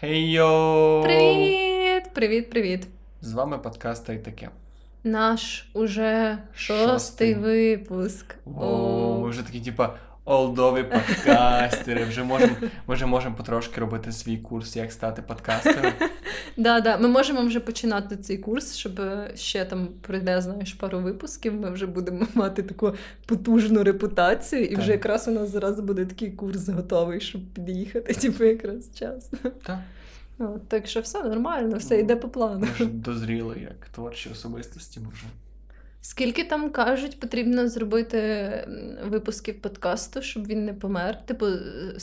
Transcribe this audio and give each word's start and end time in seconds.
Хей-йо! 0.00 1.00
Привіт! 1.02 2.02
Привіт, 2.14 2.50
привіт! 2.50 2.86
З 3.22 3.32
вами 3.32 3.58
подкаст 3.58 4.06
та 4.06 4.12
й 4.12 4.18
таке. 4.18 4.48
Наш 5.04 5.68
уже 5.74 6.38
шостий, 6.54 6.86
Шостий. 6.86 7.34
випуск. 7.34 8.34
О, 8.56 9.18
ми 9.22 9.28
вже 9.30 9.42
такі, 9.42 9.60
типа, 9.60 9.94
олдові 10.24 10.82
подкастери. 10.82 12.04
Вже 12.04 12.24
можемо 12.24 12.52
ми 12.86 12.94
вже 12.94 13.06
можемо 13.06 13.34
потрошки 13.36 13.80
робити 13.80 14.12
свій 14.12 14.36
курс, 14.36 14.76
як 14.76 14.92
стати 14.92 15.22
подкастером. 15.22 15.92
Да, 16.56 16.80
да. 16.80 16.98
Ми 16.98 17.08
можемо 17.08 17.42
вже 17.42 17.60
починати 17.60 18.16
цей 18.16 18.38
курс, 18.38 18.76
щоб 18.76 19.00
ще 19.34 19.64
там 19.64 19.88
прийде, 20.00 20.40
знаєш, 20.40 20.72
пару 20.72 21.00
випусків. 21.00 21.54
Ми 21.54 21.70
вже 21.70 21.86
будемо 21.86 22.26
мати 22.34 22.62
таку 22.62 22.94
потужну 23.26 23.84
репутацію, 23.84 24.64
і 24.64 24.68
Так. 24.68 24.78
вже 24.78 24.92
якраз 24.92 25.28
у 25.28 25.30
нас 25.30 25.50
зараз 25.50 25.80
буде 25.80 26.06
такий 26.06 26.30
курс 26.30 26.68
готовий, 26.68 27.20
щоб 27.20 27.40
під'їхати, 27.54 28.14
типу, 28.20 28.44
якраз 28.44 28.94
час. 28.94 29.30
Так, 29.62 29.78
От, 30.38 30.68
так 30.68 30.86
що 30.86 31.00
все 31.00 31.22
нормально, 31.22 31.76
все 31.76 31.98
йде 32.00 32.16
по 32.16 32.28
плану. 32.28 32.58
ми 32.60 32.68
вже 32.74 32.84
дозріли 32.84 33.56
як 33.62 33.88
творчі 33.88 34.30
особистості. 34.32 35.00
Ми 35.00 35.06
вже. 35.12 35.24
Скільки 36.02 36.44
там 36.44 36.70
кажуть, 36.70 37.20
потрібно 37.20 37.68
зробити 37.68 38.50
випусків 39.04 39.60
подкасту, 39.62 40.22
щоб 40.22 40.46
він 40.46 40.64
не 40.64 40.72
помер? 40.72 41.26
Типу, 41.26 41.46
е, 41.46 41.94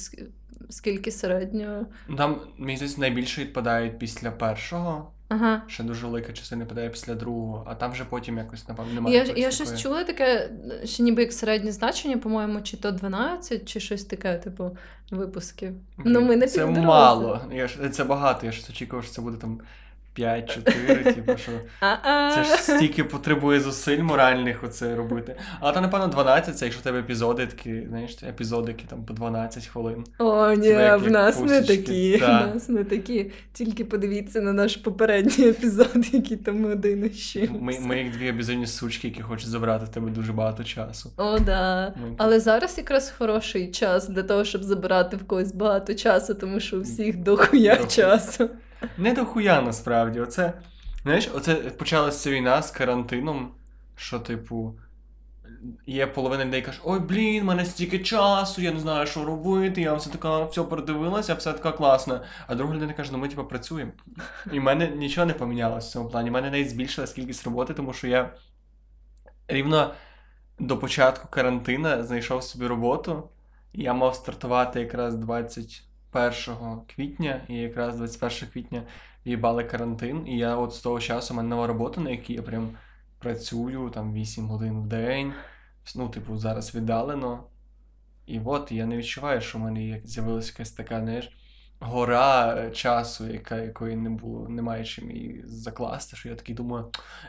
скільки 0.70 1.12
середньо? 1.12 1.86
Там, 2.18 2.42
мені 2.58 2.76
здається, 2.76 3.02
найбільше 3.02 3.42
відпадають 3.42 4.00
після 4.00 4.32
першого. 4.32 5.12
Ага. 5.30 5.62
Ще 5.68 5.84
дуже 5.84 6.08
велика 6.08 6.34
частина 6.34 6.64
відпадає 6.64 6.90
після 6.90 7.16
другого, 7.16 7.64
а 7.68 7.76
там 7.76 7.92
вже 7.92 8.06
потім 8.06 8.38
якось, 8.38 8.68
напевно, 8.68 8.94
немає. 8.94 9.16
Я, 9.16 9.34
я 9.36 9.52
щось 9.52 9.82
чула 9.82 10.04
таке, 10.04 10.50
ще 10.84 11.04
ніби 11.04 11.22
як 11.22 11.34
середнє 11.34 11.72
значення, 11.72 12.18
по-моєму, 12.18 12.62
чи 12.62 12.78
то 12.78 12.92
12, 12.92 13.70
чи 13.70 13.80
щось 13.80 14.04
таке, 14.06 14.38
типу, 14.38 14.78
випусків. 15.12 15.74
Ну, 15.98 16.22
ми 16.22 16.36
не 16.36 16.48
Це 16.48 16.66
мало. 16.66 17.42
Я 17.52 17.68
ж, 17.68 17.90
це 17.90 18.04
багато. 18.04 18.46
Я 18.46 18.52
ж 18.52 18.66
очікував, 18.70 19.06
що 19.06 19.14
це 19.14 19.22
буде 19.22 19.38
там 19.38 19.60
5-4, 20.20 21.14
типу, 21.16 21.38
що 21.38 21.52
це 22.36 22.44
ж 22.44 22.50
стільки 22.62 23.04
потребує 23.04 23.60
зусиль 23.60 24.02
моральних 24.02 24.64
оце 24.64 24.96
робити. 24.96 25.36
Але 25.60 25.74
то, 25.74 25.82
напевно, 25.82 26.08
12, 26.08 26.58
це 26.58 26.66
якщо 26.66 26.82
в 26.82 26.84
тебе 26.84 27.00
епізоди 27.00 27.48
такі, 27.48 27.84
знаєш, 27.90 28.18
епізодики 28.30 28.86
там 28.90 29.04
по 29.06 29.14
12 29.14 29.66
хвилин. 29.66 30.04
О, 30.20 30.52
ні, 30.54 30.72
в 30.74 31.12
нас 31.12 31.40
не 31.40 31.62
пусічки. 31.62 31.78
такі. 31.78 32.18
В 32.18 32.22
нас 32.28 32.70
не 32.70 32.84
такі. 32.84 33.32
Тільки 33.54 33.86
подивіться 33.86 34.42
на 34.42 34.54
наш 34.54 34.76
попередній 34.76 35.48
епізод, 35.48 36.06
який 36.12 36.38
там 36.38 36.66
один 36.66 37.14
ще. 37.14 37.48
Ми, 37.60 37.80
ми 37.80 37.98
як 37.98 38.12
дві 38.12 38.30
обізонні 38.30 38.68
сучки, 38.68 39.08
які 39.08 39.22
хочуть 39.22 39.50
забрати 39.50 39.86
в 39.86 39.90
тебе 39.90 40.10
дуже 40.12 40.34
багато 40.34 40.64
часу. 40.64 41.12
О, 41.18 41.40
да. 41.40 41.94
Ми- 42.02 42.16
Але 42.18 42.40
зараз 42.40 42.78
якраз 42.78 43.14
хороший 43.18 43.72
час 43.72 44.10
для 44.10 44.24
того, 44.24 44.44
щоб 44.46 44.64
забирати 44.64 45.18
в 45.18 45.28
когось 45.28 45.54
багато 45.56 45.94
часу, 45.94 46.34
тому 46.34 46.60
що 46.60 46.78
у 46.78 46.82
всіх 46.82 47.18
Дохуя. 47.18 47.76
часу. 47.86 48.50
Не 48.98 49.14
дохуя 49.14 49.62
насправді. 49.62 50.20
Оце, 50.20 50.54
знаєш, 51.04 51.30
оце 51.34 51.56
почалася 51.56 52.32
війна 52.32 52.62
з 52.62 52.72
карантином, 52.72 53.52
що, 53.96 54.20
типу, 54.20 54.76
є 55.86 56.08
половина 56.08 56.46
людей 56.46 56.62
каже, 56.62 56.80
ой, 56.84 57.00
блін, 57.00 57.46
мене 57.46 57.66
стільки 57.66 58.00
часу, 58.00 58.62
я 58.62 58.72
не 58.72 58.80
знаю, 58.80 59.08
що 59.08 59.26
робити, 59.26 59.82
я 59.82 59.94
все 59.94 60.10
така 60.10 60.44
все 60.44 60.64
передивилася, 60.64 61.34
все 61.34 61.54
така 61.54 61.72
класна. 61.72 62.22
А 62.48 62.56
друга 62.56 62.76
людина 62.76 62.94
каже, 62.94 63.12
ну 63.12 63.18
ми 63.18 63.28
типу 63.28 63.44
працюємо. 63.44 63.92
І 64.52 64.60
в 64.60 64.64
мене 64.64 64.88
нічого 64.88 65.28
не 65.28 65.34
помінялося 65.34 65.90
в 65.90 65.92
цьому 65.92 66.10
плані. 66.10 66.30
У 66.30 66.34
мене 66.34 66.52
навіть 66.52 66.70
збільшилась 66.70 67.14
кількість 67.14 67.46
роботи, 67.46 67.74
тому 67.74 67.94
що 67.94 68.08
я 68.08 68.34
рівно 69.48 69.94
до 70.60 70.78
початку 70.78 71.28
карантину 71.28 72.04
знайшов 72.04 72.44
собі 72.44 72.68
роботу. 72.68 73.30
Я 73.74 73.94
мав 73.94 74.16
стартувати 74.16 74.80
якраз 74.80 75.16
21 76.18 76.80
квітня, 76.96 77.42
і 77.48 77.54
якраз 77.56 77.98
21 77.98 78.50
квітня 78.50 78.84
їбали 79.26 79.64
карантин. 79.64 80.28
І 80.28 80.38
я 80.38 80.56
от 80.56 80.74
з 80.74 80.80
того 80.80 81.00
часу 81.00 81.34
у 81.34 81.38
мене 81.38 81.50
нова 81.50 81.68
робота, 81.68 82.02
на 82.02 82.10
якій 82.10 82.34
я 82.34 82.42
прям 82.42 82.70
працюю 83.20 83.90
там 83.90 84.14
8 84.14 84.48
годин 84.48 84.82
в 84.82 84.88
день. 84.88 85.34
Ну, 85.96 86.10
типу, 86.10 86.38
зараз 86.38 86.76
віддалено. 86.76 87.44
І 88.26 88.40
от 88.46 88.72
я 88.72 88.86
не 88.86 88.98
відчуваю, 88.98 89.42
що 89.42 89.58
в 89.58 89.62
мене 89.62 90.02
з'явилася 90.06 90.52
якась 90.52 90.72
така, 90.72 91.00
знаєш, 91.02 91.38
гора 91.80 92.56
е, 92.58 92.72
часу, 92.72 93.28
яка, 93.28 93.56
якої 93.56 93.96
не 93.96 94.10
було, 94.10 94.50
немає 94.50 94.86
чим 94.86 95.12
її 95.12 95.44
закласти. 95.48 96.16
Що 96.16 96.30
я 96.30 96.36
такий 96.36 96.56
думаю, 96.56 96.86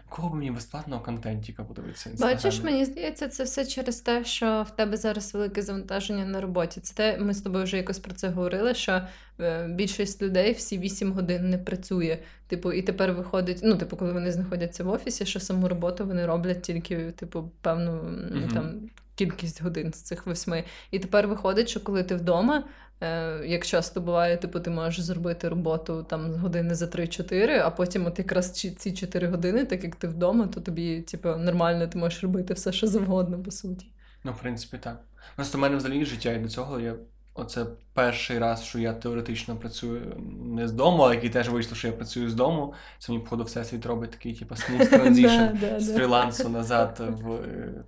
кого 0.08 0.28
б 0.28 0.34
мені 0.34 0.50
безплатного 0.50 1.02
контентіка 1.02 1.64
подивитися? 1.64 2.10
Бачиш, 2.18 2.62
мені 2.62 2.84
здається, 2.84 3.28
це 3.28 3.44
все 3.44 3.66
через 3.66 4.00
те, 4.00 4.24
що 4.24 4.66
в 4.68 4.70
тебе 4.70 4.96
зараз 4.96 5.34
велике 5.34 5.62
завантаження 5.62 6.24
на 6.24 6.40
роботі. 6.40 6.80
Це 6.80 6.94
те, 6.94 7.18
ми 7.18 7.34
з 7.34 7.42
тобою 7.42 7.64
вже 7.64 7.76
якось 7.76 7.98
про 7.98 8.14
це 8.14 8.28
говорили, 8.28 8.74
що 8.74 9.02
е, 9.40 9.68
більшість 9.68 10.22
людей 10.22 10.52
всі 10.52 10.78
8 10.78 11.12
годин 11.12 11.50
не 11.50 11.58
працює. 11.58 12.18
Типу, 12.46 12.72
і 12.72 12.82
тепер 12.82 13.12
виходить, 13.12 13.60
ну, 13.62 13.76
типу, 13.76 13.96
коли 13.96 14.12
вони 14.12 14.32
знаходяться 14.32 14.84
в 14.84 14.88
офісі, 14.88 15.26
що 15.26 15.40
саму 15.40 15.68
роботу 15.68 16.06
вони 16.06 16.26
роблять 16.26 16.62
тільки, 16.62 17.12
типу, 17.12 17.50
певну 17.62 17.92
Мгм. 17.92 18.50
там 18.54 18.74
кількість 19.14 19.62
годин 19.62 19.92
з 19.92 20.02
цих 20.02 20.26
восьми. 20.26 20.64
І 20.90 20.98
тепер 20.98 21.28
виходить, 21.28 21.68
що 21.68 21.80
коли 21.80 22.02
ти 22.02 22.14
вдома. 22.14 22.64
Е, 23.00 23.46
Як 23.46 23.66
часто 23.66 24.00
буває, 24.00 24.36
типу, 24.36 24.60
ти 24.60 24.70
можеш 24.70 25.00
зробити 25.04 25.48
роботу 25.48 26.06
там 26.10 26.34
години 26.34 26.74
за 26.74 26.86
3-4, 26.86 27.60
а 27.64 27.70
потім 27.70 28.06
от 28.06 28.18
якраз 28.18 28.52
ці- 28.52 28.70
ці 28.70 28.92
4 28.92 29.28
години, 29.28 29.64
так 29.64 29.84
як 29.84 29.96
ти 29.96 30.08
вдома, 30.08 30.46
то 30.46 30.60
тобі, 30.60 31.00
типу, 31.00 31.28
нормально 31.28 31.86
ти 31.86 31.98
можеш 31.98 32.22
робити 32.22 32.54
все, 32.54 32.72
що 32.72 32.86
завгодно, 32.86 33.42
по 33.42 33.50
суті. 33.50 33.86
Ну, 34.24 34.32
в 34.32 34.40
принципі, 34.40 34.78
так. 34.80 35.00
Просто 35.36 35.58
в 35.58 35.60
мене 35.60 35.76
взагалі 35.76 36.04
життя 36.04 36.32
і 36.32 36.38
до 36.38 36.48
цього 36.48 36.80
я. 36.80 36.94
Оце 37.34 37.66
перший 37.92 38.38
раз, 38.38 38.64
що 38.64 38.78
я 38.78 38.92
теоретично 38.92 39.56
працюю 39.56 40.16
не 40.44 40.68
з 40.68 40.72
дому, 40.72 41.02
але 41.02 41.14
який 41.14 41.30
теж 41.30 41.48
вийшло, 41.48 41.76
що 41.76 41.86
я 41.86 41.92
працюю 41.92 42.30
з 42.30 42.34
дому. 42.34 42.74
Це 42.98 43.12
мені, 43.12 43.24
походу, 43.24 43.44
всесвіт 43.44 43.86
робить 43.86 44.10
такий, 44.10 44.34
типу, 44.34 44.54
Да, 44.78 45.56
да, 45.60 45.80
з 45.80 45.94
фрілансу 45.94 46.48
назад 46.48 46.96
в 47.22 47.32
е, 47.32 47.84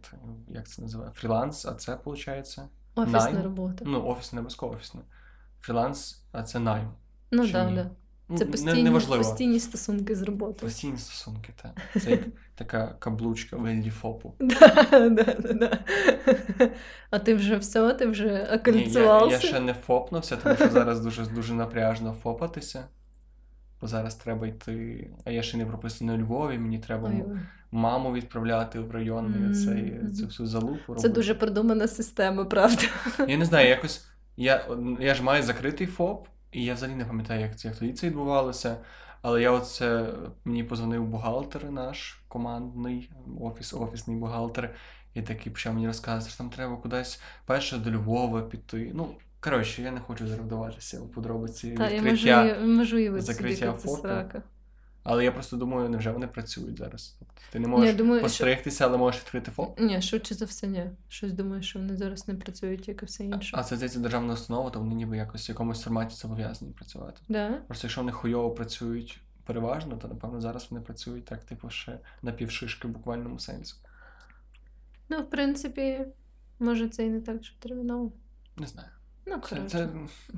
як 0.49 0.69
це 0.69 0.83
називає? 0.83 1.11
Фріланс, 1.15 1.67
а 1.67 1.75
це 1.75 1.99
виходить. 2.05 2.59
Офісна 3.03 3.31
найм? 3.31 3.43
робота. 3.43 3.85
Ну, 3.87 4.07
офісне, 4.07 4.37
не 4.37 4.41
обов'язково 4.41 4.73
офісне. 4.75 5.01
Фріланс, 5.61 6.25
а 6.33 6.43
це 6.43 6.59
найм. 6.59 6.89
Ну 7.31 7.47
чи 7.47 7.53
так, 7.53 7.69
ні? 7.71 7.75
да. 7.77 7.91
Ну, 8.29 8.39
Це 8.39 8.45
не- 8.45 8.51
постійні, 8.51 8.83
неважливо. 8.83 9.23
постійні 9.25 9.61
стосунки 9.61 10.15
з 10.15 10.23
роботою. 10.23 10.61
Постійні 10.61 10.99
стосунки, 10.99 11.53
так. 11.63 12.03
Це 12.03 12.11
як 12.11 12.21
така 12.55 12.87
каблучка 12.99 13.57
в 13.57 13.91
ФОПу. 13.91 14.35
Да, 14.41 14.87
да, 15.09 15.25
да, 15.39 15.53
да. 15.53 15.79
А 17.11 17.19
ти 17.19 17.35
вже 17.35 17.57
все, 17.57 17.95
ти 17.95 18.07
вже 18.07 18.25
Ні, 18.25 18.33
я, 18.33 18.57
окольцювався? 18.57 19.35
я 19.37 19.41
ще 19.41 19.61
не 19.61 19.75
фопнувся, 19.75 20.37
тому 20.37 20.57
що 20.57 20.69
зараз 20.69 21.01
дуже, 21.01 21.27
дуже 21.27 21.55
напряжно 21.55 22.13
фопатися. 22.23 22.85
Бо 23.81 23.87
зараз 23.87 24.15
треба 24.15 24.47
йти. 24.47 25.11
А 25.25 25.31
я 25.31 25.43
ще 25.43 25.57
не 25.57 25.67
прописаний 25.67 26.17
у 26.17 26.19
Львові, 26.19 26.59
мені 26.59 26.79
треба 26.79 27.09
Ой, 27.09 27.25
маму 27.71 28.13
відправляти 28.13 28.81
в 28.81 28.91
районний 28.91 29.41
Мгм, 29.41 29.51
оцей, 29.51 29.83
мгм. 29.93 30.13
цю 30.13 30.27
всю 30.27 30.47
залупу. 30.47 30.95
Це 30.95 31.09
дуже 31.09 31.35
продумана 31.35 31.89
система, 31.89 32.45
правда. 32.45 32.83
Я 33.29 33.37
не 33.37 33.45
знаю, 33.45 33.69
якось. 33.69 34.07
Я, 34.37 34.69
я 35.01 35.15
ж 35.15 35.23
маю 35.23 35.43
закритий 35.43 35.87
ФОП, 35.87 36.29
і 36.53 36.65
я 36.65 36.75
взагалі 36.75 36.97
не 36.97 37.05
пам'ятаю, 37.05 37.41
як 37.41 37.59
це 37.59 37.69
як 37.69 37.77
тоді 37.77 37.93
це 37.93 38.07
відбувалося. 38.07 38.77
Але 39.23 39.43
я 39.43 39.51
оце 39.51 40.15
мені 40.45 40.65
позвонив 40.65 41.05
бухгалтер 41.05 41.71
наш 41.71 42.23
командний, 42.29 43.11
офіс, 43.41 43.75
офісний 43.75 44.17
бухгалтер, 44.17 44.75
і 45.15 45.23
такий 45.23 45.53
почав 45.53 45.75
мені 45.75 45.87
розказувати, 45.87 46.29
що 46.29 46.39
там 46.39 46.51
треба 46.51 46.77
кудись 46.77 47.21
перше 47.47 47.77
до 47.79 47.91
Львова 47.91 48.43
піти. 48.43 48.93
Ну, 48.95 49.09
коротше, 49.41 49.83
я 49.83 49.91
не 49.91 50.01
хочу 50.01 50.29
зараз 50.29 50.47
вдаватися 50.47 51.01
у 51.01 51.09
подробиці 51.09 51.71
Та, 51.71 51.91
я 51.91 52.03
можу, 52.03 52.13
відкриття. 52.13 52.47
я 52.47 52.61
можу 52.61 52.91
собі, 52.91 53.21
закриття 53.21 53.67
як 53.67 53.81
фото. 53.81 54.03
срака. 54.03 54.43
Але 55.03 55.25
я 55.25 55.33
просто 55.33 55.57
думаю, 55.57 55.89
невже 55.89 56.11
вони 56.11 56.27
працюють 56.27 56.79
зараз? 56.79 57.17
Тобто 57.19 57.35
ти 57.53 57.59
не 57.59 57.69
можеш 57.69 57.87
я 57.91 57.95
думаю, 57.97 58.19
що- 58.19 58.23
постригтися, 58.25 58.85
але 58.85 58.99
можеш 58.99 59.21
відкрити 59.21 59.51
ФОП. 59.51 59.81
Ні, 59.81 60.03
швидше 60.03 60.35
за 60.35 60.45
все, 60.45 60.67
ні. 60.67 60.91
Щось 61.09 61.33
думаю, 61.33 61.63
що 61.63 61.79
вони 61.79 61.97
зараз 61.97 62.29
не 62.29 62.35
працюють, 62.35 62.89
як 62.89 63.03
і 63.03 63.07
все 63.07 63.25
інше. 63.25 63.57
А 63.59 63.65
це 63.65 63.77
здається 63.77 63.99
державна 64.01 64.33
установа, 64.35 64.71
то 64.71 64.81
вони 64.81 64.95
ніби 64.95 65.17
якось 65.17 65.49
в 65.49 65.51
якомусь 65.51 65.83
форматі 65.83 66.17
зобов'язані 66.17 66.73
працювати. 66.73 67.21
Да? 67.29 67.51
Просто 67.67 67.87
якщо 67.87 68.01
вони 68.01 68.13
хуйово 68.13 68.51
працюють 68.51 69.21
переважно, 69.45 69.97
то 69.97 70.09
напевно 70.09 70.41
зараз 70.41 70.67
вони 70.71 70.83
працюють 70.85 71.25
так, 71.25 71.45
типу, 71.45 71.71
ще 71.71 71.99
на 72.23 72.33
півшишки 72.33 72.89
в 72.89 72.91
буквальному 72.91 73.39
сенсі. 73.39 73.75
Ну, 75.09 75.23
в 75.23 75.31
принципі, 75.31 76.01
може, 76.59 76.89
це 76.89 77.07
і 77.07 77.11
не 77.11 77.21
так 77.21 77.41
вже 77.41 77.61
терміново. 77.61 78.13
Не 78.57 78.67
знаю. 78.67 78.89
Ну, 79.27 79.37
Це, 79.49 79.57
це, 79.69 79.89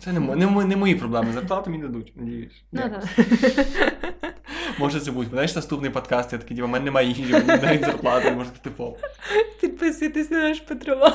це 0.00 0.12
не, 0.12 0.20
не, 0.20 0.64
не 0.64 0.76
мої 0.76 0.94
проблеми. 0.94 1.32
Зарплату 1.32 1.70
мені 1.70 1.82
дадуть, 1.82 2.12
надіюсь. 2.16 2.62
Ну, 2.72 2.82
да. 2.82 3.02
Може 4.78 5.00
це 5.00 5.10
бути. 5.10 5.30
Знаєш, 5.30 5.56
наступний 5.56 5.90
подкаст, 5.90 6.32
я 6.32 6.38
такий, 6.38 6.56
типу, 6.56 6.68
в 6.68 6.70
мене 6.70 6.84
немає 6.84 7.08
їжі, 7.08 7.32
мені 7.32 7.46
дають 7.46 7.84
зарплату, 7.84 8.30
може 8.30 8.50
ти 8.62 8.70
ФОП. 8.70 8.98
Підписуйтесь 9.60 10.30
на 10.30 10.38
наш 10.38 10.60
патреон. 10.60 11.12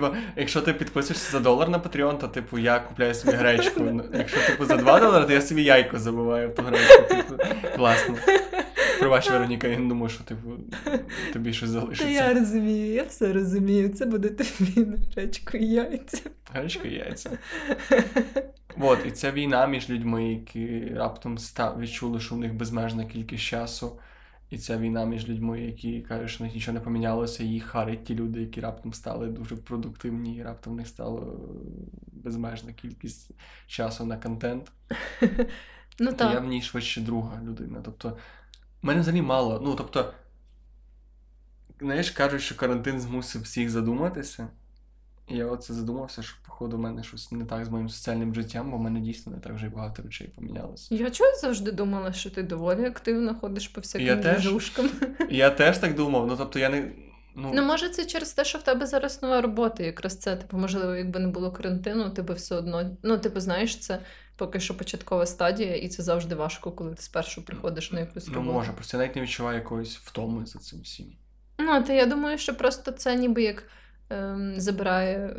Типа, 0.00 0.16
якщо 0.36 0.60
ти 0.60 0.72
підписуєшся 0.72 1.32
за 1.32 1.40
долар 1.40 1.68
на 1.68 1.78
Patreon, 1.78 2.18
то 2.18 2.28
типу 2.28 2.58
я 2.58 2.80
купляю 2.80 3.14
собі 3.14 3.36
гречку. 3.36 3.80
Ну, 3.80 4.04
Якщо 4.12 4.40
типу 4.46 4.64
за 4.64 4.76
2 4.76 5.00
долари, 5.00 5.26
то 5.26 5.32
я 5.32 5.42
собі 5.42 5.62
яйко 5.62 5.98
забиваю 5.98 6.48
в 6.48 6.54
ту 6.54 6.62
гречку. 6.62 7.02
Типу, 7.08 7.42
класно. 7.76 8.14
Пробач, 8.98 9.30
Вероніка, 9.30 9.68
я 9.68 9.78
не 9.78 9.88
думаю, 9.88 10.08
що 10.08 10.24
типу 10.24 10.50
тобі 11.32 11.52
щось 11.52 11.70
Та 11.98 12.04
я 12.04 12.34
розумію, 12.34 12.94
я 12.94 13.02
все 13.02 13.32
розумію. 13.32 13.88
Це 13.88 14.06
буде 14.06 14.28
тобі 14.28 14.80
на 14.80 14.96
речку 15.16 15.56
і 15.56 15.66
яйця. 15.66 16.18
Гречка 16.52 16.88
і 16.88 16.94
яйця. 16.94 17.30
От, 18.80 18.98
і 19.06 19.10
це 19.10 19.32
війна 19.32 19.66
між 19.66 19.90
людьми, 19.90 20.28
які 20.28 20.92
раптом 20.96 21.38
став, 21.38 21.80
відчули, 21.80 22.20
що 22.20 22.34
в 22.34 22.38
них 22.38 22.54
безмежна 22.54 23.04
кількість 23.04 23.44
часу. 23.44 23.92
І 24.50 24.58
це 24.58 24.78
війна 24.78 25.04
між 25.04 25.28
людьми, 25.28 25.60
які 25.60 26.00
кажуть, 26.00 26.30
що 26.30 26.38
в 26.38 26.46
них 26.46 26.54
нічого 26.54 26.74
не 26.74 26.80
помінялося, 26.80 27.44
їх 27.44 27.64
харять 27.64 28.04
ті 28.04 28.14
люди, 28.14 28.40
які 28.40 28.60
раптом 28.60 28.92
стали 28.92 29.26
дуже 29.26 29.56
продуктивні, 29.56 30.36
і 30.36 30.42
раптом 30.42 30.72
в 30.72 30.76
них 30.76 30.88
стало 30.88 31.40
безмежна 32.06 32.72
кількість 32.72 33.30
часу 33.66 34.04
на 34.04 34.16
контент. 34.16 34.72
Ну 36.00 36.12
То 36.12 36.24
я 36.24 36.40
в 36.40 36.44
ній 36.44 36.62
швидше 36.62 37.00
друга 37.00 37.42
людина. 37.42 37.80
Тобто, 37.84 38.18
в 38.82 38.86
мене 38.86 39.00
взагалі 39.00 39.22
мало. 39.22 39.60
Ну, 39.64 39.74
тобто, 39.74 40.12
знаєш, 41.80 42.10
кажуть, 42.10 42.42
що 42.42 42.56
карантин 42.56 43.00
змусив 43.00 43.42
всіх 43.42 43.70
задуматися. 43.70 44.48
Я 45.30 45.46
оце 45.46 45.74
задумався, 45.74 46.22
що, 46.22 46.36
походу, 46.46 46.76
в 46.76 46.80
мене 46.80 47.02
щось 47.02 47.32
не 47.32 47.44
так 47.44 47.64
з 47.64 47.68
моїм 47.68 47.88
соціальним 47.88 48.34
життям, 48.34 48.70
бо 48.70 48.76
в 48.76 48.80
мене 48.80 49.00
дійсно 49.00 49.32
не 49.32 49.38
так 49.38 49.52
вже 49.54 49.66
й 49.66 49.68
багато 49.68 50.02
речей 50.02 50.28
помінялося. 50.36 50.94
Я 50.94 51.10
чогось 51.10 51.40
завжди 51.40 51.72
думала, 51.72 52.12
що 52.12 52.30
ти 52.30 52.42
доволі 52.42 52.84
активно 52.84 53.34
ходиш 53.34 53.68
по 53.68 53.80
всяким 53.80 54.06
Я 54.06 54.16
теж. 54.16 54.48
я 55.30 55.50
теж 55.50 55.78
так 55.78 55.94
думав, 55.94 56.26
ну 56.26 56.36
тобто 56.36 56.58
я 56.58 56.68
не. 56.68 56.92
Ну, 57.34 57.50
Ну, 57.54 57.62
може, 57.62 57.88
це 57.88 58.04
через 58.04 58.32
те, 58.32 58.44
що 58.44 58.58
в 58.58 58.62
тебе 58.62 58.86
зараз 58.86 59.22
нова 59.22 59.40
робота, 59.40 59.82
якраз 59.82 60.18
це, 60.18 60.36
типу, 60.36 60.58
можливо, 60.58 60.94
якби 60.94 61.20
не 61.20 61.28
було 61.28 61.52
карантину, 61.52 62.10
ти 62.10 62.22
би 62.22 62.34
все 62.34 62.54
одно. 62.54 62.96
Ну, 63.02 63.18
типу, 63.18 63.40
знаєш, 63.40 63.78
це 63.78 63.98
поки 64.36 64.60
що 64.60 64.76
початкова 64.76 65.26
стадія, 65.26 65.76
і 65.76 65.88
це 65.88 66.02
завжди 66.02 66.34
важко, 66.34 66.72
коли 66.72 66.94
ти 66.94 67.02
спершу 67.02 67.44
приходиш 67.44 67.92
на 67.92 68.00
якусь 68.00 68.28
ну 68.28 68.34
роботу. 68.34 68.52
може, 68.52 68.72
просто 68.72 68.96
я 68.96 69.02
навіть 69.02 69.16
не 69.16 69.22
відчуваю 69.22 69.58
якоїсь 69.58 69.96
втоми 69.96 70.46
за 70.46 70.58
цим 70.58 70.80
всім. 70.80 71.06
Ну, 71.58 71.82
то 71.82 71.92
я 71.92 72.06
думаю, 72.06 72.38
що 72.38 72.54
просто 72.54 72.92
це 72.92 73.16
ніби 73.16 73.42
як 73.42 73.62
забирає 74.56 75.36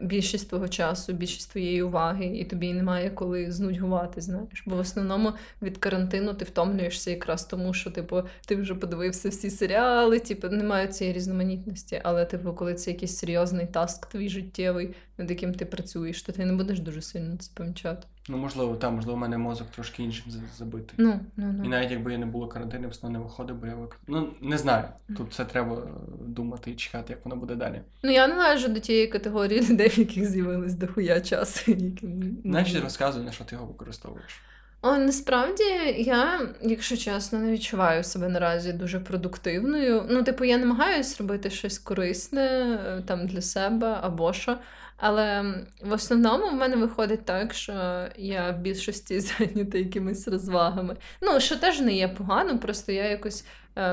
більшість 0.00 0.48
твого 0.48 0.68
часу, 0.68 1.12
більшість 1.12 1.50
твоєї 1.50 1.82
уваги, 1.82 2.26
і 2.26 2.44
тобі 2.44 2.72
немає 2.72 3.10
коли 3.10 3.52
знудьгувати, 3.52 4.20
знаєш. 4.20 4.62
Бо 4.66 4.76
в 4.76 4.78
основному 4.78 5.32
від 5.62 5.78
карантину 5.78 6.34
ти 6.34 6.44
втомлюєшся 6.44 7.10
якраз 7.10 7.44
тому, 7.44 7.74
що 7.74 7.90
типу, 7.90 8.22
ти 8.46 8.56
вже 8.56 8.74
подивився 8.74 9.28
всі 9.28 9.50
серіали, 9.50 10.18
типу, 10.18 10.48
немає 10.48 10.86
цієї 10.86 11.16
різноманітності. 11.16 12.00
Але, 12.04 12.24
типу, 12.24 12.52
коли 12.52 12.74
це 12.74 12.90
якийсь 12.90 13.16
серйозний 13.16 13.66
таск 13.66 14.06
твій 14.06 14.28
життєвий, 14.28 14.94
над 15.18 15.30
яким 15.30 15.54
ти 15.54 15.64
працюєш, 15.66 16.22
то 16.22 16.32
ти 16.32 16.44
не 16.44 16.52
будеш 16.52 16.80
дуже 16.80 17.02
сильно 17.02 17.36
це 17.36 17.50
помічати. 17.54 18.06
Ну, 18.28 18.36
можливо, 18.36 18.76
там, 18.76 18.94
можливо, 18.94 19.16
у 19.16 19.20
мене 19.20 19.38
мозок 19.38 19.66
трошки 19.70 20.02
іншим 20.02 20.24
за- 20.30 20.38
забитий. 20.58 20.94
Ну, 20.96 21.20
ну, 21.36 21.54
ну. 21.58 21.64
І 21.64 21.68
навіть 21.68 21.90
якби 21.90 22.12
я 22.12 22.18
не 22.18 22.26
було 22.26 22.48
карантину, 22.48 22.90
я 23.02 23.08
б 23.08 23.12
не 23.12 23.18
виходив, 23.18 23.56
бо 23.56 23.66
я 23.66 23.74
вик... 23.74 23.96
Ну, 24.06 24.28
не 24.40 24.58
знаю. 24.58 24.84
Тут 25.16 25.30
все 25.30 25.44
треба 25.44 25.76
е, 25.76 25.88
думати 26.26 26.70
і 26.70 26.74
чекати, 26.74 27.12
як 27.12 27.24
воно 27.24 27.36
буде 27.36 27.54
далі. 27.54 27.80
Ну, 28.02 28.10
я 28.10 28.28
належу 28.28 28.68
до 28.68 28.80
тієї 28.80 29.06
категорії 29.06 29.68
людей, 29.70 29.88
в 29.88 29.98
яких 29.98 30.24
з'явилось 30.26 30.74
дохуя 30.74 31.20
часу. 31.20 31.70
Яким... 31.70 32.38
Значить, 32.44 32.82
розказуй, 32.82 33.24
на 33.24 33.32
що 33.32 33.44
ти 33.44 33.54
його 33.54 33.66
використовуєш. 33.66 34.42
О, 34.82 34.96
насправді 34.96 35.64
я, 35.96 36.48
якщо 36.62 36.96
чесно, 36.96 37.38
не 37.38 37.52
відчуваю 37.52 38.04
себе 38.04 38.28
наразі 38.28 38.72
дуже 38.72 39.00
продуктивною. 39.00 40.06
Ну, 40.10 40.22
типу, 40.22 40.44
я 40.44 40.58
намагаюся 40.58 41.16
робити 41.18 41.50
щось 41.50 41.78
корисне 41.78 42.42
е, 42.42 43.02
там 43.06 43.26
для 43.26 43.42
себе 43.42 43.98
або 44.02 44.32
що. 44.32 44.58
Але 45.00 45.54
в 45.82 45.92
основному 45.92 46.48
в 46.50 46.54
мене 46.54 46.76
виходить 46.76 47.24
так, 47.24 47.54
що 47.54 48.06
я 48.16 48.50
в 48.50 48.58
більшості 48.58 49.20
зайнята 49.38 49.78
якимись 49.78 50.28
розвагами. 50.28 50.96
Ну, 51.22 51.40
що 51.40 51.56
теж 51.56 51.80
не 51.80 51.92
є 51.92 52.08
погано, 52.08 52.58
просто 52.58 52.92
я 52.92 53.04
якось 53.04 53.44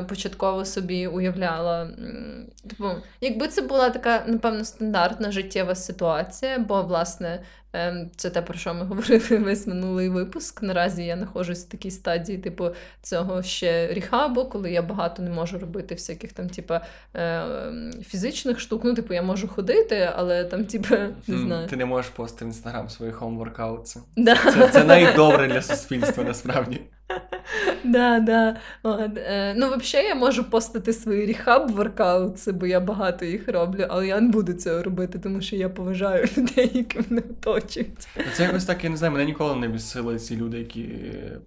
початково 0.10 0.66
собі 0.66 1.08
уявляла. 1.08 1.82
м, 1.82 2.46
Типу, 2.70 2.90
якби 3.22 3.48
це 3.48 3.62
була 3.62 3.90
така, 3.90 4.24
напевно, 4.28 4.66
стандартна 4.66 5.32
життєва 5.32 5.76
ситуація, 5.76 6.60
бо, 6.60 6.82
власне, 6.82 7.44
Ем, 7.76 8.10
Це 8.16 8.30
те, 8.30 8.42
про 8.42 8.58
що 8.58 8.74
ми 8.74 8.86
говорили 8.86 9.38
весь 9.38 9.68
минулий 9.68 10.10
випуск. 10.10 10.62
Наразі 10.64 11.04
я 11.04 11.18
знаходжусь 11.18 11.66
в 11.66 11.70
такій 11.70 11.92
стадії, 11.92 12.38
типу, 12.38 12.70
цього 13.02 13.44
ще 13.44 13.88
ріхабу, 13.94 14.46
коли 14.46 14.72
я 14.72 14.82
багато 14.82 15.24
не 15.24 15.30
можу 15.30 15.60
робити 15.60 15.96
всяких 15.96 16.34
там, 16.34 16.50
типу, 16.50 16.74
е, 17.16 17.44
фізичних 18.06 18.60
штук. 18.60 18.82
Ну, 18.84 18.94
типу, 18.94 19.14
я 19.14 19.22
можу 19.22 19.48
ходити, 19.48 20.10
але 20.16 20.44
там, 20.44 20.66
типу, 20.66 20.96
не 21.28 21.38
знаю. 21.38 21.68
Ти 21.68 21.76
не 21.76 21.86
можеш 21.86 22.12
постити 22.12 22.46
в 22.46 22.48
інстаграм 22.48 22.90
свої 22.90 23.12
хоум-воркаути. 23.12 24.00
Да. 24.18 24.36
Це, 24.36 24.68
це 24.68 24.84
найдобре 24.84 25.48
для 25.48 25.62
суспільства, 25.62 26.24
насправді. 26.24 26.82
Да, 27.86 28.20
да. 28.20 28.58
Е, 29.18 29.54
ну, 29.58 29.78
взагалі, 29.78 30.08
я 30.08 30.16
можу 30.16 30.50
постити 30.50 30.94
свої 30.94 31.26
ріхаб 31.26 31.72
воркаутси, 31.72 32.52
бо 32.52 32.66
я 32.66 32.80
багато 32.80 33.26
їх 33.26 33.48
роблю, 33.48 33.86
але 33.90 34.08
я 34.08 34.22
не 34.22 34.30
буду 34.30 34.54
цього 34.54 34.84
робити, 34.84 35.20
тому 35.20 35.42
що 35.42 35.56
я 35.56 35.70
поважаю 35.70 36.28
людей, 36.38 36.72
які 36.74 37.00
мене 37.10 37.24
оточують. 37.30 38.08
Ну, 38.18 38.24
Це 38.34 38.44
якось 38.44 38.66
так, 38.66 38.84
я 38.84 38.90
не 38.90 38.98
знаю, 38.98 39.14
мене 39.14 39.26
ніколи 39.26 39.56
не 39.56 39.68
бісили 39.68 40.20
ці 40.20 40.36
люди, 40.36 40.58
які 40.58 40.90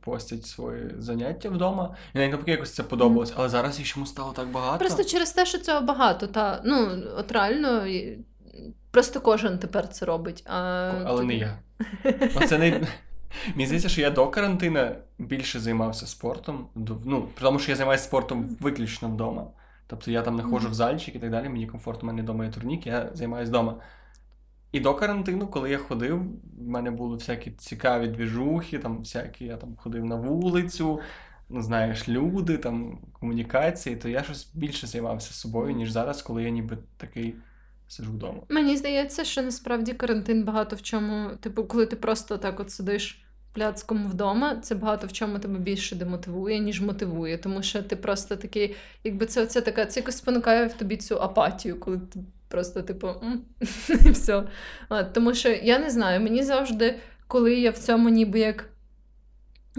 постять 0.00 0.46
свої 0.46 0.90
заняття 0.98 1.48
вдома. 1.48 1.96
І 2.14 2.18
навіть 2.18 2.30
навпаки 2.30 2.50
якось 2.50 2.74
це 2.74 2.82
подобалось, 2.82 3.32
але 3.36 3.48
зараз 3.48 3.78
їх 3.78 3.88
чомусь 3.88 4.08
стало 4.08 4.32
так 4.32 4.48
багато. 4.48 4.78
Просто 4.78 5.04
через 5.04 5.32
те, 5.32 5.46
що 5.46 5.58
цього 5.58 5.80
багато, 5.80 6.26
та 6.26 6.62
ну 6.64 6.88
от 7.16 7.32
реально 7.32 7.86
просто 8.90 9.20
кожен 9.20 9.58
тепер 9.58 9.88
це 9.88 10.06
робить. 10.06 10.42
А 10.46 10.90
Але 11.06 11.24
не 11.24 11.34
я. 11.34 11.58
Оце 12.36 12.58
не... 12.58 12.86
Мені 13.48 13.66
здається, 13.66 13.88
що 13.88 14.00
я 14.00 14.10
до 14.10 14.28
карантину 14.28 14.90
більше 15.18 15.60
займався 15.60 16.06
спортом. 16.06 16.68
Ну, 17.04 17.28
тому, 17.40 17.58
що 17.58 17.72
я 17.72 17.76
займаюся 17.76 18.04
спортом 18.04 18.56
виключно 18.60 19.08
вдома. 19.08 19.46
Тобто 19.86 20.10
я 20.10 20.22
там 20.22 20.36
не 20.36 20.42
ходжу 20.42 20.68
в 20.68 20.74
зальчик 20.74 21.16
і 21.16 21.18
так 21.18 21.30
далі, 21.30 21.48
мені 21.48 21.66
комфортно, 21.66 22.02
у 22.02 22.06
мене 22.06 22.22
вдома 22.22 22.44
є 22.44 22.50
турнік, 22.50 22.86
я 22.86 23.10
займаюся 23.14 23.50
вдома. 23.50 23.80
І 24.72 24.80
до 24.80 24.94
карантину, 24.94 25.46
коли 25.46 25.70
я 25.70 25.78
ходив, 25.78 26.22
в 26.58 26.68
мене 26.68 26.90
були 26.90 27.16
всякі 27.16 27.50
цікаві 27.50 28.08
двіжухи, 28.08 28.78
там 28.78 28.98
всякі, 28.98 29.44
я 29.44 29.56
там 29.56 29.76
ходив 29.76 30.04
на 30.04 30.16
вулицю, 30.16 31.00
ну 31.48 31.62
знаєш, 31.62 32.08
люди, 32.08 32.58
там 32.58 32.98
комунікації, 33.12 33.96
то 33.96 34.08
я 34.08 34.22
щось 34.22 34.50
більше 34.54 34.86
займався 34.86 35.32
собою, 35.34 35.74
ніж 35.74 35.90
зараз, 35.90 36.22
коли 36.22 36.42
я 36.42 36.50
ніби 36.50 36.78
такий 36.96 37.34
сиджу 37.88 38.12
вдома. 38.12 38.42
Мені 38.48 38.76
здається, 38.76 39.24
що 39.24 39.42
насправді 39.42 39.92
карантин 39.92 40.44
багато 40.44 40.76
в 40.76 40.82
чому, 40.82 41.30
типу, 41.40 41.64
коли 41.64 41.86
ти 41.86 41.96
просто 41.96 42.38
так 42.38 42.60
от 42.60 42.70
сидиш 42.70 43.24
пляцком 43.52 44.08
вдома, 44.08 44.56
це 44.56 44.74
багато 44.74 45.06
в 45.06 45.12
чому 45.12 45.38
тебе 45.38 45.58
більше 45.58 45.96
демотивує, 45.96 46.58
ніж 46.58 46.80
мотивує. 46.80 47.38
Тому 47.38 47.62
що 47.62 47.82
ти 47.82 47.96
просто 47.96 48.36
такий, 48.36 48.76
якби 49.04 49.26
це 49.26 49.42
оце 49.42 49.60
така, 49.60 49.86
це 49.86 50.00
якось 50.00 50.16
спонукає 50.16 50.66
в 50.66 50.72
тобі 50.72 50.96
цю 50.96 51.16
апатію, 51.16 51.80
коли 51.80 51.98
ти 51.98 52.20
просто, 52.48 52.82
типу, 52.82 53.08
і 54.06 54.10
все. 54.10 54.44
Тому 55.12 55.34
що 55.34 55.48
я 55.48 55.78
не 55.78 55.90
знаю, 55.90 56.20
мені 56.20 56.42
завжди, 56.42 56.98
коли 57.26 57.54
я 57.54 57.70
в 57.70 57.78
цьому 57.78 58.08
ніби 58.08 58.38
як. 58.38 58.64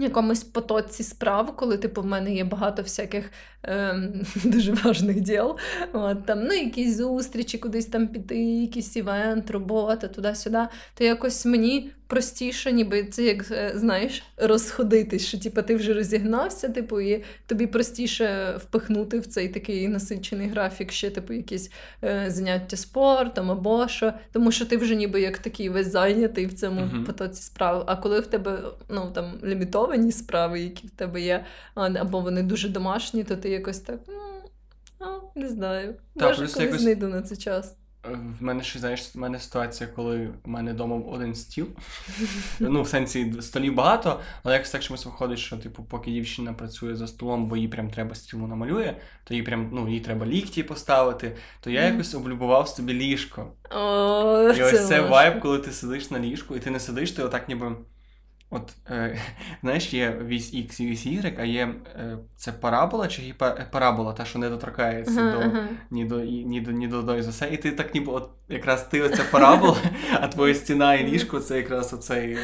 Якомусь 0.00 0.44
потоці 0.44 1.02
справ, 1.02 1.56
коли 1.56 1.78
типу 1.78 2.02
в 2.02 2.06
мене 2.06 2.34
є 2.34 2.44
багато 2.44 2.82
всяких 2.82 3.30
ем, 3.62 4.22
дуже 4.44 4.72
важних 4.72 5.20
діл. 5.20 5.56
От, 5.92 6.26
там, 6.26 6.44
ну, 6.44 6.54
якісь 6.54 6.96
зустрічі, 6.96 7.58
кудись 7.58 7.86
там 7.86 8.08
піти, 8.08 8.38
якийсь 8.38 8.96
івент, 8.96 9.50
робота, 9.50 10.08
туди-сюди. 10.08 10.66
То 10.94 11.04
якось 11.04 11.46
мені 11.46 11.92
простіше, 12.10 12.72
ніби 12.72 13.04
це 13.04 13.22
як 13.24 13.50
е, 13.50 13.72
знаєш, 13.74 14.22
розходитись, 14.36 15.26
що 15.26 15.38
типу, 15.38 15.62
ти 15.62 15.76
вже 15.76 15.94
розігнався, 15.94 16.68
типу, 16.68 17.00
і 17.00 17.24
тобі 17.46 17.66
простіше 17.66 18.54
впихнути 18.58 19.18
в 19.18 19.26
цей 19.26 19.48
такий 19.48 19.88
насичений 19.88 20.48
графік 20.48 20.92
ще, 20.92 21.10
типу, 21.10 21.32
якісь 21.32 21.70
е, 22.04 22.24
заняття 22.28 22.76
спортом 22.76 23.50
або 23.50 23.88
що. 23.88 24.12
Тому 24.32 24.52
що 24.52 24.66
ти 24.66 24.76
вже 24.76 24.94
ніби 24.94 25.20
як 25.20 25.38
такий 25.38 25.68
весь 25.68 25.86
зайнятий 25.92 26.46
в 26.46 26.54
цьому 26.54 26.80
Мгм. 26.80 27.04
потоці 27.04 27.42
справ. 27.42 27.84
А 27.86 27.96
коли 27.96 28.20
в 28.20 28.26
тебе 28.26 28.62
ну, 28.88 29.10
там, 29.14 29.32
лімітовані 29.44 30.12
справи, 30.12 30.60
які 30.60 30.86
в 30.86 30.90
тебе 30.90 31.20
є, 31.20 31.44
або 31.74 32.20
вони 32.20 32.42
дуже 32.42 32.68
домашні, 32.68 33.24
то 33.24 33.36
ти 33.36 33.48
якось 33.50 33.78
так. 33.78 34.00
«М, 35.02 35.20
не 35.34 35.48
знаю. 35.48 35.94
Та, 36.16 36.26
Може, 36.26 36.36
колись 36.36 36.56
якось- 36.56 36.80
знайду 36.80 37.08
на 37.08 37.22
це 37.22 37.36
час. 37.36 37.76
В 38.04 38.42
мене 38.42 38.62
ще, 38.62 38.78
знаєш, 38.78 39.14
в 39.14 39.18
мене 39.18 39.38
ситуація, 39.40 39.90
коли 39.96 40.30
в 40.44 40.48
мене 40.48 40.72
вдома 40.72 40.96
один 40.96 41.34
стіл. 41.34 41.66
ну, 42.60 42.82
в 42.82 42.88
сенсі 42.88 43.34
столів 43.40 43.74
багато, 43.74 44.20
але 44.42 44.54
якось 44.54 44.70
так 44.70 44.82
чомусь 44.82 45.06
виходить, 45.06 45.38
що, 45.38 45.56
типу, 45.56 45.84
поки 45.84 46.10
дівчина 46.10 46.52
працює 46.52 46.94
за 46.96 47.06
столом, 47.06 47.48
бо 47.48 47.56
їй 47.56 47.68
прям 47.68 47.90
треба 47.90 48.14
стіл 48.14 48.38
намалює, 48.38 48.96
то 49.24 49.34
їй 49.34 49.42
прям, 49.42 49.70
ну, 49.72 49.88
їй 49.88 50.00
треба 50.00 50.26
лікті 50.26 50.62
поставити, 50.62 51.36
то 51.60 51.70
я 51.70 51.84
якось 51.86 52.14
облюбував 52.14 52.68
собі 52.68 52.92
ліжко. 52.92 53.52
О, 53.70 54.52
І 54.56 54.62
ось 54.62 54.88
це 54.88 55.00
важко. 55.00 55.12
вайб, 55.14 55.40
коли 55.40 55.58
ти 55.58 55.72
сидиш 55.72 56.10
на 56.10 56.18
ліжку, 56.18 56.56
і 56.56 56.60
ти 56.60 56.70
не 56.70 56.80
сидиш, 56.80 57.12
ти 57.12 57.22
отак 57.22 57.48
ніби. 57.48 57.76
От, 58.50 58.76
е, 58.90 59.18
знаєш, 59.62 59.94
є 59.94 60.16
вісь 60.26 60.54
X 60.54 60.82
і 60.82 60.86
вісь 60.86 61.06
Y, 61.06 61.34
а 61.38 61.44
є 61.44 61.74
е, 61.96 62.18
це 62.36 62.52
парабола 62.52 63.08
чи 63.08 63.22
гіпер... 63.22 63.66
парабола, 63.70 64.12
та, 64.12 64.24
що 64.24 64.38
не 64.38 64.50
доторкається 64.50 65.20
Ага, 65.20 65.32
до 65.32 65.38
ага. 65.38 65.68
ні 65.90 66.04
до 66.04 66.20
і- 66.22 66.44
ні 66.44 66.60
до 66.60 66.70
ні 66.70 66.88
до 66.88 67.16
усе. 67.16 67.48
І 67.52 67.56
ти 67.56 67.72
так 67.72 67.94
ніби 67.94 68.12
от 68.12 68.30
якраз 68.48 68.82
ти 68.82 69.02
оце 69.02 69.22
парабола, 69.24 69.76
а 70.20 70.28
твоя 70.28 70.54
стіна 70.54 70.94
і 70.94 71.06
ліжко 71.06 71.40
це 71.40 71.56
якраз 71.56 71.92
оцей 71.92 72.38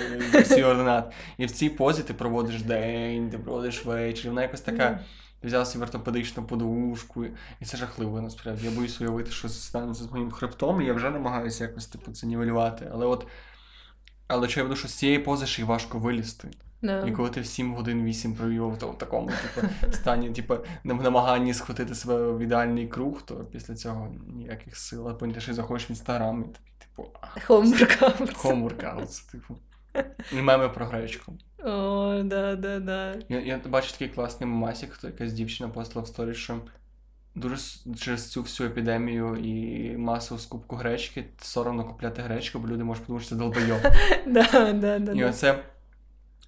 е, 0.50 0.64
ординат. 0.64 1.12
І 1.38 1.46
в 1.46 1.50
цій 1.50 1.68
позі 1.68 2.02
ти 2.02 2.14
проводиш 2.14 2.62
день, 2.62 3.30
ти 3.30 3.38
проводиш 3.38 3.84
вечір. 3.84 4.30
Вона 4.30 4.42
якось 4.42 4.60
така. 4.60 5.00
Ти 5.40 5.48
взяв 5.48 5.66
собі 5.66 5.84
ортопедичну 5.84 6.42
подушку, 6.42 7.24
і 7.60 7.64
це 7.64 7.76
жахливо 7.76 8.20
насправді. 8.20 8.66
Я 8.66 8.70
боюсь 8.70 9.00
уявити, 9.00 9.30
що 9.30 9.48
станеться 9.48 10.04
з 10.04 10.12
моїм 10.12 10.30
хребтом, 10.30 10.82
і 10.82 10.84
я 10.86 10.92
вже 10.92 11.10
намагаюся 11.10 11.64
якось 11.64 11.86
типу 11.86 12.12
це 12.12 12.26
нівелювати. 12.26 12.90
Але 12.92 13.06
от 13.06 13.26
Але 14.28 14.46
біда, 14.46 14.76
що 14.76 14.88
з 14.88 14.94
цієї 14.94 15.18
пози 15.18 15.46
ще 15.46 15.62
й 15.62 15.64
важко 15.64 15.98
вилізти. 15.98 16.48
Да. 16.82 17.06
І 17.06 17.12
коли 17.12 17.30
ти 17.30 17.40
в 17.40 17.46
7 17.46 17.74
годин 17.74 18.04
8 18.04 18.34
провів 18.34 18.76
то 18.78 18.88
в 18.88 18.98
такому, 18.98 19.30
типу, 19.54 19.68
стані, 19.92 20.30
типу, 20.30 20.54
в 20.84 21.02
намаганні 21.02 21.54
схватити 21.54 21.94
себе 21.94 22.32
в 22.32 22.38
ідеальний 22.38 22.88
круг, 22.88 23.22
то 23.22 23.34
після 23.34 23.74
цього 23.74 24.14
ніяких 24.26 24.76
сил. 24.76 25.08
А 25.08 25.14
потім 25.14 25.34
ти 25.34 25.40
ще 25.40 25.54
заходиш 25.54 25.88
в 25.88 25.90
інстаграм 25.90 26.40
і 26.40 26.44
такий, 26.44 26.72
типу, 26.78 27.10
workouts. 28.68 29.30
типу. 29.30 29.56
І 30.32 30.42
меми 30.42 30.68
про 30.68 30.86
гречку. 30.86 31.32
О, 31.64 32.22
да, 32.24 32.56
да, 32.56 32.80
да. 32.80 33.14
Я, 33.28 33.40
я 33.40 33.58
бачу 33.58 33.92
такий 33.92 34.08
класний 34.08 34.50
мемасік, 34.50 34.92
хто 34.92 35.06
якась 35.06 35.32
дівчина 35.32 35.68
постила 35.68 36.04
в 36.04 36.08
сторі, 36.08 36.34
що 36.34 36.60
дуже 37.36 37.56
через 38.00 38.30
цю 38.30 38.42
всю 38.42 38.68
епідемію 38.68 39.36
і 39.36 39.96
масову 39.96 40.40
скупку 40.40 40.76
гречки 40.76 41.24
соромно 41.38 41.84
купляти 41.84 42.22
гречку, 42.22 42.58
бо 42.58 42.68
люди 42.68 42.84
можуть 42.84 43.04
подумати, 43.04 43.26
що 43.26 43.34
це 43.34 43.38
долбойоб. 43.38 43.80
Да, 44.26 44.72
да, 44.72 44.98
да, 44.98 45.12
І 45.12 45.24
оце 45.24 45.58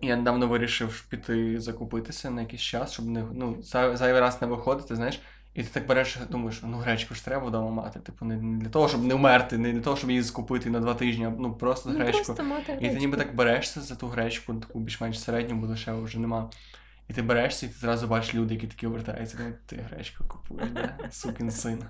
я 0.00 0.16
недавно 0.16 0.48
вирішив 0.48 1.04
піти 1.10 1.60
закупитися 1.60 2.30
на 2.30 2.40
якийсь 2.40 2.62
час, 2.62 2.92
щоб 2.92 3.06
не 3.06 3.24
ну, 3.32 3.56
зайвий 3.94 4.20
раз 4.20 4.42
не 4.42 4.48
виходити, 4.48 4.96
знаєш. 4.96 5.20
І 5.54 5.62
ти 5.62 5.68
так 5.72 5.86
береш, 5.86 6.18
думаєш, 6.30 6.60
ну 6.64 6.76
гречку 6.76 7.14
ж 7.14 7.24
треба 7.24 7.46
вдома 7.46 7.70
мати. 7.70 8.00
Типу, 8.00 8.24
не, 8.24 8.58
для 8.58 8.68
того, 8.68 8.88
щоб 8.88 9.04
не 9.04 9.14
вмерти, 9.14 9.58
не 9.58 9.72
для 9.72 9.80
того, 9.80 9.96
щоб 9.96 10.10
її 10.10 10.22
скупити 10.22 10.70
на 10.70 10.80
два 10.80 10.94
тижні, 10.94 11.24
а 11.24 11.32
ну 11.38 11.52
просто 11.54 11.90
Ну, 11.90 11.98
гречку. 11.98 12.24
просто 12.24 12.44
мати 12.44 12.78
І 12.80 12.88
ти 12.90 12.94
ніби 12.98 13.16
так 13.16 13.34
берешся 13.34 13.80
за 13.80 13.94
ту 13.94 14.06
гречку, 14.06 14.54
таку 14.54 14.80
більш-менш 14.80 15.20
середню, 15.20 15.54
бо 15.56 15.66
дешево 15.66 16.02
вже 16.02 16.18
нема. 16.18 16.50
І 17.08 17.12
ти 17.12 17.22
берешся, 17.22 17.66
і 17.66 17.68
ти 17.68 17.74
зразу 17.78 18.06
бачиш 18.06 18.34
люди, 18.34 18.54
які 18.54 18.66
такі 18.66 18.86
обертаються, 18.86 19.36
думають, 19.36 19.66
ти 19.66 19.76
гречку 19.90 20.24
купуєш, 20.28 20.68
да? 20.70 21.10
сукін 21.10 21.50
син. 21.50 21.84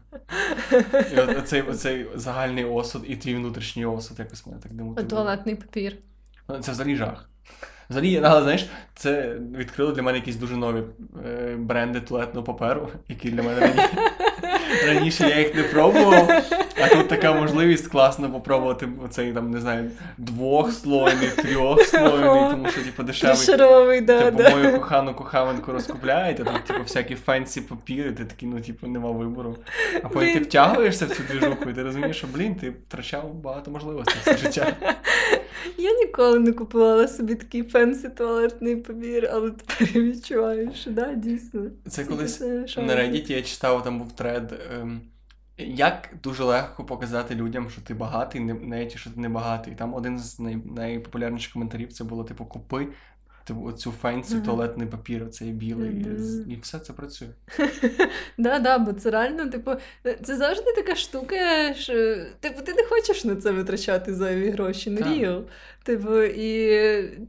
І 1.13 1.21
оцей, 1.21 1.63
оцей 1.63 2.07
загальний 2.15 2.65
осуд 2.65 3.05
і 3.07 3.17
твій 3.17 3.35
внутрішній 3.35 3.87
осуд 3.87 4.19
якось 4.19 4.47
мене 4.47 4.61
так 4.63 4.73
демотивує. 4.73 5.11
Туалетний 5.11 5.55
папір. 5.55 5.97
Ну, 6.49 6.59
Це 6.59 6.73
взагалі 6.73 6.97
жах. 6.97 7.29
Взагалі, 7.91 8.21
але 8.25 8.43
знаєш, 8.43 8.67
це 8.95 9.39
відкрило 9.57 9.93
для 9.93 10.03
мене 10.03 10.19
якісь 10.19 10.37
дуже 10.37 10.57
нові 10.57 10.83
е, 11.27 11.57
бренди 11.59 12.01
туалетного 12.01 12.45
паперу, 12.45 12.89
які 13.09 13.31
для 13.31 13.43
мене 13.43 13.61
рані... 13.61 13.81
раніше 14.87 15.29
я 15.29 15.39
їх 15.39 15.55
не 15.55 15.63
пробував. 15.63 16.43
А 16.82 16.88
тут 16.88 17.08
така 17.08 17.32
можливість 17.32 17.88
класно 17.88 18.32
попробувати 18.32 18.88
цей 19.11 19.32
там, 19.32 19.50
не 19.50 19.61
знаю, 19.61 19.90
двохслойний, 20.18 21.28
трьохслойний, 21.37 22.50
тому 22.50 22.68
що 22.70 22.82
типу 22.82 23.02
дешевий. 23.02 23.37
Шаровий, 23.37 24.00
да, 24.00 24.30
Типу, 24.30 24.42
да. 24.42 24.56
мою 24.56 24.73
кохану 24.73 25.14
кохавинку 25.14 25.73
розкупляєте, 25.73 26.44
тут 26.44 26.64
типу 26.64 26.82
всякі 26.82 27.14
fancy 27.14 27.61
папіри, 27.61 28.12
ти 28.12 28.25
такий, 28.25 28.49
ну 28.49 28.61
типу, 28.61 28.87
нема 28.87 29.11
вибору. 29.11 29.56
А 30.02 30.08
потім 30.08 30.35
ти 30.35 30.40
втягуєшся 30.40 31.06
в 31.06 31.08
цю 31.08 31.23
двіжуху, 31.30 31.70
і 31.70 31.75
ти 31.75 31.82
розумієш, 31.82 32.16
що 32.16 32.26
блін, 32.35 32.54
ти 32.54 32.70
втрачав 32.70 33.35
багато 33.35 33.70
можливостей 33.70 34.16
все 34.20 34.37
життя. 34.37 34.76
Я 35.78 35.92
ніколи 35.92 36.38
не 36.38 36.52
купувала 36.52 37.08
собі 37.08 37.35
такий 37.35 37.62
fancy 37.62 38.09
туалетний 38.08 38.76
папір, 38.76 39.30
але 39.32 39.50
тепер 39.50 40.02
відчуваю, 40.02 40.70
що 40.75 40.90
да, 40.90 41.14
дійсно. 41.14 41.62
Це 41.88 42.04
колись 42.04 42.38
Це. 42.38 42.66
На 42.76 42.97
Reddit 42.97 43.32
я 43.32 43.42
читав, 43.42 43.85
там 43.85 43.99
був 43.99 44.12
тред. 44.12 44.61
Ем, 44.80 45.00
як 45.59 46.11
дуже 46.23 46.45
легко 46.45 46.85
показати 46.85 47.35
людям, 47.35 47.71
що 47.71 47.81
ти 47.81 47.95
багатий, 47.95 48.41
не- 48.41 48.55
навіть 48.55 48.97
що 48.97 49.11
ти 49.11 49.21
не 49.21 49.29
багатий. 49.29 49.75
Там 49.75 49.95
один 49.95 50.19
з 50.19 50.41
най, 50.41 50.57
найпопулярніших 50.57 51.53
коментарів 51.53 51.93
це 51.93 52.05
було: 52.05 52.25
типу, 52.25 52.47
купи 52.47 52.88
оцю 53.55 53.93
fancy 54.02 54.35
Мгм. 54.35 54.45
туалетний 54.45 54.87
папір, 54.87 55.23
оцей 55.25 55.49
білий, 55.50 56.07
з- 56.19 56.38
і 56.49 56.59
все 56.62 56.78
це 56.78 56.93
працює. 56.93 57.28
Да, 58.38 58.59
да, 58.59 58.78
бо 58.78 58.93
це 58.93 59.11
реально, 59.11 59.47
типу, 59.47 59.71
це 60.25 60.37
завжди 60.37 60.73
така 60.76 60.95
штука, 60.97 61.37
що 61.75 61.93
типу, 62.40 62.62
ти 62.64 62.75
не 62.75 62.83
хочеш 62.85 63.25
на 63.25 63.37
це 63.37 63.50
витрачати 63.50 64.14
зайві 64.14 64.50
гроші, 64.50 64.97
Так. 64.97 65.09
real. 65.09 65.43
Типу, 65.83 66.23
і 66.23 66.78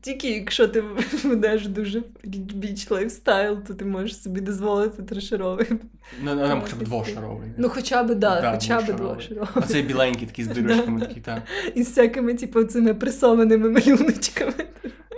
тільки 0.01 0.29
якщо 0.31 0.67
ти 0.67 0.83
ведеш 1.23 1.67
дуже 1.67 2.03
rich 2.33 2.91
lifestyle, 2.91 3.57
то 3.67 3.73
ти 3.73 3.85
можеш 3.85 4.21
собі 4.21 4.41
дозволити 4.41 5.03
тришаровий. 5.03 5.67
Ну, 6.23 6.35
ну, 6.35 6.41
там 6.47 6.57
Ну, 6.57 6.61
хоча 6.63 6.75
б 6.75 6.83
двошаровий. 6.83 7.49
Ну, 7.57 7.69
хоча 7.69 8.03
б, 8.03 8.15
да, 8.15 8.51
хоча 8.53 8.81
б 8.81 8.95
двошаровий. 8.95 9.49
Оцей 9.55 9.81
біленький 9.83 10.27
такий 10.27 10.45
з 10.45 10.47
дирочками, 10.57 10.99
такий, 10.99 11.21
так. 11.21 11.41
І 11.75 11.83
з 11.83 11.88
всякими, 11.89 12.33
типу, 12.33 12.63
цими 12.63 12.93
пресованими 12.93 13.69
малюночками. 13.69 14.53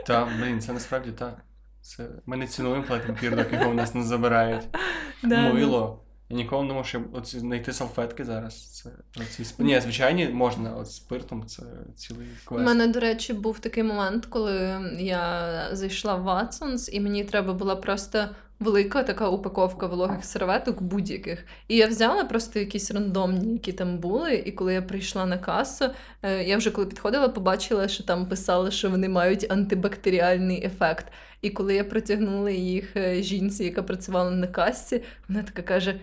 Та, 0.05 0.29
блін, 0.39 0.61
це 0.61 0.73
насправді 0.73 1.11
так. 1.11 1.45
Це... 1.81 2.09
Ми 2.25 2.37
не 2.37 2.47
цінуємо 2.47 2.83
папір, 2.83 3.35
доки 3.35 3.55
його 3.55 3.69
у 3.69 3.73
нас 3.73 3.95
не 3.95 4.03
забирають. 4.03 4.63
Да. 5.23 5.53
Мило. 5.53 6.03
Я 6.29 6.37
ніколи 6.37 6.63
не 6.63 6.83
що 6.83 7.01
оці, 7.13 7.39
знайти 7.39 7.73
салфетки 7.73 8.25
зараз. 8.25 8.69
Це 8.71 8.89
оці. 9.21 9.55
Ні, 9.59 9.79
звичайні 9.79 10.27
можна, 10.27 10.75
от 10.75 10.91
спиртом 10.91 11.45
це 11.47 11.63
цілий 11.95 12.27
квест. 12.45 12.61
У 12.61 12.65
мене, 12.65 12.87
до 12.87 12.99
речі, 12.99 13.33
був 13.33 13.59
такий 13.59 13.83
момент, 13.83 14.25
коли 14.25 14.79
я 14.99 15.69
зайшла 15.71 16.15
в 16.15 16.27
Watsons, 16.27 16.89
і 16.89 16.99
мені 16.99 17.23
треба 17.23 17.53
була 17.53 17.75
просто 17.75 18.29
велика 18.61 19.03
така 19.03 19.29
упаковка 19.29 19.87
вологих 19.87 20.25
серветок 20.25 20.81
будь-яких. 20.81 21.45
І 21.67 21.77
я 21.77 21.87
взяла 21.87 22.23
просто 22.23 22.59
якісь 22.59 22.91
рандомні, 22.91 23.53
які 23.53 23.71
там 23.71 23.97
були. 23.97 24.43
І 24.45 24.51
коли 24.51 24.73
я 24.73 24.81
прийшла 24.81 25.25
на 25.25 25.37
касу, 25.37 25.85
е, 26.23 26.43
я 26.43 26.57
вже 26.57 26.71
коли 26.71 26.87
підходила, 26.87 27.27
побачила, 27.27 27.87
що 27.87 28.03
там 28.03 28.25
писали, 28.25 28.71
що 28.71 28.89
вони 28.89 29.09
мають 29.09 29.51
антибактеріальний 29.51 30.65
ефект. 30.65 31.05
І 31.41 31.49
коли 31.49 31.75
я 31.75 31.83
протягнула 31.83 32.51
їх 32.51 32.95
е, 32.95 33.23
жінці, 33.23 33.63
яка 33.63 33.83
працювала 33.83 34.31
на 34.31 34.47
касі, 34.47 35.01
вона 35.29 35.43
така 35.43 35.61
каже: 35.61 35.99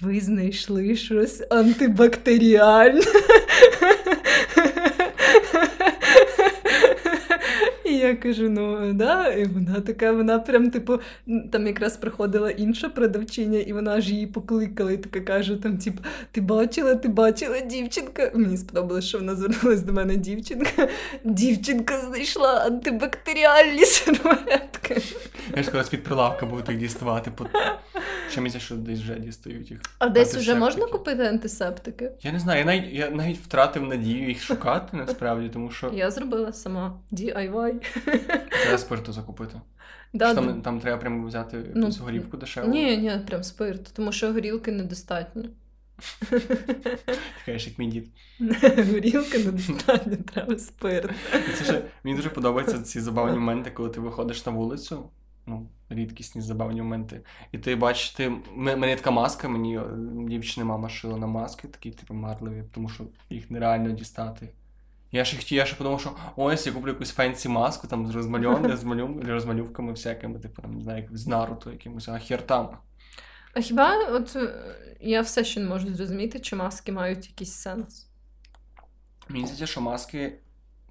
ви 0.00 0.20
знайшли 0.20 0.96
щось 0.96 1.42
антибактеріальне. 1.50 3.02
я 8.02 8.16
кажу, 8.16 8.50
ну 8.50 8.92
да, 8.92 9.28
і 9.28 9.44
вона 9.44 9.80
така, 9.80 10.12
вона 10.12 10.38
прям, 10.38 10.70
типу, 10.70 11.00
там 11.52 11.66
якраз 11.66 11.96
приходила 11.96 12.50
інша 12.50 12.88
продавчиня, 12.88 13.58
і 13.58 13.72
вона 13.72 14.00
ж 14.00 14.12
її 14.12 14.26
покликала, 14.26 14.92
і 14.92 14.96
така 14.96 15.20
каже: 15.20 15.56
там, 15.56 15.78
типу, 15.78 16.02
ти 16.32 16.40
бачила, 16.40 16.94
ти 16.94 17.08
бачила 17.08 17.60
дівчинка. 17.60 18.30
Мені 18.34 18.56
сподобалось, 18.56 19.04
що 19.04 19.18
вона 19.18 19.36
звернулася 19.36 19.84
до 19.84 19.92
мене 19.92 20.16
дівчинка. 20.16 20.88
Дівчинка 21.24 21.98
знайшла 21.98 22.64
антибактеріальні 22.66 23.84
серветки. 23.84 25.02
Я 25.56 25.62
ж 25.62 25.70
колись 25.70 25.88
під 25.88 26.04
прилавка 26.04 26.46
буду 26.46 26.72
їх 26.72 26.80
діставати. 26.80 27.30
По... 27.30 27.46
Що 28.30 28.42
мені 28.42 28.60
що 28.60 28.74
десь 28.74 29.00
вже 29.00 29.14
дістають 29.14 29.70
їх. 29.70 29.80
А 29.98 30.08
десь 30.08 30.34
вже 30.36 30.54
можна 30.54 30.86
купити 30.86 31.22
антисептики? 31.22 32.10
Я 32.22 32.32
не 32.32 32.38
знаю, 32.38 32.58
я 32.58 32.64
навіть, 32.64 32.92
я 32.92 33.10
навіть 33.10 33.38
втратив 33.38 33.82
надію 33.82 34.28
їх 34.28 34.42
шукати 34.42 34.96
насправді, 34.96 35.48
тому 35.48 35.70
що 35.70 35.90
Я 35.94 36.10
зробила 36.10 36.52
сама 36.52 37.00
DIY. 37.12 37.74
Треба 38.62 38.78
спирту 38.78 39.12
закупити. 39.12 39.60
Да, 40.12 40.28
ну, 40.28 40.34
там, 40.34 40.62
там 40.62 40.80
треба 40.80 40.98
прямо 40.98 41.26
взяти 41.26 41.56
Ну, 41.74 41.80
якусь 41.80 41.98
горівку 41.98 42.36
дешеву. 42.36 42.68
Ні, 42.68 42.96
ні, 42.96 43.12
прям 43.26 43.42
спирт, 43.42 43.92
тому 43.94 44.12
що 44.12 44.32
горілки 44.32 44.72
недостатньо. 44.72 45.42
Така 47.44 47.58
ж, 47.58 47.68
як 47.68 47.78
мій 47.78 47.86
дід. 47.86 48.08
Горілки 48.92 49.38
недостатньо, 49.38 50.16
треба 50.32 50.58
спирт. 50.58 51.10
Це 51.54 51.64
ще 51.64 51.82
мені 52.04 52.16
дуже 52.16 52.30
подобаються 52.30 52.82
ці 52.82 53.00
забавні 53.00 53.38
моменти, 53.38 53.70
коли 53.70 53.88
ти 53.88 54.00
виходиш 54.00 54.46
на 54.46 54.52
вулицю. 54.52 55.10
Ну, 55.46 55.66
рідкісні 55.88 56.42
забавні 56.42 56.82
моменти. 56.82 57.20
І 57.52 57.58
ти 57.58 57.76
бачиш, 57.76 58.10
ти. 58.10 58.32
мене 58.56 58.96
така 58.96 59.10
маска, 59.10 59.48
мені 59.48 59.78
е, 59.78 59.82
дівчини 60.28 60.64
мама 60.64 60.88
шила 60.88 61.18
на 61.18 61.26
маски, 61.26 61.68
такі, 61.68 61.90
типу, 61.90 62.14
марливі, 62.14 62.64
тому 62.74 62.88
що 62.88 63.04
їх 63.30 63.50
нереально 63.50 63.92
дістати. 63.92 64.48
Я 65.12 65.24
ще 65.24 65.36
хотів, 65.36 65.58
я 65.58 65.66
ще 65.66 65.76
подумав, 65.76 66.00
що 66.00 66.16
ось 66.36 66.66
я 66.66 66.72
куплю 66.72 66.88
якусь 66.88 67.10
фенсі 67.10 67.48
маску 67.48 67.86
там 67.86 68.06
з 68.06 68.14
розмальовками, 68.14 68.76
з 68.76 69.28
розмальовками 69.28 69.92
всякими, 69.92 70.38
типу, 70.38 70.62
там, 70.62 70.74
не 70.74 70.82
знаю, 70.82 71.02
як 71.02 71.16
з 71.16 71.26
Наруто 71.26 71.70
якимось, 71.70 72.08
а 72.08 72.18
хер 72.18 72.46
там. 72.46 72.76
А 73.54 73.60
хіба 73.60 74.08
от 74.08 74.36
е, 74.36 74.76
я 75.00 75.20
все 75.20 75.44
ще 75.44 75.60
не 75.60 75.68
можу 75.68 75.94
зрозуміти, 75.94 76.40
чи 76.40 76.56
маски 76.56 76.92
мають 76.92 77.28
якийсь 77.28 77.52
сенс? 77.52 78.06
Мені 79.28 79.44
здається, 79.44 79.66
що 79.66 79.80
маски. 79.80 80.38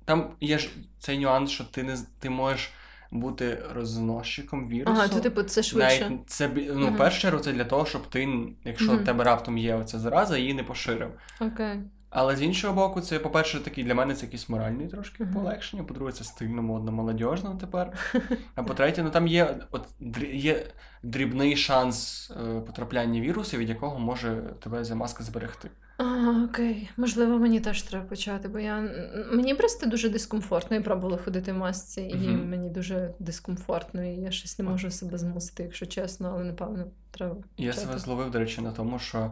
Там 0.06 0.32
є 0.42 0.60
ж 0.60 0.70
цей 1.00 1.20
нюанс, 1.20 1.52
що 1.52 1.64
ти 1.64 1.84
не 1.84 1.98
ти 2.20 2.30
можеш 2.30 2.72
бути 3.12 3.64
розносчиком 3.74 4.68
вірусу. 4.68 5.00
Ага, 5.00 5.08
то 5.08 5.20
типу 5.20 5.44
це 5.44 5.64
швидше. 5.64 6.10
Навіть 6.10 6.30
це 6.30 6.52
ну, 6.74 6.96
першу 6.96 7.22
чергу, 7.22 7.40
це 7.40 7.54
для 7.54 7.66
того, 7.66 7.86
щоб 7.86 8.08
ти, 8.10 8.30
якщо 8.66 8.98
в 8.98 9.04
тебе 9.04 9.24
раптом 9.24 9.58
є 9.58 9.76
оця 9.76 10.00
зараза, 10.00 10.38
її 10.38 10.54
не 10.54 10.64
поширив. 10.64 11.12
Окей. 11.40 11.80
Але 12.14 12.36
з 12.36 12.42
іншого 12.42 12.74
боку, 12.74 13.02
це, 13.02 13.20
по-перше, 13.20 13.60
такий 13.60 13.84
для 13.84 13.96
мене 13.96 14.16
це 14.16 14.26
якийсь 14.26 14.50
моральний 14.50 14.88
трошки 14.88 15.24
Мгм. 15.24 15.34
полегшення. 15.34 15.84
По-друге, 15.84 16.12
це 16.12 16.24
стильно, 16.24 16.62
модно, 16.62 16.92
молодіжно 16.92 17.58
тепер. 17.62 18.14
А 18.56 18.64
по-третє, 18.64 19.04
ну 19.04 19.10
там 19.10 19.28
є, 19.28 19.58
от, 19.72 19.88
є 20.34 20.66
дрібний 21.04 21.56
шанс 21.56 22.32
е, 22.32 22.60
потрапляння 22.62 23.22
вірусу, 23.22 23.58
від 23.58 23.70
якого 23.70 24.00
може 24.00 24.44
тебе 24.64 24.84
за 24.84 24.96
маска 24.96 25.24
зберегти. 25.24 25.70
А, 25.98 26.44
окей. 26.50 26.90
Можливо, 26.98 27.40
мені 27.40 27.60
теж 27.60 27.82
треба 27.84 28.06
почати, 28.06 28.48
бо 28.48 28.60
я 28.60 28.90
мені 29.32 29.56
просто 29.56 29.86
дуже 29.86 30.10
дискомфортно. 30.10 30.76
Я 30.78 30.84
пробувала 30.84 31.18
ходити 31.18 31.54
в 31.54 31.58
масці, 31.58 32.02
і 32.02 32.16
Мгм. 32.16 32.50
мені 32.50 32.70
дуже 32.70 33.14
дискомфортно, 33.20 34.04
і 34.04 34.16
я 34.16 34.32
щось 34.32 34.60
не 34.60 34.66
можу 34.66 34.92
себе 34.92 35.18
змусити, 35.18 35.64
якщо 35.64 35.86
чесно, 35.86 36.32
але 36.36 36.44
напевно 36.44 36.86
треба. 37.12 37.36
Я 37.58 37.70
почати. 37.72 37.88
себе 37.88 38.00
зловив, 38.00 38.32
до 38.32 38.40
речі, 38.40 38.62
на 38.62 38.72
тому, 38.72 39.00
що 39.00 39.32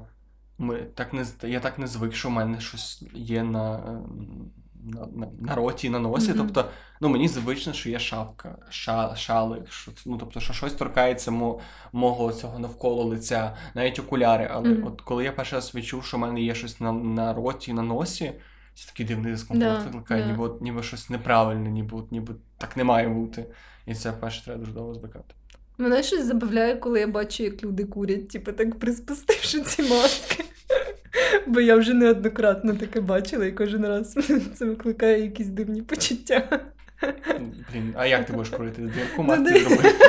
ми 0.59 0.77
так 0.77 1.13
не 1.13 1.25
я 1.43 1.59
так 1.59 1.79
не 1.79 1.87
звик, 1.87 2.13
що 2.15 2.27
в 2.27 2.31
мене 2.31 2.61
щось 2.61 3.03
є 3.13 3.43
на, 3.43 3.75
е, 3.75 4.01
на, 4.83 5.07
на, 5.15 5.27
на 5.39 5.55
роті 5.55 5.89
на 5.89 5.99
носі. 5.99 6.29
Мгм. 6.29 6.37
Тобто, 6.37 6.65
ну 7.01 7.09
мені 7.09 7.27
звично, 7.27 7.73
що 7.73 7.89
є 7.89 7.99
шапка, 7.99 8.57
ша, 8.69 9.15
шалик, 9.15 9.71
що, 9.71 9.91
ну, 10.05 10.17
тобто, 10.17 10.39
що 10.39 10.53
щось 10.53 10.73
торкається 10.73 11.31
мо, 11.31 11.59
мого 11.93 12.33
цього 12.33 12.59
навколо 12.59 13.03
лиця, 13.03 13.55
навіть 13.75 13.99
окуляри. 13.99 14.49
Але 14.53 14.69
Мгм. 14.69 14.87
от 14.87 15.01
коли 15.01 15.23
я 15.23 15.31
перший 15.31 15.55
раз 15.57 15.75
відчув, 15.75 16.05
що 16.05 16.17
в 16.17 16.19
мене 16.19 16.41
є 16.41 16.55
щось 16.55 16.79
на, 16.79 16.91
на 16.91 17.33
роті 17.33 17.73
на 17.73 17.81
носі, 17.81 18.31
це 18.75 18.87
такий 18.87 19.05
дивний 19.05 19.31
дискомфорт 19.31 19.77
Да, 19.79 19.85
викликає, 19.85 20.23
да. 20.23 20.31
ніби, 20.31 20.43
от- 20.43 20.61
ніби 20.61 20.83
щось 20.83 21.09
неправильне, 21.09 21.69
ніби, 21.69 22.03
ніби 22.11 22.35
так 22.57 22.77
не 22.77 22.83
має 22.83 23.07
бути. 23.09 23.45
І 23.85 23.95
це 23.95 24.11
перше 24.11 24.43
треба 24.45 24.59
дуже 24.59 24.71
довго 24.71 24.93
звикати. 24.93 25.35
Мене 25.77 26.03
щось 26.03 26.25
забавляє, 26.25 26.75
коли 26.75 26.99
я 26.99 27.07
бачу, 27.07 27.43
як 27.43 27.63
люди 27.63 27.85
курять, 27.85 28.29
типу 28.29 28.51
так 28.51 28.79
приспустивши 28.79 29.61
ці 29.61 29.83
маски. 29.83 30.45
Бо 31.47 31.59
я 31.59 31.75
вже 31.75 31.93
неоднократно 31.93 32.73
таке 32.73 33.01
бачила, 33.01 33.45
і 33.45 33.51
кожен 33.51 33.85
раз 33.85 34.13
це 34.53 34.65
викликає 34.65 35.21
якісь 35.21 35.47
дивні 35.47 35.81
почуття. 35.81 36.59
Блін, 37.73 37.93
а 37.97 38.05
як 38.05 38.25
ти 38.25 38.33
будеш 38.33 38.49
курити? 38.49 38.81
Дірку 38.81 38.99
Ну, 39.17 39.23
масти 39.23 39.59
зробити? 39.59 39.89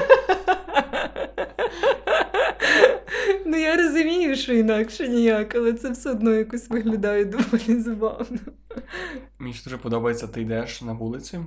Ну, 3.47 3.57
я 3.57 3.77
розумію, 3.77 4.37
що 4.37 4.53
інакше 4.55 5.09
ніяк, 5.09 5.55
але 5.55 5.73
це 5.73 5.91
все 5.91 6.11
одно 6.11 6.35
якось 6.35 6.71
виглядає 6.71 7.25
доволі 7.25 7.81
забавно. 7.81 8.39
Мені 9.39 9.55
ж 9.55 9.65
дуже 9.65 9.79
подобається, 9.79 10.27
ти 10.27 10.41
йдеш 10.41 10.83
на 10.83 10.93
вулиці 10.93 11.39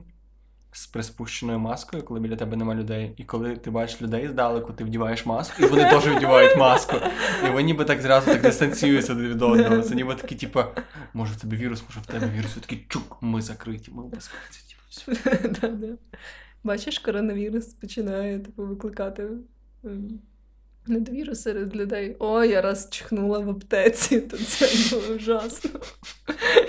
з 0.73 0.87
приспущеною 0.87 1.59
маскою, 1.59 2.03
коли 2.03 2.19
біля 2.19 2.35
тебе 2.35 2.57
нема 2.57 2.75
людей. 2.75 3.13
І 3.17 3.23
коли 3.23 3.55
ти 3.55 3.71
бачиш 3.71 4.01
людей 4.01 4.27
здалеку, 4.27 4.73
ти 4.73 4.83
вдіваєш 4.83 5.25
маску, 5.25 5.63
і 5.63 5.65
вони 5.65 5.83
теж 5.83 6.07
вдівають 6.07 6.57
маску. 6.57 6.95
І 7.45 7.49
вони 7.49 7.63
ніби 7.63 7.85
так 7.85 8.01
зразу 8.01 8.31
так 8.31 8.41
дистанціюються 8.41 9.13
від 9.15 9.41
одного. 9.41 9.81
Це 9.81 9.95
ніби 9.95 10.15
такі, 10.15 10.35
типу, 10.35 10.59
може 11.13 11.33
в 11.33 11.35
тебе 11.35 11.57
вірус, 11.57 11.83
може 11.89 11.99
в 11.99 12.05
тебе 12.05 12.29
вірус. 12.37 12.57
І 12.57 12.59
такі 12.59 12.85
чук, 12.89 13.17
ми 13.21 13.41
закриті, 13.41 13.89
ми 13.91 14.03
в 14.03 14.07
безпеці. 14.07 14.63
Типу, 14.69 14.81
все. 14.89 15.77
Бачиш, 16.63 16.99
коронавірус 16.99 17.65
починає 17.65 18.39
типу, 18.39 18.65
викликати 18.65 19.27
ем, 19.83 20.19
недовіру 20.87 21.35
серед 21.35 21.75
людей. 21.75 22.15
О, 22.19 22.43
я 22.43 22.61
раз 22.61 22.87
чихнула 22.91 23.39
в 23.39 23.49
аптеці, 23.49 24.21
то 24.21 24.37
це 24.37 24.95
було 24.95 25.15
ужасно. 25.15 25.69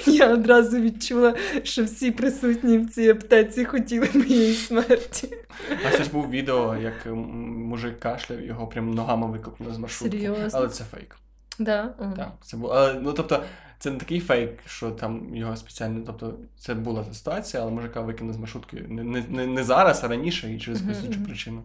Я 0.07 0.33
одразу 0.33 0.81
відчула, 0.81 1.35
що 1.63 1.85
всі 1.85 2.11
присутні 2.11 2.79
в 2.79 2.91
цій 2.91 3.11
аптеці 3.11 3.65
хотіли 3.65 4.09
моєї 4.15 4.55
смерті. 4.55 5.29
А 5.87 5.91
це 5.97 6.05
ж 6.05 6.11
був 6.11 6.31
відео, 6.31 6.77
як 6.77 7.07
мужик 7.07 8.01
кашляв, 8.01 8.41
його 8.41 8.67
прям 8.67 8.91
ногами 8.91 9.31
викопнули 9.31 9.75
з 9.75 9.79
маршрутки. 9.79 10.19
Серйозно? 10.19 10.49
Але 10.53 10.69
це 10.69 10.85
фейк. 10.85 11.17
Да? 11.59 11.95
О. 11.99 12.17
Так, 12.17 12.33
це 12.41 12.57
було. 12.57 12.73
Але, 12.73 12.95
ну 12.95 13.13
тобто, 13.13 13.43
це 13.79 13.91
не 13.91 13.99
такий 13.99 14.21
фейк, 14.21 14.51
що 14.67 14.91
там 14.91 15.37
його 15.37 15.57
спеціально. 15.57 16.03
Тобто, 16.07 16.39
це 16.59 16.75
була 16.75 17.05
ситуація, 17.13 17.63
але 17.63 17.73
мужика 17.73 18.01
викинули 18.01 18.35
з 18.35 18.39
маршрутки 18.39 18.85
не, 18.89 19.05
не, 19.05 19.25
не, 19.29 19.47
не 19.47 19.65
зараз, 19.65 20.05
а 20.05 20.09
раніше 20.09 20.55
і 20.55 20.59
через 20.59 20.83
якусь 20.83 21.05
іншу 21.05 21.25
причину. 21.25 21.63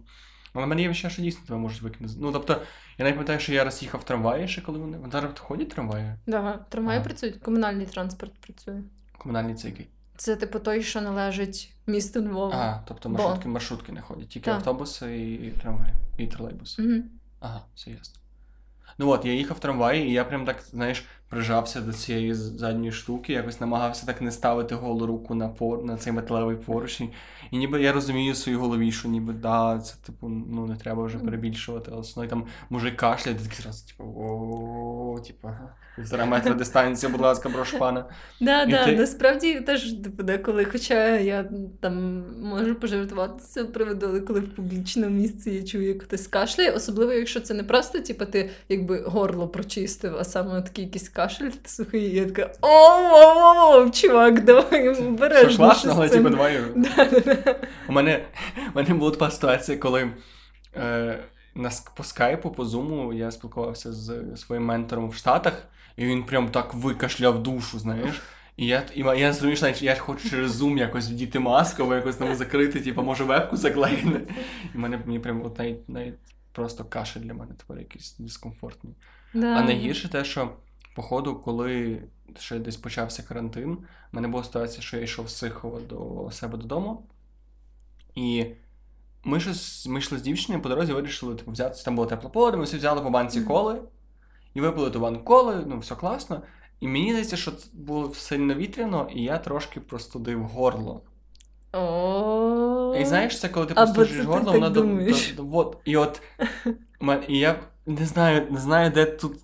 Але 0.52 0.64
в 0.64 0.68
мене 0.68 0.82
є 0.82 0.94
ще, 0.94 1.10
що 1.10 1.22
дійсно 1.22 1.46
тебе 1.46 1.58
можуть 1.58 1.82
викинути. 1.82 2.14
Ну 2.18 2.32
тобто, 2.32 2.52
я 2.98 3.04
навіть 3.04 3.14
пам'ятаю, 3.14 3.40
що 3.40 3.52
я 3.52 3.64
раз 3.64 3.82
їхав 3.82 4.00
в 4.00 4.04
трамваї 4.04 4.48
ще 4.48 4.60
коли 4.60 4.78
вони. 4.78 4.98
Зараз 5.12 5.30
ходять 5.38 5.68
трамваї? 5.68 6.14
Да, 6.26 6.58
трамваї 6.68 6.98
Ага. 6.98 7.04
працюють, 7.04 7.36
комунальний 7.36 7.86
транспорт 7.86 8.32
працює. 8.40 8.82
Комунальний 9.18 9.54
це 9.54 9.68
який? 9.68 9.88
Це 10.16 10.36
типу 10.36 10.58
той, 10.58 10.82
що 10.82 11.00
належить 11.00 11.74
місту 11.86 12.20
Львову. 12.20 12.52
Ага, 12.54 12.84
тобто 12.88 13.08
Бо. 13.08 13.18
маршрутки, 13.18 13.48
маршрутки 13.48 13.92
не 13.92 14.00
ходять, 14.00 14.28
тільки 14.28 14.44
Так. 14.44 14.54
автобуси 14.56 15.18
і, 15.18 15.34
і 15.34 15.50
трамваї, 15.50 15.92
і 16.18 16.26
тролейбуси. 16.26 16.82
Угу. 16.82 17.02
Ага, 17.40 17.62
все 17.74 17.90
ясно. 17.90 18.20
Ну 18.98 19.08
от, 19.08 19.24
я 19.24 19.32
їхав 19.32 19.56
в 19.56 19.60
трамваї, 19.60 20.08
і 20.08 20.12
я 20.12 20.24
прям 20.24 20.46
так, 20.46 20.62
знаєш, 20.70 21.04
прижався 21.30 21.80
до 21.80 21.92
цієї 21.92 22.34
задньої 22.34 22.92
штуки, 22.92 23.32
якось 23.32 23.60
намагався 23.60 24.06
так 24.06 24.20
не 24.20 24.30
ставити 24.30 24.74
голу 24.74 25.06
руку 25.06 25.34
на 25.34 25.48
пор, 25.48 25.84
на 25.84 25.96
цей 25.96 26.12
металевий 26.12 26.56
поручень. 26.56 27.10
І 27.50 27.58
ніби 27.58 27.82
я 27.82 27.92
розумію 27.92 28.32
в 28.32 28.36
своїй 28.36 28.58
голові, 28.58 28.92
що 28.92 29.08
ніби 29.08 29.32
да, 29.32 29.78
це 29.78 29.94
типу, 30.06 30.28
ну 30.28 30.66
не 30.66 30.76
треба 30.76 31.04
вже 31.04 31.18
перебільшувати. 31.18 31.90
Але 31.94 32.02
ну, 32.16 32.24
і 32.24 32.28
там 32.28 32.44
мужик 32.70 32.96
кашляє, 32.96 33.38
ти 33.38 33.44
такий 33.44 33.62
зразу, 33.62 33.86
типу, 33.86 34.04
о, 34.04 35.20
типу, 35.26 35.48
півтора 35.96 36.24
метра 36.24 36.54
дистанція, 36.54 37.12
будь 37.12 37.20
ласка, 37.20 37.48
прошу 37.48 37.78
пана. 37.78 38.04
Да, 38.40 38.66
да, 38.66 38.84
ти- 38.84 38.96
насправді 38.96 39.60
теж 39.60 39.92
типу, 39.92 40.22
деколи, 40.22 40.64
хоча 40.64 41.18
я 41.18 41.50
там 41.80 42.24
можу 42.42 42.74
пожартувати 42.74 43.44
з 43.44 43.52
цього 43.52 43.68
приводу, 43.68 44.06
але 44.08 44.20
коли 44.20 44.40
в 44.40 44.54
публічному 44.54 45.16
місці 45.16 45.50
я 45.50 45.62
чую, 45.62 45.88
як 45.88 46.02
хтось 46.02 46.26
кашляє, 46.26 46.70
особливо 46.70 47.12
якщо 47.12 47.40
це 47.40 47.54
не 47.54 47.64
просто, 47.64 48.00
типу, 48.00 48.24
ти 48.24 48.50
якби 48.68 49.00
горло 49.00 49.48
прочистив, 49.48 50.16
а 50.16 50.24
саме 50.24 50.62
такий 50.62 50.84
якийсь 50.84 51.08
кашель 51.20 51.50
сухий, 51.64 52.02
і 52.02 52.14
я 52.14 52.26
така 52.26 52.52
о 52.62 53.90
чувак, 53.90 54.44
давай 54.44 54.88
обережно. 54.88 55.56
класно, 55.56 55.92
але 55.96 56.08
типу, 56.08 56.28
давай. 56.28 56.60
Да, 56.76 57.04
да, 57.04 57.20
да. 57.20 57.56
У 57.88 57.92
мене, 57.92 58.24
у 58.74 58.76
мене 58.76 58.94
була 58.94 59.10
така 59.10 59.30
ситуація, 59.30 59.78
коли 59.78 60.10
е, 60.76 61.18
на, 61.54 61.70
по 61.96 62.04
скайпу, 62.04 62.50
по 62.50 62.64
зуму 62.64 63.12
я 63.12 63.30
спілкувався 63.30 63.92
з 63.92 64.22
своїм 64.36 64.64
ментором 64.64 65.08
в 65.08 65.14
Штатах, 65.14 65.66
і 65.96 66.06
він 66.06 66.24
прям 66.24 66.48
так 66.48 66.74
викашляв 66.74 67.42
душу, 67.42 67.78
знаєш. 67.78 68.22
І 68.56 68.66
я, 68.66 68.82
і 68.94 69.00
я 69.00 69.32
зрозумів, 69.32 69.76
що 69.76 69.84
я 69.84 69.96
хочу 69.96 70.30
через 70.30 70.62
Zoom 70.62 70.78
якось 70.78 71.10
вдіти 71.10 71.38
маску, 71.38 71.82
або 71.82 71.94
якось 71.94 72.16
там 72.16 72.34
закрити, 72.34 72.80
типу, 72.80 73.02
може 73.02 73.24
вебку 73.24 73.56
заклеїти. 73.56 74.34
І 74.74 74.78
мене 74.78 75.00
мені 75.06 75.18
прям 75.18 75.42
от 75.44 75.58
навіть, 75.58 75.88
навіть 75.88 76.14
просто 76.52 76.84
кашель 76.84 77.20
для 77.20 77.34
мене 77.34 77.52
тепер 77.58 77.78
якийсь 77.78 78.16
дискомфортний. 78.18 78.94
Да. 79.34 79.46
А 79.46 79.62
найгірше 79.62 80.08
те, 80.08 80.24
що 80.24 80.50
походу, 81.00 81.36
коли 81.36 82.02
ще 82.38 82.58
десь 82.58 82.76
почався 82.76 83.22
карантин, 83.22 83.72
в 84.12 84.16
мене 84.16 84.28
була 84.28 84.44
ситуація, 84.44 84.82
що 84.82 84.96
я 84.96 85.02
йшов 85.02 85.28
з 85.28 85.36
Сихова 85.36 85.80
до 85.80 86.30
себе 86.30 86.58
додому. 86.58 87.02
І 88.14 88.46
ми 89.24 89.40
щось 89.40 89.86
ми 89.86 89.98
йшли 89.98 90.18
з 90.18 90.22
дівчиною 90.22 90.62
по 90.62 90.68
дорозі 90.68 90.92
вирішили 90.92 91.34
типу, 91.34 91.50
взяти. 91.50 91.82
Там 91.84 91.96
була 91.96 92.08
тепла 92.08 92.30
погода, 92.30 92.56
ми 92.56 92.64
всі 92.64 92.76
взяли 92.76 93.00
по 93.00 93.10
банці 93.10 93.40
коли 93.40 93.82
і 94.54 94.60
випили 94.60 94.90
ту 94.90 95.00
банку 95.00 95.24
коли, 95.24 95.64
ну 95.66 95.78
все 95.78 95.94
класно. 95.94 96.42
І 96.80 96.88
мені 96.88 97.10
здається, 97.10 97.36
що 97.36 97.50
це 97.50 97.68
було 97.72 98.14
сильно 98.14 98.54
вітряно, 98.54 99.08
і 99.14 99.22
я 99.22 99.38
трошки 99.38 99.80
простудив 99.80 100.42
горло. 100.42 101.02
І 103.00 103.04
знаєш, 103.04 103.40
це 103.40 103.48
коли 103.48 103.66
ти 103.66 103.74
простужиш 103.74 104.26
горло, 104.26 104.52
воно 104.52 104.70
до, 104.70 104.84
і 105.84 105.96
от 105.96 106.22
і 107.28 107.38
я 107.38 107.60
не 107.86 108.06
знаю, 108.06 108.46
не 108.50 108.60
знаю, 108.60 108.90
де 108.90 109.06
тут 109.06 109.36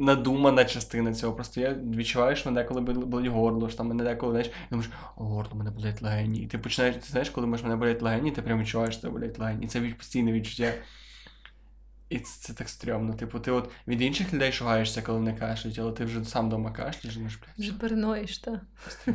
надумана 0.00 0.64
частина 0.64 1.14
цього. 1.14 1.32
Просто 1.32 1.60
я 1.60 1.74
відчуваю, 1.74 2.36
що 2.36 2.50
мене 2.50 2.62
деколи 2.62 2.80
болить 2.80 3.30
горло, 3.30 3.68
що 3.68 3.78
там 3.78 3.86
мене 3.86 4.04
деколи, 4.04 4.32
знаєш, 4.32 4.48
і 4.48 4.70
думаєш, 4.70 4.90
о, 5.16 5.24
горло, 5.24 5.54
мене 5.54 5.70
болять 5.70 6.02
легені. 6.02 6.38
І 6.38 6.46
ти 6.46 6.58
починаєш, 6.58 6.96
ти 6.96 7.06
знаєш, 7.10 7.30
коли 7.30 7.46
можеш 7.46 7.64
мене 7.64 7.76
болять 7.76 8.02
легені, 8.02 8.30
ти 8.30 8.42
прям 8.42 8.60
відчуваєш, 8.60 8.94
що 8.94 9.02
тебе 9.02 9.18
болять 9.18 9.38
легені. 9.38 9.64
І 9.64 9.68
це 9.68 9.80
постійне 9.80 10.32
відчуття. 10.32 10.72
І 12.08 12.18
це, 12.18 12.40
це 12.40 12.52
так 12.52 12.68
стрьомно. 12.68 13.14
Типу, 13.14 13.40
ти 13.40 13.50
от 13.50 13.70
від 13.88 14.02
інших 14.02 14.34
людей 14.34 14.52
шугаєшся, 14.52 15.02
коли 15.02 15.20
не 15.20 15.34
кашляють, 15.34 15.78
але 15.78 15.92
ти 15.92 16.04
вже 16.04 16.24
сам 16.24 16.46
вдома 16.46 16.72
кашляєш, 16.72 17.14
думаєш, 17.16 17.36
блядь, 17.36 17.58
Вже 17.58 18.26
що 18.26 18.50
так. 18.50 18.60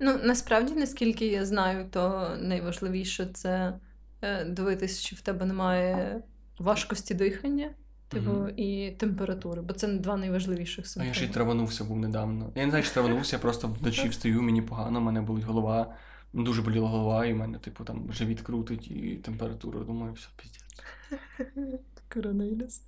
Ну, 0.00 0.18
насправді, 0.24 0.74
наскільки 0.74 1.26
я 1.26 1.44
знаю, 1.46 1.88
то 1.90 2.30
найважливіше 2.40 3.26
це 3.34 3.78
е, 4.22 4.44
дивитися, 4.44 5.02
чи 5.02 5.16
в 5.16 5.20
тебе 5.20 5.46
немає 5.46 6.20
важкості 6.58 7.14
дихання, 7.14 7.70
типу, 8.08 8.30
Мгм. 8.30 8.52
і 8.56 8.90
температури, 8.98 9.62
бо 9.62 9.74
це 9.74 9.86
два 9.86 10.16
найважливіших 10.16 10.84
А 10.96 11.04
я 11.04 11.14
ще 11.14 11.24
й 11.24 11.28
траванувся 11.28 11.84
був 11.84 11.98
недавно. 11.98 12.52
Я 12.54 12.64
не 12.64 12.70
знаю, 12.70 12.84
чи 12.84 12.90
траванувся, 12.90 13.36
я 13.36 13.40
просто 13.40 13.68
вночі 13.68 14.08
встаю, 14.08 14.42
мені 14.42 14.62
погано, 14.62 15.00
мене 15.00 15.20
болить 15.20 15.44
голова. 15.44 15.94
Дуже 16.32 16.62
боліла 16.62 16.88
голова, 16.88 17.26
і 17.26 17.32
в 17.32 17.36
мене, 17.36 17.58
типу, 17.58 17.84
там 17.84 18.12
живіт 18.12 18.40
крутить 18.40 18.90
і 18.90 19.16
температура. 19.16 19.80
Думаю, 19.80 20.12
все, 20.12 20.28
піздець. 20.36 21.80
Коронавірус. 22.14 22.82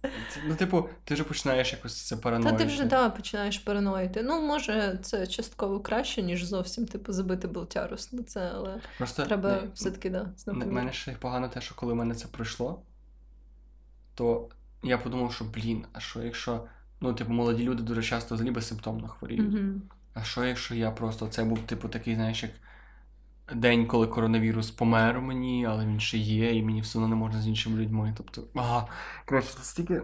Ну, 0.48 0.54
типу, 0.54 0.88
ти 1.04 1.14
вже 1.14 1.24
починаєш 1.24 1.72
якось 1.72 2.02
це 2.06 2.16
Та 2.16 2.52
ти 2.52 2.64
вже 2.64 2.84
да, 2.84 3.10
починаєш 3.10 3.58
параноїти. 3.58 4.22
Ну, 4.22 4.42
може, 4.42 4.98
це 5.02 5.26
частково 5.26 5.80
краще, 5.80 6.22
ніж 6.22 6.44
зовсім 6.44 6.86
типу 6.86 7.12
забити 7.12 7.48
болтярус 7.48 8.12
на 8.12 8.22
це, 8.22 8.50
але 8.54 8.80
Просто 8.98 9.24
треба 9.24 9.50
не- 9.62 9.68
все-таки 9.74 10.10
да, 10.10 10.30
не- 10.46 10.66
мене 10.66 10.92
ще 10.92 11.12
погано 11.12 11.48
те, 11.48 11.60
що 11.60 11.74
коли 11.74 11.92
в 11.92 11.96
мене 11.96 12.14
це 12.14 12.28
пройшло, 12.28 12.82
то 14.14 14.48
я 14.86 14.98
подумав, 14.98 15.32
що 15.32 15.44
блін, 15.44 15.84
а 15.92 16.00
що 16.00 16.22
якщо. 16.22 16.64
Ну, 17.00 17.14
типу, 17.14 17.32
молоді 17.32 17.64
люди 17.64 17.82
дуже 17.82 18.02
часто 18.02 18.34
взагалі 18.34 18.54
безсимптомно 18.54 19.08
хворіють. 19.08 19.54
Угу. 19.54 19.80
А 20.14 20.22
що 20.22 20.44
якщо 20.44 20.74
я 20.74 20.90
просто 20.90 21.26
це 21.28 21.44
був, 21.44 21.58
типу, 21.58 21.88
такий, 21.88 22.14
знаєш, 22.14 22.42
як 22.42 22.52
день, 23.54 23.86
коли 23.86 24.06
коронавірус 24.06 24.70
помер 24.70 25.20
мені, 25.20 25.66
але 25.66 25.86
він 25.86 26.00
ще 26.00 26.18
є, 26.18 26.54
і 26.56 26.62
мені 26.62 26.80
все 26.80 26.98
одно 26.98 27.08
не 27.08 27.16
можна 27.16 27.40
з 27.42 27.48
іншими 27.48 27.78
людьми. 27.78 28.14
Тобто, 28.16 28.44
ага, 28.54 28.88
коротше, 29.26 29.48
стільки. 29.62 30.02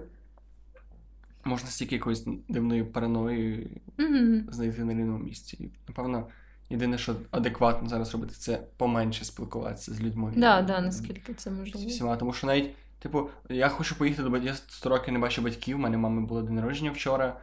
Можна 1.45 1.69
стільки 1.69 1.95
якоїсь 1.95 2.25
дивної 2.49 2.85
параної 2.85 3.71
Угу. 3.99 4.53
знайти 4.53 4.85
на 4.85 4.93
рівному 4.93 5.19
місці. 5.19 5.57
І, 5.61 5.71
напевно, 5.89 6.27
єдине, 6.71 6.99
що 6.99 7.17
адекватно 7.31 7.89
зараз 7.89 8.13
робити, 8.13 8.35
це 8.35 8.63
поменше 8.77 9.25
спілкуватися 9.25 9.95
з 9.95 10.01
людьми. 10.01 10.33
Да, 10.37 10.63
да, 10.63 10.81
наскільки 10.81 11.35
це 11.35 11.51
можливо. 11.51 11.89
всіма. 11.89 12.17
Тому 12.17 12.33
що 12.33 12.47
навіть, 12.47 12.71
типу, 13.03 13.31
я 13.49 13.69
хочу 13.69 13.99
поїхати 13.99 14.23
до 14.23 14.31
батьків, 14.31 14.49
я 14.49 14.55
100 14.55 14.89
років 14.89 15.13
не 15.13 15.19
бачу 15.19 15.43
батьків, 15.43 15.77
у 15.77 15.81
мене 15.81 15.99
мами 15.99 16.27
було 16.27 16.43
день 16.43 16.55
народження 16.55 16.91
вчора. 16.91 17.41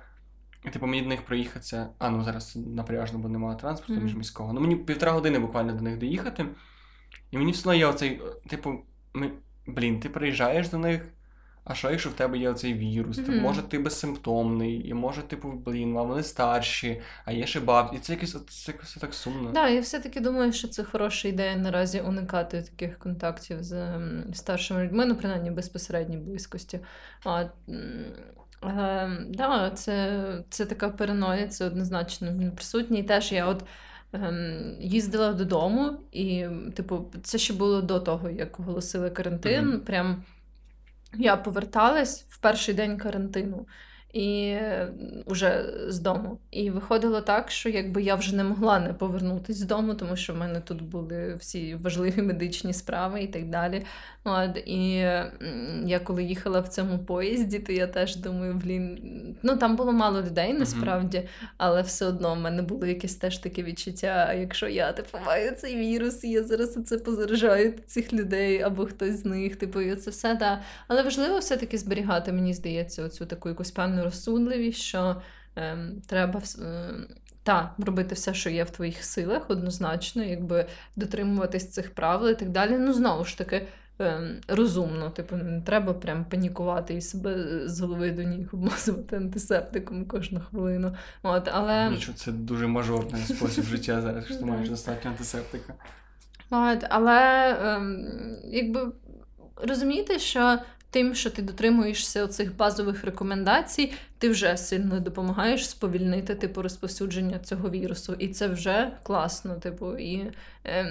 І 0.65 0.69
типу 0.69 0.87
мені 0.87 1.01
до 1.01 1.07
них 1.07 1.25
проїхатися. 1.25 1.89
А, 1.99 2.09
ну 2.09 2.23
зараз 2.23 2.55
напряжно, 2.55 3.19
бо 3.19 3.29
немає 3.29 3.57
транспорту 3.57 3.93
Мгм. 3.93 4.03
міжміського. 4.03 4.53
Ну 4.53 4.61
мені 4.61 4.75
півтора 4.75 5.11
години 5.11 5.39
буквально 5.39 5.73
до 5.73 5.81
них 5.81 5.97
доїхати. 5.97 6.45
І 7.31 7.37
мені 7.37 7.51
все 7.51 7.61
одно 7.61 7.73
є 7.73 7.85
оцей, 7.85 8.21
типу, 8.47 8.73
ми, 9.13 9.31
блін, 9.67 9.99
ти 9.99 10.09
приїжджаєш 10.09 10.69
до 10.69 10.77
них. 10.77 11.13
А 11.69 11.73
що, 11.75 11.91
якщо 11.91 12.09
в 12.09 12.13
тебе 12.13 12.37
є 12.37 12.49
оцей 12.49 12.73
вірус? 12.73 13.17
Типу, 13.17 13.31
Мгм. 13.31 13.41
може, 13.41 13.61
ти 13.61 13.79
безсимптомний, 13.79 14.87
і 14.89 14.93
може, 14.93 15.21
типу, 15.21 15.51
блін, 15.51 15.97
а 15.97 16.01
вони 16.01 16.23
старші, 16.23 17.01
а 17.25 17.31
є 17.31 17.45
ще 17.45 17.59
баб. 17.59 17.91
І 17.95 17.99
це 17.99 18.13
якось 18.13 18.37
це 18.49 18.71
якось 18.71 18.93
так 19.01 19.13
сумно. 19.13 19.51
Да, 19.51 19.67
я 19.69 19.81
все-таки 19.81 20.19
думаю, 20.19 20.53
що 20.53 20.67
це 20.67 20.83
хороша 20.83 21.27
ідея 21.27 21.55
наразі 21.55 22.01
уникати 22.01 22.61
таких 22.61 22.99
контактів 22.99 23.63
з 23.63 23.99
старшими 24.33 24.83
людьми, 24.83 25.05
ну, 25.05 25.15
принаймні 25.15 25.51
безпосередній 25.51 26.17
близькості. 26.17 26.79
А, 27.23 27.41
м, 27.69 28.05
е, 28.63 29.09
да, 29.29 29.71
це, 29.75 30.21
це 30.49 30.65
така 30.65 30.89
параноя, 30.89 31.47
це 31.47 31.65
однозначно 31.65 32.51
присутній. 32.55 33.03
Теж 33.03 33.31
я 33.31 33.45
от 33.45 33.63
ем, 34.13 34.75
їздила 34.79 35.33
додому, 35.33 35.91
і, 36.11 36.45
типу, 36.75 37.05
це 37.23 37.37
ще 37.37 37.53
було 37.53 37.81
до 37.81 37.99
того, 37.99 38.29
як 38.29 38.59
оголосили 38.59 39.09
карантин. 39.09 39.67
Мгм. 39.67 39.79
Прям 39.79 40.23
я 41.13 41.37
поверталась 41.37 42.25
в 42.29 42.39
перший 42.39 42.73
день 42.73 42.97
карантину. 42.97 43.67
І 44.13 44.49
е, 44.49 44.87
уже 45.25 45.73
з 45.87 45.99
дому. 45.99 46.39
І 46.51 46.69
виходило 46.69 47.21
так, 47.21 47.51
що 47.51 47.69
якби 47.69 48.01
я 48.01 48.15
вже 48.15 48.35
не 48.35 48.43
могла 48.43 48.79
не 48.79 48.93
повернутися 48.93 49.59
з 49.59 49.63
дому, 49.63 49.93
тому 49.93 50.15
що 50.15 50.33
в 50.33 50.37
мене 50.37 50.59
тут 50.59 50.81
були 50.81 51.35
всі 51.35 51.75
важливі 51.75 52.21
медичні 52.21 52.73
справи 52.73 53.23
і 53.23 53.27
так 53.27 53.49
далі. 53.49 53.85
От, 54.23 54.57
і 54.65 54.91
я 55.85 55.99
коли 56.03 56.23
їхала 56.23 56.59
в 56.59 56.67
цьому 56.67 56.99
поїзді, 56.99 57.59
то 57.59 57.73
я 57.73 57.87
теж 57.87 58.15
думаю, 58.15 58.53
блін, 58.53 58.99
ну 59.43 59.57
там 59.57 59.75
було 59.75 59.91
мало 59.91 60.21
людей 60.21 60.53
насправді, 60.53 61.27
але 61.57 61.81
все 61.81 62.05
одно 62.05 62.33
в 62.35 62.39
мене 62.39 62.61
було 62.61 62.85
якесь 62.85 63.15
теж 63.15 63.37
таке 63.37 63.63
відчуття. 63.63 64.33
Якщо 64.33 64.67
я 64.67 64.91
типу 64.91 65.17
маю 65.25 65.51
цей 65.55 65.75
вірус, 65.75 66.23
і 66.23 66.29
я 66.29 66.43
зараз 66.43 66.83
це 66.85 66.97
позаражаю 66.97 67.73
цих 67.85 68.13
людей 68.13 68.61
або 68.61 68.85
хтось 68.85 69.21
з 69.21 69.25
них, 69.25 69.55
типу, 69.55 69.81
і 69.81 69.95
це 69.95 70.11
все 70.11 70.35
да. 70.35 70.61
Але 70.87 71.03
важливо 71.03 71.39
все-таки 71.39 71.77
зберігати, 71.77 72.31
мені 72.31 72.53
здається, 72.53 73.03
оцю 73.03 73.25
таку 73.25 73.49
якусь 73.49 73.71
певну 73.71 73.98
розсудливість, 74.03 74.79
що 74.79 75.21
ем, 75.55 76.01
треба 76.07 76.41
ем, 76.59 77.07
та, 77.43 77.73
робити 77.77 78.15
все, 78.15 78.33
що 78.33 78.49
є 78.49 78.63
в 78.63 78.69
твоїх 78.69 79.03
силах, 79.03 79.49
однозначно, 79.49 80.23
якби 80.23 80.65
дотримуватись 80.95 81.69
цих 81.69 81.93
правил 81.93 82.29
і 82.29 82.35
так 82.35 82.49
далі. 82.49 82.77
Ну, 82.77 82.93
знову 82.93 83.25
ж 83.25 83.37
таки, 83.37 83.67
ем, 83.99 84.41
розумно. 84.47 85.09
Типу, 85.09 85.35
не 85.35 85.61
треба 85.61 85.93
прям 85.93 86.25
панікувати 86.25 86.93
і 86.93 87.01
себе 87.01 87.61
з 87.65 87.79
голови 87.79 88.11
до 88.11 88.23
ніг 88.23 88.49
обмазувати 88.53 89.15
антисептиком 89.15 90.05
кожну 90.05 90.39
хвилину. 90.39 90.95
От, 91.23 91.49
але... 91.53 91.89
Нічого, 91.89 92.17
це 92.17 92.31
дуже 92.31 92.67
мажорний 92.67 93.21
спосіб 93.21 93.63
життя 93.63 94.01
зараз, 94.01 94.25
що 94.25 94.35
ти 94.35 94.45
маєш 94.45 94.69
достатньо 94.69 95.11
антисептика. 95.11 95.73
От, 96.49 96.85
але 96.89 97.49
ем, 97.61 98.07
якби 98.43 98.91
розумієте, 99.55 100.19
що 100.19 100.59
тим, 100.91 101.15
що 101.15 101.29
ти 101.29 101.41
дотримуєшся 101.41 102.27
цих 102.27 102.55
базових 102.55 103.03
рекомендацій, 103.03 103.91
ти 104.17 104.29
вже 104.29 104.57
сильно 104.57 104.99
допомагаєш 104.99 105.69
сповільнити 105.69 106.35
типу 106.35 106.61
розповсюдження 106.61 107.39
цього 107.39 107.69
вірусу. 107.69 108.13
І 108.13 108.27
це 108.27 108.47
вже 108.47 108.91
класно. 109.03 109.55
Типу, 109.55 109.97
і 109.97 110.31
ем, 110.63 110.87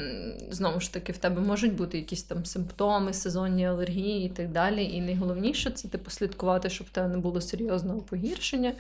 знову 0.51 0.81
ж 0.81 0.93
таки, 0.93 1.13
в 1.13 1.19
тебе 1.19 1.41
можуть 1.41 1.75
бути 1.75 1.99
якісь 1.99 2.23
там 2.23 2.45
симптоми, 2.45 3.13
сезонні 3.13 3.67
алергії 3.67 4.27
і 4.27 4.29
так 4.29 4.53
далі. 4.53 4.85
І 4.85 5.01
найголовніше 5.01 5.71
це 5.71 5.89
типу 5.89 6.11
слідкувати, 6.11 6.71
щоб 6.71 6.87
в 6.87 6.91
тебе 6.91 7.09
не 7.09 7.19
було 7.19 7.41
серйозного 7.41 8.01
погіршення. 8.01 8.73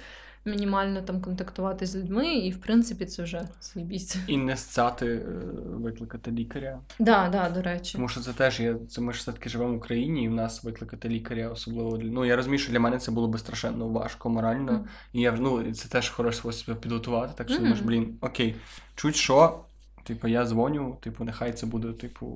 Мінімально 0.51 1.03
там 1.03 1.21
контактувати 1.21 1.87
з 1.87 1.97
людьми, 1.97 2.35
і 2.35 2.51
в 2.51 2.61
принципі 2.61 3.07
це 3.07 3.23
вже 3.23 3.49
заєбісь. 3.61 4.17
І 4.27 4.37
не 4.37 4.57
сцяти 4.57 5.07
е, 5.07 5.23
викликати 5.65 6.31
лікаря. 6.31 6.81
Да, 6.99 7.29
да, 7.29 7.51
до 7.51 7.63
речі. 7.63 7.93
Тому 7.93 8.09
що 8.09 8.21
це 8.21 8.33
теж 8.33 8.61
є. 8.61 8.77
Це 8.89 9.01
ми 9.01 9.13
ж 9.13 9.19
все-таки 9.19 9.49
живемо 9.49 9.73
в 9.73 9.77
Україні, 9.77 10.25
і 10.25 10.29
в 10.29 10.33
нас 10.33 10.65
викликати 10.65 11.09
лікаря, 11.09 11.49
особливо 11.49 11.97
для. 11.97 12.11
Ну 12.11 12.25
я 12.25 12.37
розумію, 12.37 12.59
що 12.59 12.73
для 12.73 12.81
мене 12.81 12.99
це 12.99 13.11
було 13.11 13.29
би 13.29 13.39
страшенно 13.39 13.89
важко 13.89 14.31
морально. 14.31 14.73
Мгм. 14.73 14.85
І 15.13 15.21
я 15.21 15.33
ну, 15.33 15.73
це 15.73 15.89
теж 15.89 16.11
хороший 16.11 16.39
спосіб 16.39 16.81
підготувати. 16.81 17.33
Так 17.37 17.49
що 17.49 17.59
думаєш, 17.59 17.81
блін, 17.81 18.19
окей, 18.21 18.57
чуть 18.95 19.17
що, 19.17 19.61
типу, 20.05 20.29
я 20.29 20.47
дзвоню, 20.47 20.97
типу, 21.01 21.25
нехай 21.25 21.53
це 21.53 21.67
буде, 21.67 21.93
типу, 21.93 22.27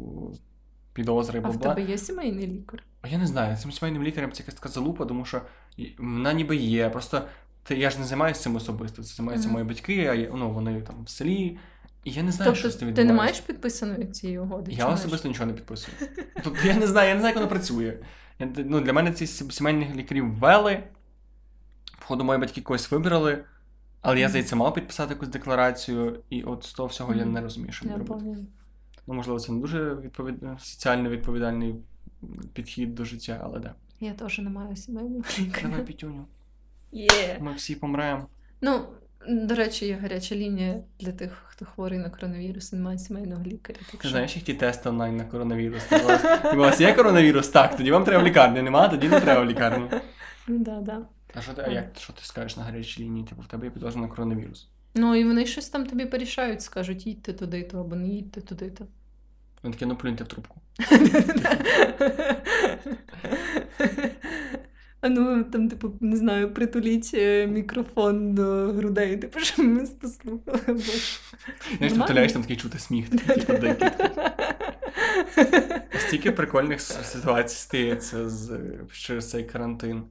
підозри, 0.93 1.41
А 1.45 1.49
в 1.49 1.61
тебе 1.61 1.83
є 1.83 1.99
сімейний 1.99 2.47
лікар? 2.47 2.83
А 3.03 3.09
я 3.09 3.19
не 3.19 3.27
знаю, 3.27 3.57
цим 3.57 3.73
сімейним 3.73 4.03
лікарем 4.03 4.33
це 4.33 4.43
якась 4.43 4.55
така 4.55 4.69
залупа, 4.69 5.05
тому 5.05 5.25
що 5.25 5.41
вона 5.99 6.33
ніби 6.33 6.57
є. 6.57 6.91
Просто 6.91 7.23
ти, 7.63 7.77
я 7.79 7.91
ж 7.91 7.99
не 7.99 8.05
займаюся 8.05 8.41
цим 8.41 8.57
особисто. 8.57 9.03
Це 9.03 9.15
займаються 9.15 9.49
Мгм. 9.49 9.53
мої 9.53 9.65
батьки, 9.67 10.07
а 10.07 10.15
я, 10.15 10.31
ну, 10.35 10.51
вони 10.51 10.81
там 10.83 11.05
в 11.05 11.09
селі. 11.09 11.59
І 12.05 12.11
я 12.11 12.23
не 12.23 12.33
знаю, 12.33 12.49
Тобто 12.51 12.61
що 12.61 12.71
з 12.71 12.79
цим 12.79 12.95
ти 12.95 13.05
не 13.05 13.13
маєш 13.13 13.41
підписаної 13.41 14.07
цієї 14.07 14.39
угоди? 14.39 14.73
Я 14.73 14.87
особисто 14.87 15.29
нічого 15.29 15.47
не 15.47 15.53
підписую. 15.53 15.97
Тобто 16.45 16.67
я 16.67 16.75
не 16.77 16.87
знаю, 16.87 17.09
я 17.09 17.15
не 17.15 17.21
знаю, 17.21 17.33
як 17.33 17.37
воно 17.37 17.49
працює. 17.49 17.99
Я, 18.39 18.49
ну, 18.57 18.81
для 18.81 18.93
мене 18.93 19.13
ці 19.13 19.27
сім- 19.27 19.51
сімейних 19.51 19.97
лікарів 19.97 20.35
ввели. 20.39 20.83
Входу 21.99 22.25
мої 22.25 22.41
батьки 22.41 22.61
когось 22.61 22.91
вибрали, 22.91 23.45
але 24.01 24.21
я, 24.21 24.29
здається, 24.29 24.57
мав 24.57 24.75
підписати 24.75 25.15
якусь 25.15 25.29
декларацію, 25.29 26.21
і 26.31 26.43
от 26.43 26.65
з 26.65 26.73
того 26.73 26.89
всього 26.89 27.15
я 27.15 27.25
не 27.25 27.41
розумію, 27.41 27.73
що 27.73 27.87
мені 27.87 27.99
робити. 27.99 28.37
Ну, 29.07 29.15
можливо, 29.15 29.41
це 29.41 29.53
не 29.53 29.61
дуже 29.61 29.95
відповід... 29.95 30.35
соціально 30.59 31.11
відповідальний 31.11 31.75
підхід 32.53 32.95
до 32.95 33.05
життя, 33.05 33.41
але 33.45 33.59
да. 33.61 33.75
Я 34.01 34.13
теж 34.13 34.39
не 34.39 34.51
маю 34.51 34.77
сімейного 34.77 35.25
Давай, 35.39 35.47
лікаря. 35.49 35.85
Пітюню. 35.85 36.25
Ми 37.41 37.53
всі 37.53 37.75
помремо. 37.75 38.27
Ну, 38.61 38.81
до 39.29 39.55
речі, 39.55 39.87
є 39.87 39.95
гаряча 39.95 40.35
лінія 40.35 40.77
для 41.01 41.13
тих, 41.13 41.43
хто 41.47 41.65
хворий 41.65 41.99
на 41.99 42.11
коронавірус 42.11 42.73
і 42.73 42.77
не 42.77 42.83
має 42.83 42.99
сімейного 42.99 43.45
лікаря. 43.45 43.79
Так 43.91 44.01
Ти 44.01 44.09
знаєш, 44.09 44.37
як 44.37 44.45
ті 44.45 44.55
тести 44.55 44.89
онлайн 44.89 45.17
на 45.17 45.25
коронавірус? 45.25 45.83
У 45.93 46.07
вас, 46.07 46.25
вас 46.55 46.81
є 46.81 46.93
коронавірус? 46.93 47.49
Так, 47.49 47.77
тоді 47.77 47.91
вам 47.91 48.05
треба 48.05 48.23
в 48.23 48.27
лікарню. 48.27 48.63
Нема, 48.63 48.89
тоді 48.89 49.09
не 49.09 49.21
треба 49.21 49.41
в 49.41 49.51
лікарню. 49.51 49.91
Да, 50.49 50.81
да. 50.81 51.03
А 51.35 51.41
що 51.41 51.53
ти, 51.53 51.63
а 51.67 51.71
як 51.71 51.87
що 51.99 52.13
ти 52.13 52.21
скажеш 52.23 52.57
на 52.57 52.63
гарячій 52.63 53.03
лінії? 53.03 53.27
Типу, 53.27 53.43
в 53.43 53.47
тебе 53.47 53.65
є 53.65 53.71
підозра 53.71 54.01
на 54.01 54.09
коронавірус. 54.09 54.69
Ну, 54.95 55.15
і 55.15 55.25
вони 55.25 55.47
щось 55.47 55.69
там 55.69 55.87
тобі 55.87 56.07
порішають, 56.07 56.63
скажуть, 56.63 57.07
їдьте 57.07 57.33
туди, 57.33 57.63
то 57.63 57.81
або 57.81 57.97
не 57.97 58.09
їдьте 58.09 58.41
туди, 58.41 58.71
то. 58.71 58.87
Вони 59.63 59.75
таке, 59.75 59.87
ну 59.87 59.97
плюньте 59.97 60.25
в 60.25 60.29
трубку. 60.29 60.61
А 65.03 65.09
ну 65.09 65.45
там, 65.45 65.69
типу, 65.69 65.93
не 66.01 66.17
знаю, 66.17 66.55
притуліть 66.55 67.11
е, 67.15 67.47
мікрофон 67.47 68.35
до 68.35 68.73
грудей, 68.73 69.17
типу, 69.17 69.41
щоб 69.41 69.67
ми 69.67 69.87
послухали. 70.01 70.81
Знаєш, 71.77 71.93
втуляєш 71.99 72.33
там 72.33 72.43
такий 72.43 72.57
чути 72.57 72.79
сміх, 72.79 73.11
такий, 73.11 73.45
типу. 73.45 73.85
Стільки 75.99 76.33
прикольних 76.33 76.81
ситуацій 76.81 77.57
стається 77.57 78.29
з, 78.29 78.61
через 78.93 79.31
цей 79.31 79.45
карантин. 79.45 80.03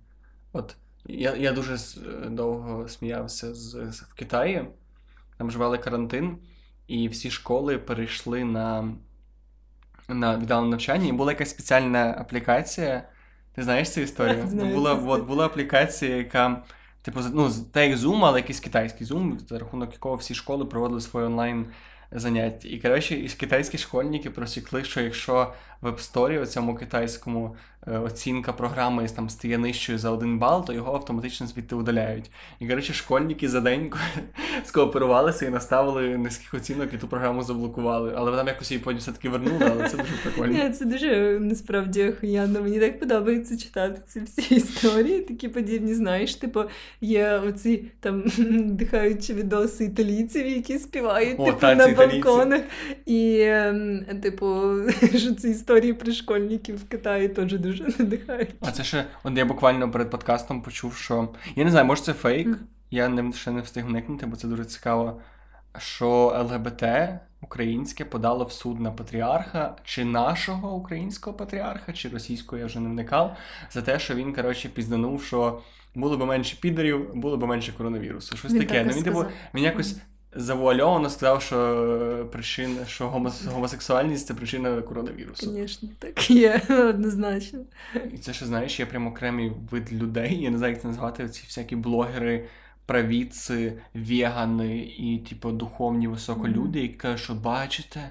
От 0.53 0.75
я, 1.05 1.35
я 1.35 1.51
дуже 1.51 1.77
довго 2.27 2.87
сміявся 2.87 3.53
з, 3.55 3.75
в 4.09 4.13
Китаї. 4.13 4.65
Там 5.37 5.51
ж 5.51 5.57
ввели 5.57 5.77
карантин, 5.77 6.37
і 6.87 7.07
всі 7.07 7.31
школи 7.31 7.77
перейшли 7.77 8.43
на, 8.43 8.93
на 10.07 10.37
віддалене 10.37 10.69
навчання. 10.69 11.07
І 11.07 11.11
була 11.11 11.31
якась 11.31 11.49
спеціальна 11.49 12.15
аплікація. 12.19 13.03
Ти 13.55 13.63
знаєш 13.63 13.89
цю 13.89 14.01
історію? 14.01 14.47
Знаю 14.47 14.75
була, 14.75 14.93
от, 14.93 15.27
була 15.27 15.45
аплікація, 15.45 16.15
яка. 16.17 16.61
Типу, 17.01 17.19
ну, 17.33 17.51
та 17.71 17.83
як 17.83 17.97
Zoom, 17.97 18.25
але 18.25 18.39
якийсь 18.39 18.59
китайський 18.59 19.07
Zoom, 19.07 19.47
за 19.47 19.59
рахунок 19.59 19.93
якого 19.93 20.15
всі 20.15 20.35
школи 20.35 20.65
проводили 20.65 21.01
свої 21.01 21.25
онлайн 21.25 21.65
заняття. 22.11 22.67
І 22.67 22.79
коротше, 22.79 23.15
і 23.15 23.29
китайські 23.29 23.77
школьники 23.77 24.29
просікли, 24.29 24.83
що 24.83 25.01
якщо 25.01 25.53
в 25.81 25.87
App 25.87 26.13
Store, 26.13 26.41
у 26.41 26.45
цьому 26.45 26.75
китайському 26.75 27.55
оцінка 27.87 28.53
програми 28.53 29.07
там 29.15 29.29
стає 29.29 29.57
нижчою 29.57 29.97
за 29.97 30.09
один 30.09 30.39
бал, 30.39 30.65
то 30.65 30.73
його 30.73 30.93
автоматично 30.93 31.47
звідти 31.47 31.75
удаляють. 31.75 32.31
І 32.59 32.67
коротше, 32.67 32.93
школьники 32.93 33.49
за 33.49 33.61
день 33.61 33.91
скооперувалися 34.65 35.45
і 35.45 35.49
наставили 35.49 36.17
низьких 36.17 36.53
оцінок 36.53 36.93
і 36.93 36.97
ту 36.97 37.07
програму 37.07 37.43
заблокували. 37.43 38.13
Але 38.17 38.37
там 38.37 38.47
якось 38.47 38.71
її 38.71 38.83
потім 38.83 38.99
все-таки 38.99 39.29
вернули, 39.29 39.71
але 39.71 39.89
це 39.89 39.97
дуже 39.97 40.13
прикольно. 40.23 40.63
Ні, 40.63 40.69
це 40.69 40.85
дуже 40.85 41.39
насправді 41.39 42.09
охуєнно. 42.09 42.61
Мені 42.61 42.79
так 42.79 42.99
подобається 42.99 43.57
читати 43.57 44.01
ці 44.07 44.19
всі 44.19 44.55
історії, 44.55 45.21
такі 45.21 45.47
подібні, 45.47 45.93
знаєш, 45.93 46.35
типу, 46.35 46.63
є 47.01 47.41
оці 47.47 47.83
там 47.99 48.23
дихаючі 48.65 49.33
відоси 49.33 49.85
італійців, 49.85 50.47
які 50.47 50.79
співають 50.79 51.35
О, 51.39 51.45
типу, 51.45 51.67
на 51.67 51.87
балконах. 51.87 52.61
І, 53.05 53.41
ем, 53.41 54.05
типу, 54.21 54.61
що 55.15 55.35
ці 55.35 55.49
історії 55.49 55.93
про 55.93 56.11
школьників 56.11 56.77
в 56.77 56.89
Китаї 56.89 57.29
теж 57.29 57.53
дуже 57.53 57.70
надихають. 57.79 58.55
А 58.61 58.71
це 58.71 58.83
ще, 58.83 59.05
от 59.23 59.37
я 59.37 59.45
буквально 59.45 59.91
перед 59.91 60.09
подкастом 60.09 60.61
почув, 60.61 60.95
що. 60.95 61.29
Я 61.55 61.63
не 61.63 61.71
знаю, 61.71 61.85
може 61.85 62.01
це 62.01 62.13
фейк. 62.13 62.47
Мгм. 62.47 62.59
Я 62.91 63.07
не, 63.09 63.33
ще 63.33 63.51
не 63.51 63.61
встиг 63.61 63.85
вникнути, 63.85 64.25
бо 64.25 64.35
це 64.35 64.47
дуже 64.47 64.65
цікаво. 64.65 65.21
що 65.77 66.09
ЛГБТ 66.49 66.83
українське 67.41 68.05
подало 68.05 68.45
в 68.45 68.51
суд 68.51 68.79
на 68.79 68.91
патріарха, 68.91 69.75
чи 69.83 70.05
нашого 70.05 70.75
українського 70.75 71.37
патріарха, 71.37 71.93
чи 71.93 72.09
російського, 72.09 72.59
я 72.59 72.65
вже 72.65 72.79
не 72.79 72.89
вникав, 72.89 73.37
за 73.71 73.81
те, 73.81 73.99
що 73.99 74.15
він, 74.15 74.33
коротше, 74.33 74.69
пізданув, 74.69 75.23
що 75.23 75.61
було 75.95 76.17
б 76.17 76.25
менше 76.25 76.57
підерів, 76.61 77.15
було 77.15 77.37
б 77.37 77.43
менше 77.43 77.73
коронавірусу. 77.77 78.37
Щось 78.37 78.51
Він 78.51 78.59
таке. 78.59 78.73
так 78.73 78.87
Ну, 78.87 78.93
він, 78.93 79.03
типу, 79.03 79.25
він 79.53 79.63
якось 79.63 79.97
завуальовано 80.35 81.09
сказав, 81.09 81.41
що 81.41 82.29
причина, 82.31 82.85
що 82.85 83.09
гомос- 83.09 83.49
гомосексуальність 83.49 84.27
це 84.27 84.33
причина 84.33 84.81
коронавірусу. 84.81 85.51
Звісно, 85.51 85.89
так 85.99 86.31
є, 86.31 86.61
однозначно. 86.89 87.59
І 88.13 88.17
це 88.17 88.33
ще 88.33 88.45
знаєш, 88.45 88.79
є 88.79 88.85
прям 88.85 89.07
окремий 89.07 89.51
вид 89.71 89.93
людей, 89.93 90.41
я 90.41 90.49
не 90.49 90.57
знаю, 90.57 90.73
як 90.73 90.81
це 90.81 90.87
назвати, 90.87 91.29
ці 91.29 91.43
всякі 91.47 91.75
блогери, 91.75 92.45
правіці, 92.85 93.73
вегани 93.93 94.77
і, 94.97 95.19
типу, 95.29 95.51
духовні 95.51 96.07
високолюди, 96.07 96.79
які 96.81 96.93
кажуть, 96.93 97.19
що 97.19 97.33
бачите, 97.33 98.09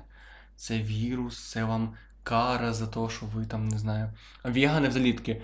це 0.57 0.79
вірус, 0.79 1.51
це 1.51 1.65
вам 1.65 1.95
кара 2.23 2.73
за 2.73 2.87
те, 2.87 3.01
що 3.09 3.27
ви 3.35 3.45
там 3.47 3.69
не 3.69 3.79
знаю. 3.79 4.13
А 4.43 4.51
вегани 4.51 4.89
взагалі 4.89 5.13
таки. 5.13 5.43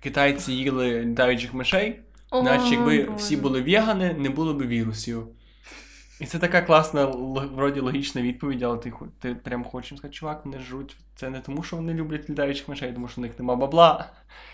Китайці 0.00 0.52
їли 0.52 1.02
літаючих 1.02 1.54
мишей, 1.54 2.00
Наче 2.32 2.74
якби 2.74 3.08
всі 3.16 3.36
були 3.36 3.62
вегани, 3.62 4.14
не 4.14 4.30
було 4.30 4.54
б 4.54 4.66
вірусів. 4.66 5.26
І 6.22 6.26
це 6.26 6.38
така 6.38 6.62
класна, 6.62 7.06
вроді 7.54 7.80
логічна 7.80 8.22
відповідь, 8.22 8.62
але 8.62 8.78
ти, 8.78 8.92
ти 9.18 9.34
прям 9.34 9.64
хочеш 9.64 9.98
сказати, 9.98 10.14
чувак, 10.14 10.44
вони 10.44 10.58
жруть. 10.58 10.96
Це 11.16 11.30
не 11.30 11.40
тому, 11.40 11.62
що 11.62 11.76
вони 11.76 11.94
люблять 11.94 12.30
літаючих 12.30 12.68
мишей, 12.68 12.92
тому 12.92 13.08
що 13.08 13.20
в 13.20 13.24
них 13.24 13.38
нема 13.38 13.56
бабла. 13.56 14.10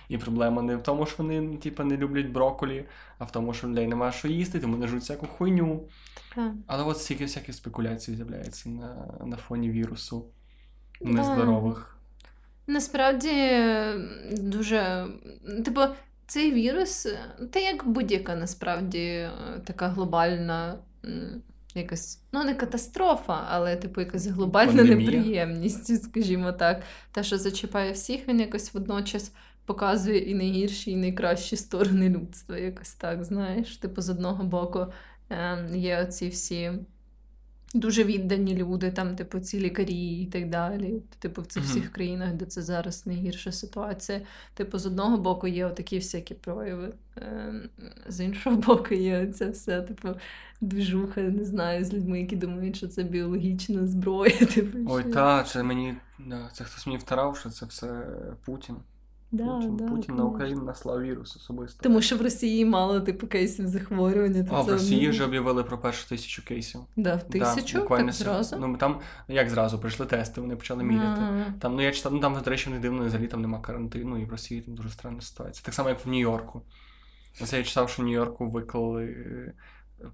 І 0.08 0.18
проблема 0.18 0.62
не 0.62 0.76
в 0.76 0.82
тому, 0.82 1.06
що 1.06 1.22
вони 1.22 1.56
типу, 1.56 1.84
не 1.84 1.96
люблять 1.96 2.26
брокколі, 2.26 2.84
а 3.18 3.24
в 3.24 3.30
тому, 3.30 3.54
що 3.54 3.66
в 3.66 3.70
людей 3.70 3.86
немає 3.86 4.12
що 4.12 4.28
їсти, 4.28 4.60
тому 4.60 4.72
вони 4.72 4.86
жруть 4.86 5.02
всяку 5.02 5.26
хуйню. 5.26 5.82
Так. 6.34 6.52
Але 6.66 6.82
от 6.84 6.98
стільки 6.98 7.24
всяких 7.24 7.54
спекуляцій 7.54 8.14
з'являється 8.14 8.68
на, 8.68 9.14
на 9.26 9.36
фоні 9.36 9.70
вірусу 9.70 10.24
Да. 11.00 11.10
нездорових. 11.10 11.96
Насправді 12.66 13.30
е, 13.32 13.94
дуже. 14.32 15.06
Типу, 15.64 15.80
цей 16.26 16.52
вірус, 16.52 17.06
е, 17.06 17.18
та 17.50 17.60
як 17.60 17.88
будь-яка 17.88 18.34
насправді 18.34 19.28
така 19.64 19.88
глобальна. 19.88 20.78
Якась, 21.74 22.22
ну 22.32 22.44
не 22.44 22.54
катастрофа, 22.54 23.46
але 23.48 23.76
типу 23.76 24.00
якась 24.00 24.26
глобальна 24.26 24.76
Пандемія. 24.76 25.10
неприємність, 25.10 26.02
скажімо 26.04 26.52
так. 26.52 26.82
Те, 27.12 27.24
що 27.24 27.38
зачіпає 27.38 27.92
всіх, 27.92 28.28
він 28.28 28.40
якось 28.40 28.74
водночас 28.74 29.32
показує 29.64 30.18
і 30.18 30.34
найгірші, 30.34 30.90
і 30.90 30.96
найкращі 30.96 31.56
сторони 31.56 32.08
людства. 32.08 32.58
Якось 32.58 32.94
так, 32.94 33.24
знаєш. 33.24 33.76
Типу, 33.76 34.00
з 34.00 34.08
одного 34.08 34.44
боку 34.44 34.86
е, 35.30 35.68
є 35.74 36.02
оці 36.02 36.28
всі 36.28 36.72
дуже 37.74 38.04
віддані 38.04 38.56
люди, 38.56 38.90
там, 38.90 39.16
типу, 39.16 39.40
ці 39.40 39.60
лікарі 39.60 40.22
і 40.22 40.26
так 40.26 40.50
далі. 40.50 41.02
Типу, 41.18 41.42
в 41.42 41.46
цих 41.46 41.62
Мгм. 41.62 41.72
всіх 41.72 41.92
країнах, 41.92 42.32
де 42.34 42.44
це 42.44 42.62
зараз 42.62 43.06
найгірша 43.06 43.52
ситуація. 43.52 44.20
Типу, 44.54 44.78
з 44.78 44.86
одного 44.86 45.16
боку 45.18 45.46
є 45.46 45.66
отакі 45.66 45.96
всякі 45.96 46.34
прояви, 46.34 46.92
е, 47.16 47.54
з 48.08 48.20
іншого 48.24 48.56
боку, 48.66 48.94
є 48.94 49.26
це 49.26 49.50
все, 49.50 49.82
типу, 49.82 50.08
двіжуха, 50.60 51.20
не 51.20 51.44
знаю, 51.44 51.84
з 51.84 51.92
людьми, 51.94 52.20
які 52.20 52.36
думають, 52.36 52.76
що 52.76 52.88
це 52.88 53.02
біологічна 53.02 53.86
зброя. 53.86 54.38
Типу, 54.54 54.78
Ой, 54.88 55.02
що- 55.02 55.12
та, 55.12 55.42
це 55.42 55.62
мені. 55.62 55.94
Це 56.52 56.64
хтось 56.64 56.86
мені 56.86 56.98
втарав, 56.98 57.36
що 57.36 57.50
це 57.50 57.66
все 57.66 58.06
Путін. 58.44 58.76
Да, 59.30 59.44
Путін, 59.44 59.76
да, 59.76 59.88
Путін 59.88 60.14
на. 60.14 60.24
Україну 60.24 60.62
наслав 60.62 61.02
вірус 61.02 61.36
особисто. 61.36 61.82
Тому 61.82 62.02
що 62.02 62.16
в 62.16 62.22
Росії 62.22 62.64
мало 62.64 63.00
типу 63.00 63.26
кейсів 63.26 63.68
захворювання. 63.68 64.44
То 64.44 64.54
А 64.54 64.60
в 64.60 64.68
Росії 64.68 65.04
ну, 65.04 65.10
вже 65.10 65.24
об'явили 65.24 65.64
про 65.64 65.78
першу 65.78 66.08
тисячу 66.08 66.44
кейсів. 66.44 66.80
да, 66.96 67.16
в 67.16 67.22
тисячу, 67.22 67.74
Да, 67.74 67.80
буквально 67.80 68.06
так 68.06 68.14
зразу. 68.14 68.56
Ну 68.60 68.76
там 68.76 69.00
як 69.28 69.50
зразу 69.50 69.78
прийшли 69.78 70.06
тести, 70.06 70.40
вони 70.40 70.56
почали 70.56 70.84
міряти. 70.84 71.22
Там, 71.58 71.74
ну 71.74 71.82
я 71.82 71.92
читав, 71.92 72.12
ну 72.12 72.20
там 72.20 72.40
до 72.44 72.50
речі, 72.50 72.70
не 72.70 72.78
дивно, 72.78 73.04
взагалі 73.04 73.28
там 73.28 73.40
нема 73.42 73.60
карантину, 73.60 74.22
і 74.22 74.24
в 74.24 74.30
Росії 74.30 74.60
там 74.60 74.74
дуже 74.74 74.90
странна 74.90 75.20
ситуація. 75.20 75.64
Так 75.64 75.74
само, 75.74 75.88
як 75.88 76.06
в 76.06 76.08
Нью-Йорку. 76.08 76.62
Ось 77.42 77.52
я 77.52 77.62
читав, 77.62 77.90
що 77.90 78.02
в 78.02 78.06
Нью-Йорку 78.06 78.50
виклали 78.50 79.04
е, 79.04 79.54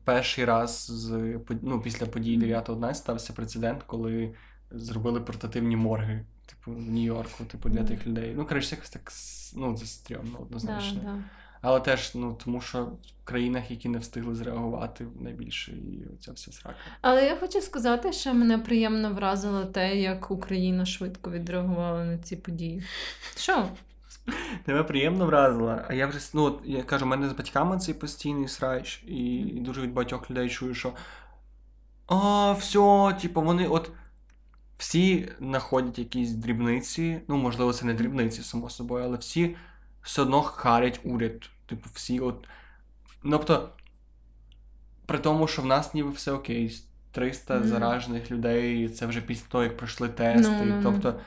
перший 0.04 0.44
раз 0.44 0.86
з 0.90 1.38
ну, 1.62 1.80
після 1.80 2.06
подій 2.06 2.38
9-11 2.38 2.94
стався 2.94 3.32
прецедент, 3.32 3.82
коли 3.86 4.34
зробили 4.70 5.20
портативні 5.20 5.76
морги. 5.76 6.24
Типу, 6.46 6.70
в 6.70 6.90
Нью-Йорку, 6.90 7.44
типу, 7.44 7.68
для 7.68 7.80
Мгм. 7.80 7.88
тих 7.88 8.06
людей. 8.06 8.34
Ну, 8.36 8.46
коротше, 8.46 8.74
якось 8.74 8.90
так 8.90 9.12
ну, 9.56 9.76
це 9.76 9.86
стрьомно, 9.86 10.38
однозначно. 10.40 11.00
да. 11.04 11.16
Але 11.60 11.80
теж, 11.80 12.14
ну, 12.14 12.38
тому 12.44 12.60
що 12.60 12.84
в 12.84 13.24
країнах, 13.24 13.70
які 13.70 13.88
не 13.88 13.98
встигли 13.98 14.34
зреагувати, 14.34 15.06
найбільше 15.20 15.72
і 15.72 16.04
оця 16.14 16.32
вся 16.32 16.52
срака. 16.52 16.76
Але 17.00 17.26
я 17.26 17.36
хочу 17.36 17.60
сказати, 17.60 18.12
що 18.12 18.34
мене 18.34 18.58
приємно 18.58 19.10
вразило 19.14 19.64
те, 19.64 19.96
як 20.00 20.30
Україна 20.30 20.86
швидко 20.86 21.30
відреагувала 21.30 22.04
на 22.04 22.18
ці 22.18 22.36
події. 22.36 22.82
Що? 23.36 23.68
Тебе 24.64 24.82
приємно 24.84 25.26
вразило, 25.26 25.78
а 25.88 25.94
я 25.94 26.06
вже 26.06 26.18
ну, 26.34 26.60
я 26.64 26.82
кажу, 26.82 27.04
в 27.04 27.08
мене 27.08 27.28
з 27.28 27.32
батьками 27.32 27.78
цей 27.78 27.94
постійний 27.94 28.48
срач, 28.48 29.02
і, 29.06 29.36
і 29.36 29.60
дуже 29.60 29.80
від 29.80 29.92
багатьох 29.92 30.30
людей 30.30 30.48
чую, 30.48 30.74
що 30.74 30.92
а, 32.06 32.52
все, 32.52 33.16
типу, 33.22 33.42
вони 33.42 33.66
от 33.68 33.90
всі 34.78 35.28
знаходять 35.40 35.98
якісь 35.98 36.30
дрібниці, 36.30 37.20
ну, 37.28 37.36
можливо, 37.36 37.72
це 37.72 37.86
не 37.86 37.94
дрібниці, 37.94 38.42
само 38.42 38.70
собою, 38.70 39.04
але 39.04 39.16
всі 39.16 39.56
все 40.02 40.22
одно 40.22 40.42
харять 40.42 41.00
уряд. 41.04 41.50
Типу, 41.66 41.88
всі 41.92 42.20
от. 42.20 42.46
Ну, 43.22 43.30
тобто, 43.38 43.68
при 45.06 45.18
тому, 45.18 45.46
що 45.46 45.62
в 45.62 45.66
нас 45.66 45.94
ніби 45.94 46.10
все 46.10 46.32
окей, 46.32 46.82
300 47.12 47.58
mm. 47.58 47.64
заражених 47.64 48.30
людей, 48.30 48.88
це 48.88 49.06
вже 49.06 49.20
після 49.20 49.46
того, 49.48 49.64
як 49.64 49.76
пройшли 49.76 50.08
тести. 50.08 50.52
No, 50.52 50.64
no, 50.64 50.78
no. 50.78 50.82
Тобто, 50.82 51.08
Ну, 51.12 51.20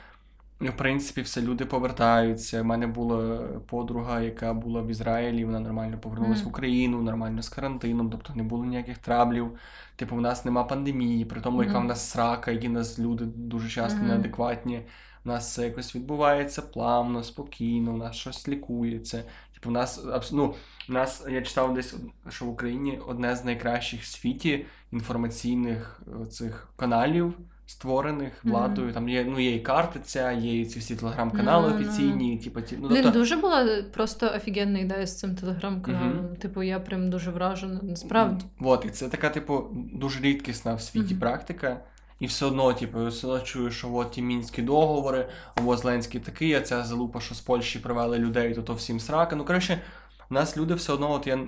в 0.59 0.77
принципі, 0.77 1.21
все 1.21 1.41
люди 1.41 1.65
повертаються. 1.65 2.61
У 2.61 2.63
мене 2.63 2.87
була 2.87 3.37
подруга, 3.67 4.21
яка 4.21 4.53
була 4.53 4.81
в 4.81 4.87
Ізраїлі, 4.87 5.45
вона 5.45 5.59
нормально 5.59 5.97
повернулася 5.99 6.41
Мгм. 6.41 6.45
в 6.45 6.49
Україну, 6.49 7.01
нормально 7.01 7.41
з 7.41 7.49
карантином, 7.49 8.09
тобто 8.09 8.33
не 8.35 8.43
було 8.43 8.65
ніяких 8.65 8.97
траблів. 8.97 9.51
Типу, 9.95 10.15
в 10.15 10.21
нас 10.21 10.45
нема 10.45 10.63
пандемії, 10.63 11.25
при 11.25 11.41
тому, 11.41 11.63
яка 11.63 11.79
в 11.79 11.83
нас 11.83 12.09
срака, 12.09 12.51
які 12.51 12.67
в 12.67 12.71
нас 12.71 12.99
люди 12.99 13.25
дуже 13.25 13.69
часто 13.69 13.99
Мгм. 13.99 14.07
неадекватні. 14.07 14.81
У 15.25 15.29
нас 15.29 15.51
все 15.51 15.65
якось 15.65 15.95
відбувається 15.95 16.61
плавно, 16.61 17.23
спокійно, 17.23 17.93
у 17.93 17.97
нас 17.97 18.15
щось 18.15 18.47
лікується. 18.47 19.23
Типу, 19.53 19.69
в 19.69 19.71
нас 19.71 20.05
ну, 20.31 20.53
у 20.89 20.93
нас, 20.93 21.25
я 21.29 21.41
читав 21.41 21.73
десь, 21.73 21.95
що 22.29 22.45
в 22.45 22.49
Україні 22.49 22.99
одне 23.07 23.35
з 23.35 23.45
найкращих 23.45 24.01
в 24.01 24.05
світі 24.05 24.65
інформаційних 24.91 26.01
е, 26.21 26.25
цих 26.25 26.69
каналів, 26.75 27.33
створених 27.67 28.33
владою. 28.43 28.93
Там 28.93 29.09
є, 29.09 29.25
ну, 29.29 29.39
є 29.39 29.55
і 29.55 29.59
картиця, 29.59 30.31
є 30.31 30.61
і 30.61 30.65
ці 30.65 30.79
всі 30.79 30.95
телеграм-канали 30.95 31.69
ну. 31.69 31.75
офіційні, 31.75 32.37
типу, 32.37 32.61
ті, 32.61 32.77
ну, 32.81 32.87
Блін, 32.87 33.03
тобто, 33.03 33.19
дуже 33.19 33.35
була 33.35 33.83
просто 33.93 34.31
офігенна 34.35 34.79
ідея 34.79 35.07
з 35.07 35.19
цим 35.19 35.35
телеграм-каналом. 35.35 36.09
Мгм. 36.09 36.35
Типу, 36.35 36.63
я 36.63 36.79
прям 36.79 37.09
дуже 37.09 37.31
вражена. 37.31 37.79
Насправді. 37.83 38.45
От, 38.59 38.85
і 38.85 38.89
це 38.89 39.09
така, 39.09 39.29
типу, 39.29 39.67
дуже 39.93 40.21
рідкісна 40.21 40.73
в 40.73 40.81
світі 40.81 41.15
практика. 41.15 41.79
І 42.19 42.25
все 42.25 42.45
одно, 42.45 42.73
типу, 42.73 43.07
все 43.07 43.27
одно 43.27 43.39
чую, 43.39 43.71
що 43.71 43.93
от 43.93 44.11
ті 44.11 44.21
мінські 44.21 44.61
договори, 44.61 45.27
о, 45.65 45.77
Зеленський 45.77 46.21
такий, 46.21 46.53
а 46.53 46.61
ця 46.61 46.83
залупа, 46.83 47.19
що 47.19 47.35
з 47.35 47.41
Польщі 47.41 47.79
привели 47.79 48.17
людей, 48.17 48.53
то 48.53 48.61
то 48.61 48.73
всім 48.73 48.99
срака. 48.99 49.35
Ну, 49.35 49.45
коротше, 49.45 49.81
у 50.29 50.33
нас 50.33 50.57
люди 50.57 50.73
все 50.73 50.93
одно, 50.93 51.11
от 51.11 51.27
я, 51.27 51.39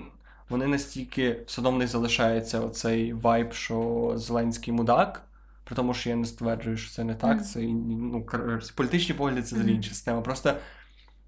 вони 0.48 0.66
настільки 0.66 1.36
все 1.46 1.60
одно 1.60 1.70
в 1.70 1.78
них 1.78 1.88
залишається 1.88 2.60
оцей 2.60 3.12
вайб, 3.12 3.52
що 3.52 4.12
Зеленський 4.16 4.74
мудак. 4.74 5.22
При 5.70 5.76
тому, 5.76 5.94
що 5.94 6.10
я 6.10 6.16
не 6.16 6.26
стверджую, 6.26 6.76
що 6.76 6.90
це 6.90 7.04
не 7.04 7.14
так. 7.14 7.46
Це 7.46 7.60
ну, 7.60 8.26
політичні 8.74 9.14
погляди 9.14 9.42
це 9.42 9.54
взагалі 9.54 9.74
інша 9.74 9.90
система. 9.90 10.20
Просто 10.20 10.54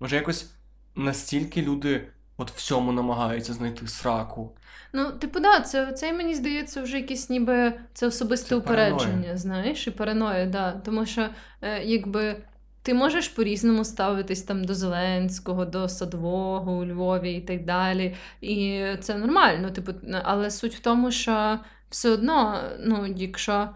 може 0.01 0.17
якось 0.17 0.51
настільки 0.97 1.63
люди 1.63 2.09
от 2.37 2.51
всьому 2.51 2.93
намагаються 2.93 3.53
знайти 3.53 3.87
сраку. 3.87 4.57
Ну, 4.93 5.13
типу, 5.13 5.41
да, 5.41 5.61
це, 5.61 5.93
це 5.93 6.13
мені 6.13 6.35
здається 6.35 6.83
вже 6.83 6.97
якісь 6.97 7.31
ніби 7.31 7.73
це 7.95 8.07
особисте 8.07 8.49
Це 8.49 8.57
упередження, 8.57 9.13
параноя. 9.13 9.37
знаєш, 9.37 9.87
і 9.87 9.91
параноя, 9.91 10.47
да. 10.47 10.73
Тому 10.73 11.07
що 11.07 11.29
е, 11.61 11.85
якби 11.85 12.37
ти 12.83 12.95
можеш 12.95 13.29
по-різному 13.29 13.85
ставитись 13.85 14.43
там 14.43 14.65
до 14.65 14.75
Зеленського, 14.75 15.65
до 15.65 15.89
Садового 15.89 16.73
у 16.73 16.87
Львові 16.87 17.33
і 17.33 17.41
так 17.41 17.65
далі. 17.65 18.15
І 18.41 18.85
це 19.01 19.15
нормально, 19.15 19.71
типу, 19.71 19.93
але 20.23 20.51
суть 20.51 20.75
в 20.75 20.81
тому, 20.81 21.11
що 21.11 21.59
все 21.91 22.11
одно, 22.11 22.61
ну, 22.81 23.15
якщо 23.17 23.69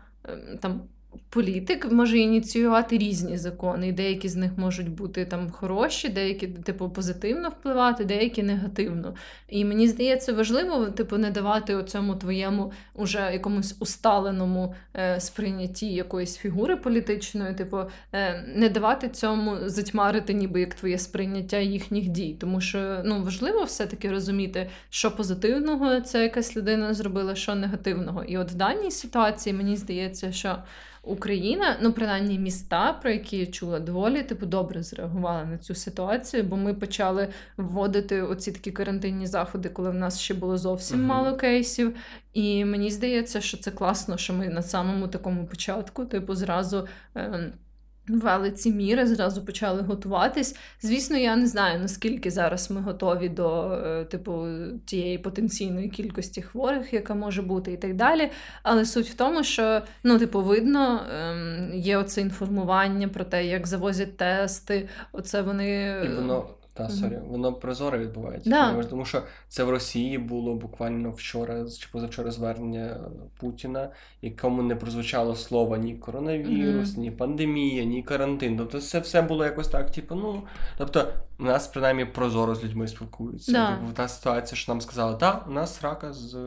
там 0.61 0.89
політик 1.31 1.93
може 1.93 2.19
ініціювати 2.19 2.99
різні 2.99 3.39
закони, 3.39 3.89
і 3.89 3.93
деякі 3.93 4.29
з 4.29 4.37
них 4.37 4.51
можуть 4.57 4.91
бути 4.91 5.25
там 5.25 5.51
хороші, 5.51 6.09
деякі, 6.09 6.47
типу, 6.47 6.91
позитивно 6.91 7.49
впливати, 7.49 8.05
деякі 8.05 8.43
негативно. 8.43 9.15
І 9.49 9.65
мені 9.65 9.89
здається, 9.89 10.33
важливо, 10.33 10.87
типу, 10.87 11.17
не 11.17 11.31
давати 11.31 11.85
цьому 11.85 12.17
твоєму 12.17 12.73
уже 12.95 13.31
якомусь 13.33 13.77
усталеному 13.81 14.75
е, 14.97 15.21
сприйнятті 15.21 15.87
якоїсь 15.87 16.37
фігури 16.37 16.77
політичної, 16.77 17.55
типу, 17.55 17.79
е, 18.13 18.45
не 18.55 18.69
давати 18.69 19.09
цьому 19.09 19.57
затьмарити, 19.67 20.35
ніби 20.35 20.61
як 20.61 20.75
твоє 20.75 20.99
сприйняття 20.99 21.59
їхніх 21.59 22.09
дій. 22.09 22.37
Тому 22.41 22.61
що 22.61 23.03
ну, 23.05 23.23
важливо 23.23 23.65
все-таки 23.65 24.11
розуміти, 24.11 24.71
що 24.91 25.17
позитивного 25.17 26.01
ця 26.01 26.23
якась 26.23 26.57
людина 26.57 26.95
зробила, 26.95 27.35
що 27.35 27.55
негативного. 27.55 28.25
І 28.25 28.39
от 28.39 28.53
в 28.53 28.55
даній 28.55 28.91
ситуації 28.91 29.53
мені 29.53 29.77
здається, 29.77 30.33
що. 30.33 30.57
Україна, 31.07 31.77
ну 31.83 31.93
принаймні 31.93 32.39
міста, 32.39 32.93
про 32.93 33.11
які 33.11 33.37
я 33.37 33.47
чула, 33.47 33.81
доволі 33.81 34.23
типу 34.23 34.47
добре 34.47 34.83
зреагували 34.83 35.45
на 35.45 35.59
цю 35.59 35.75
ситуацію, 35.75 36.43
бо 36.43 36.57
ми 36.57 36.75
почали 36.75 37.29
вводити 37.57 38.23
оці 38.23 38.53
такі 38.53 38.71
карантинні 38.71 39.27
заходи, 39.27 39.69
коли 39.69 39.91
в 39.91 39.95
нас 39.95 40.21
ще 40.21 40.35
було 40.35 40.59
зовсім 40.59 40.99
Мгм. 40.99 41.07
мало 41.07 41.37
кейсів. 41.37 41.97
І 42.33 42.65
мені 42.65 42.91
здається, 42.91 43.41
що 43.41 43.57
це 43.57 43.71
класно, 43.71 44.17
що 44.17 44.33
ми 44.35 44.49
на 44.49 44.63
самому 44.63 45.09
такому 45.09 45.47
початку, 45.47 46.05
типу, 46.05 46.35
зразу. 46.35 46.89
Е- 47.17 47.53
Ввели 48.09 48.51
ці 48.51 48.73
міри, 48.73 49.07
зразу 49.07 49.45
почали 49.45 49.83
готуватись. 49.83 50.57
Звісно, 50.83 51.17
я 51.17 51.37
не 51.37 51.47
знаю, 51.47 51.81
наскільки 51.81 52.31
зараз 52.31 52.71
ми 52.71 52.81
готові 52.81 53.29
до 53.29 53.73
е, 53.73 54.05
типу 54.05 54.47
тієї 54.85 55.19
потенційної 55.19 55.89
кількості 55.89 56.43
хворих, 56.43 56.93
яка 56.93 57.15
може 57.15 57.43
бути, 57.43 57.73
і 57.73 57.77
так 57.77 57.95
далі. 57.95 58.31
Але 58.63 58.85
суть 58.85 59.09
в 59.09 59.15
тому, 59.15 59.45
що 59.45 59.83
ну, 60.05 60.19
типу, 60.19 60.41
видно, 60.41 61.01
ем, 61.21 61.71
є 61.75 61.99
оце 61.99 62.21
інформування 62.21 63.09
про 63.09 63.25
те, 63.25 63.47
як 63.47 63.67
завозять 63.67 64.17
тести. 64.17 64.89
Оце 65.13 65.43
вони 65.43 66.03
І 66.05 66.09
воно, 66.09 66.49
та, 66.77 66.89
sorry, 66.89 67.19
воно 67.27 67.53
прозоро 67.53 67.99
відбувається. 67.99 68.51
Да. 68.51 68.85
Тому 68.85 69.05
що 69.05 69.23
це 69.49 69.65
в 69.65 69.71
Росії 69.71 70.19
було 70.19 70.55
буквально 70.55 71.11
вчора 71.11 71.65
чи 71.81 71.89
позавчора 71.93 72.31
звернення 72.31 73.01
Путіна, 73.41 73.91
якому 74.23 74.63
не 74.63 74.77
прозвучало 74.77 75.35
слово 75.35 75.77
ні 75.77 75.95
коронавірус, 75.95 76.97
ні 76.97 77.11
пандемія, 77.11 77.85
ні 77.85 78.03
карантин. 78.03 78.57
Тобто 78.57 78.81
це 78.81 79.01
все 79.01 79.23
було 79.23 79.45
якось 79.45 79.69
так, 79.69 79.91
типу, 79.91 80.15
ну. 80.15 80.43
Тобто, 80.79 81.09
у 81.39 81.45
нас 81.45 81.67
принаймні 81.67 82.05
прозоро 82.05 82.55
з 82.55 82.65
людьми 82.65 82.89
спілкуються. 82.89 83.53
Да. 83.53 83.77
Типу, 83.77 83.93
та 83.93 84.09
ситуація, 84.09 84.59
що 84.59 84.73
нам 84.73 84.81
сказали, 84.81 85.17
так, 85.17 85.45
у 85.49 85.51
нас 85.51 85.83
рака 85.83 86.13
з 86.13 86.35
е, 86.35 86.39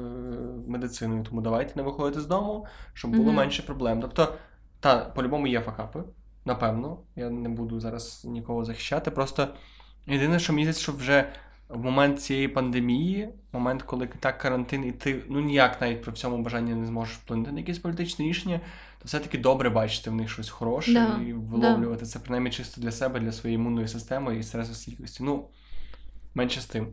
медициною, 0.67 1.23
тому 1.23 1.41
давайте 1.41 1.71
не 1.75 1.83
виходити 1.83 2.21
з 2.21 2.25
дому, 2.25 2.65
щоб 2.93 3.11
було 3.11 3.23
Мгм. 3.23 3.35
менше 3.35 3.63
проблем. 3.63 4.01
Тобто, 4.01 4.33
та, 4.79 4.97
по-любому 4.97 5.47
є 5.47 5.61
факапи. 5.61 6.03
Напевно, 6.45 6.97
я 7.15 7.29
не 7.29 7.49
буду 7.49 7.79
зараз 7.79 8.25
нікого 8.25 8.65
захищати. 8.65 9.11
Просто 9.11 9.47
єдине, 10.09 10.39
що 10.39 10.53
мені 10.53 10.65
здається, 10.65 10.83
що 10.83 10.91
вже 10.91 11.25
в 11.69 11.83
момент 11.83 12.21
цієї 12.21 12.47
пандемії, 12.47 13.29
момент, 13.53 13.83
коли 13.83 14.07
так 14.19 14.37
карантин, 14.37 14.85
і 14.85 14.91
ти 14.91 15.23
ну 15.29 15.39
ніяк 15.39 15.81
навіть 15.81 16.01
при 16.01 16.11
всьому 16.11 16.43
бажанні 16.43 16.73
не 16.73 16.85
зможеш 16.85 17.15
вплинути 17.15 17.51
на 17.51 17.59
якесь 17.59 17.79
політичне 17.79 18.25
рішення, 18.25 18.59
то 18.99 19.05
все-таки 19.05 19.37
добре 19.37 19.69
бачити 19.69 20.09
в 20.09 20.13
них 20.15 20.29
щось 20.29 20.49
хороше 20.49 20.93
Да, 20.93 21.21
і 21.27 21.33
виловлювати 21.33 22.05
це 22.05 22.19
принаймні 22.19 22.51
чисто 22.51 22.81
для 22.81 22.91
себе, 22.91 23.19
для 23.19 23.31
своєї 23.31 23.55
імунної 23.55 23.87
системи 23.87 24.37
і 24.37 24.43
стресостійкості. 24.43 25.23
Ну, 25.23 25.45
менше 26.33 26.61
з 26.61 26.65
тим. 26.65 26.87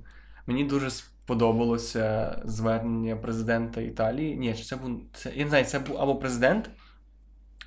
Мені 0.46 0.64
дуже 0.64 0.90
сподобалося 0.90 2.36
звернення 2.44 3.16
президента 3.16 3.80
Італії. 3.80 4.36
Ні, 4.36 4.54
це 4.54 4.76
був 4.76 5.00
це, 5.12 5.32
я 5.36 5.44
не 5.44 5.48
знаю, 5.48 5.64
це 5.64 5.78
був 5.78 5.98
або 5.98 6.16
президент, 6.16 6.70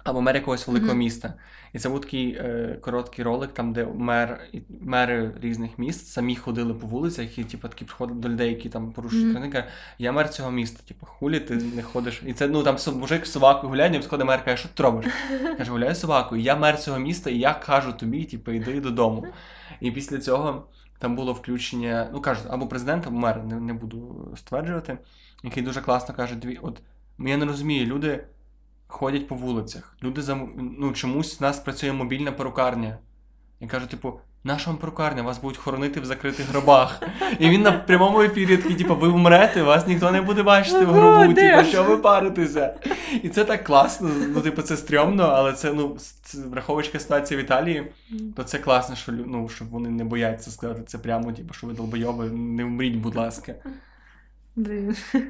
або 0.03 0.21
мер 0.21 0.35
якогось 0.35 0.67
великого 0.67 0.91
Мгм. 0.91 0.99
міста. 0.99 1.33
І 1.73 1.79
це 1.79 1.89
був 1.89 2.01
такий 2.01 2.31
е, 2.31 2.77
короткий 2.81 3.25
ролик, 3.25 3.51
там, 3.51 3.73
де 3.73 3.85
мер, 3.85 4.41
мери 4.81 5.31
різних 5.41 5.79
міст 5.79 6.07
самі 6.07 6.35
ходили 6.35 6.73
по 6.73 6.87
вулицях 6.87 7.39
і 7.39 7.43
типу, 7.43 7.67
такі 7.67 7.85
приходили 7.85 8.19
до 8.19 8.29
людей, 8.29 8.49
які 8.49 8.69
там 8.69 8.91
порушують 8.91 9.27
карантин, 9.27 9.51
каже, 9.51 9.67
я 9.99 10.11
мер 10.11 10.29
цього 10.29 10.51
міста, 10.51 10.83
типу, 10.87 11.05
хулі 11.05 11.39
ти 11.39 11.55
не 11.55 11.83
ходиш. 11.83 12.21
І 12.25 12.33
це 12.33 12.47
ну 12.47 12.63
там 12.63 12.77
мужик 12.95 13.25
з 13.25 13.31
собакою 13.31 13.69
гуляє, 13.69 13.95
і 13.95 13.99
підходить 13.99 14.27
мер, 14.27 14.45
каже, 14.45 14.57
що 14.57 14.69
ти 14.69 14.83
робиш? 14.83 15.05
Каже, 15.57 15.71
гуляю 15.71 15.95
з 15.95 15.99
собакою, 15.99 16.41
я 16.41 16.55
мер 16.55 16.79
цього 16.79 16.99
міста, 16.99 17.29
і 17.29 17.37
я 17.37 17.53
кажу 17.53 17.93
тобі, 17.93 18.23
типу, 18.23 18.51
йди 18.51 18.81
додому. 18.81 19.25
І 19.79 19.91
після 19.91 20.17
цього 20.17 20.67
там 20.99 21.15
було 21.15 21.33
включення, 21.33 22.09
ну 22.13 22.21
кажуть, 22.21 22.45
або 22.49 22.67
президент, 22.67 23.07
або 23.07 23.17
мер, 23.17 23.43
не, 23.43 23.59
не 23.59 23.73
буду 23.73 24.31
стверджувати, 24.37 24.97
який 25.43 25.63
дуже 25.63 25.81
класно 25.81 26.15
каже: 26.15 26.35
дві, 26.35 26.59
от 26.61 26.81
я 27.19 27.37
не 27.37 27.45
розумію, 27.45 27.85
люди 27.85 28.23
ходять 28.89 29.27
по 29.27 29.35
вулицях, 29.35 29.95
люди 30.03 30.21
зам... 30.21 30.75
ну, 30.79 30.93
чомусь 30.93 31.39
в 31.39 31.43
нас 31.43 31.59
працює 31.59 31.93
мобільна 31.93 32.31
перукарня. 32.31 32.97
Я 33.59 33.67
кажу, 33.67 33.87
типу, 33.87 34.19
наша 34.43 34.69
вам 34.69 34.79
перукарня, 34.79 35.21
вас 35.21 35.41
будуть 35.41 35.57
хоронити 35.57 35.99
в 35.99 36.05
закритих 36.05 36.49
гробах. 36.49 37.01
І 37.39 37.49
він 37.49 37.61
на 37.61 37.71
прямому 37.71 38.21
ефірі 38.21 38.57
такий, 38.57 38.75
типу, 38.75 38.95
ви 38.95 39.07
вмрете, 39.07 39.63
вас 39.63 39.87
ніхто 39.87 40.11
не 40.11 40.21
буде 40.21 40.43
бачити 40.43 40.85
в 40.85 40.89
Ого, 40.89 40.99
гробу, 40.99 41.33
типу, 41.33 41.63
що 41.63 41.83
ви 41.83 41.97
паритеся. 41.97 42.75
І 43.23 43.29
це 43.29 43.45
так 43.45 43.63
класно, 43.63 44.09
ну, 44.33 44.41
типу, 44.41 44.61
це 44.61 44.77
стрьомно, 44.77 45.23
але 45.23 45.53
це, 45.53 45.73
ну, 45.73 45.97
враховуючи 46.51 46.99
ситуацію 46.99 47.39
в 47.39 47.43
Італії, 47.43 47.91
то 48.35 48.43
це 48.43 48.57
класно, 48.57 48.95
що, 48.95 49.11
ну, 49.11 49.49
що 49.49 49.65
вони 49.65 49.89
не 49.89 50.03
бояться 50.03 50.51
сказати 50.51 50.83
це 50.87 50.97
прямо, 50.97 51.31
типу, 51.31 51.53
що 51.53 51.67
ви 51.67 51.73
долбойоби, 51.73 52.29
не 52.29 52.63
вмріть, 52.63 52.95
будь 52.95 53.15
ласка. 53.15 53.55
Блін. 54.55 54.95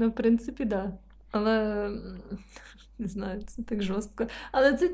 Ну, 0.00 0.08
в 0.08 0.14
принципі, 0.14 0.66
так. 0.66 0.68
Да. 0.68 0.92
Але 1.30 1.88
не 2.98 3.08
знаю, 3.08 3.42
це 3.46 3.62
так 3.62 3.82
жорстко. 3.82 4.26
Але 4.52 4.72
це 4.72 4.88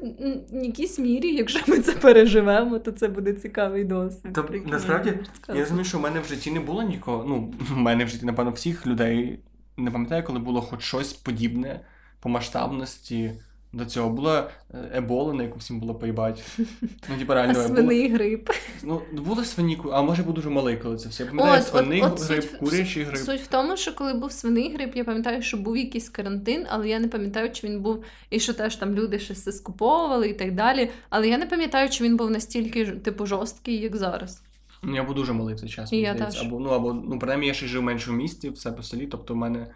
в 0.53 0.65
якійсь 0.65 0.99
мірі, 0.99 1.35
якщо 1.35 1.61
ми 1.67 1.79
це 1.79 1.93
переживемо, 1.93 2.79
то 2.79 2.93
це 2.93 3.09
буде 3.09 3.33
цікавий 3.33 3.85
досвід. 3.85 4.33
Та, 4.33 4.45
насправді, 4.67 5.19
Я 5.49 5.61
розумію, 5.61 5.85
що 5.85 5.99
в 5.99 6.01
мене 6.01 6.21
в 6.21 6.25
житті 6.25 6.51
не 6.51 6.61
було 6.61 6.83
нікого. 6.83 7.25
Ну, 7.29 7.55
в 7.61 7.77
мене 7.77 8.05
в 8.05 8.09
житті, 8.09 8.27
напевно, 8.27 8.51
всіх 8.51 8.87
людей. 8.87 9.41
Не 9.77 9.91
пам'ятаю, 9.91 10.25
коли 10.25 10.39
було 10.39 10.63
хоч 10.63 10.83
щось 10.83 11.13
подібне 11.13 11.81
по 12.21 12.29
масштабності 12.29 13.33
до 13.75 13.85
цього. 13.85 14.11
Була 14.11 14.51
е, 14.75 14.91
ебола, 14.95 15.35
на 15.35 15.43
яку 15.43 15.59
всім 15.59 15.81
було 15.81 15.95
поїбати. 15.95 16.43
Ну, 17.11 17.19
типу, 17.19 17.35
реально 17.35 17.53
ебола. 17.53 17.69
свиний 17.69 18.09
грип. 18.09 18.51
Ну, 18.83 19.03
були 19.13 19.45
свині, 19.45 19.79
а 19.93 20.03
може 20.03 20.23
був 20.23 20.35
дуже 20.35 20.51
малий, 20.51 20.77
коли 20.77 20.97
це 20.97 21.09
все. 21.09 21.23
Я 21.23 21.29
пам'ятаю, 21.31 21.61
От, 21.61 21.69
свиний 21.69 22.03
от, 22.03 22.13
от 22.13 22.23
грип, 22.23 22.45
суть- 22.45 22.59
курячий 22.59 23.03
грип. 23.03 23.19
Суть 23.19 23.41
в 23.41 23.47
тому, 23.47 23.77
що 23.77 23.95
коли 23.95 24.15
був 24.15 24.33
свиний 24.33 24.75
грип, 24.75 24.97
я 24.97 25.05
пам'ятаю, 25.05 25.43
що 25.43 25.57
був 25.57 25.77
якийсь 25.77 26.09
карантин, 26.09 26.67
але 26.71 26.89
я 26.89 26.99
не 26.99 27.09
пам'ятаю, 27.09 27.51
чи 27.53 27.67
він 27.67 27.81
був, 27.81 28.05
і 28.31 28.41
що 28.41 28.55
теж 28.55 28.77
там 28.77 28.95
люди 28.95 29.19
щось 29.19 29.43
це 29.43 29.53
скуповували 29.53 30.29
і 30.29 30.35
так 30.35 30.55
далі. 30.55 30.91
Але 31.11 31.29
я 31.29 31.39
не 31.39 31.47
пам'ятаю, 31.47 31.91
чи 31.91 32.05
він 32.05 32.17
був 32.17 32.31
настільки 32.31 32.87
типу 32.87 33.27
жорсткий, 33.27 33.81
як 33.81 33.97
зараз. 33.97 34.43
Ну, 34.83 34.97
я 34.97 35.03
був 35.05 35.15
дуже 35.15 35.33
малий 35.33 35.55
в 35.55 35.61
цей 35.61 35.69
час, 35.69 35.93
І 35.93 35.97
я 35.97 36.15
теж. 36.15 36.41
Або, 36.41 36.61
ну, 36.61 36.69
або, 36.69 36.93
ну, 36.93 37.19
принаймні, 37.19 37.47
я 37.47 37.55
ще 37.55 37.67
жив 37.67 37.83
менше 37.83 38.11
в 38.11 38.15
місті, 38.15 38.51
в 38.51 38.59
себе 38.59 38.81
в 38.81 38.85
селі, 38.85 39.07
тобто 39.07 39.35
в 39.35 39.37
мене 39.37 39.67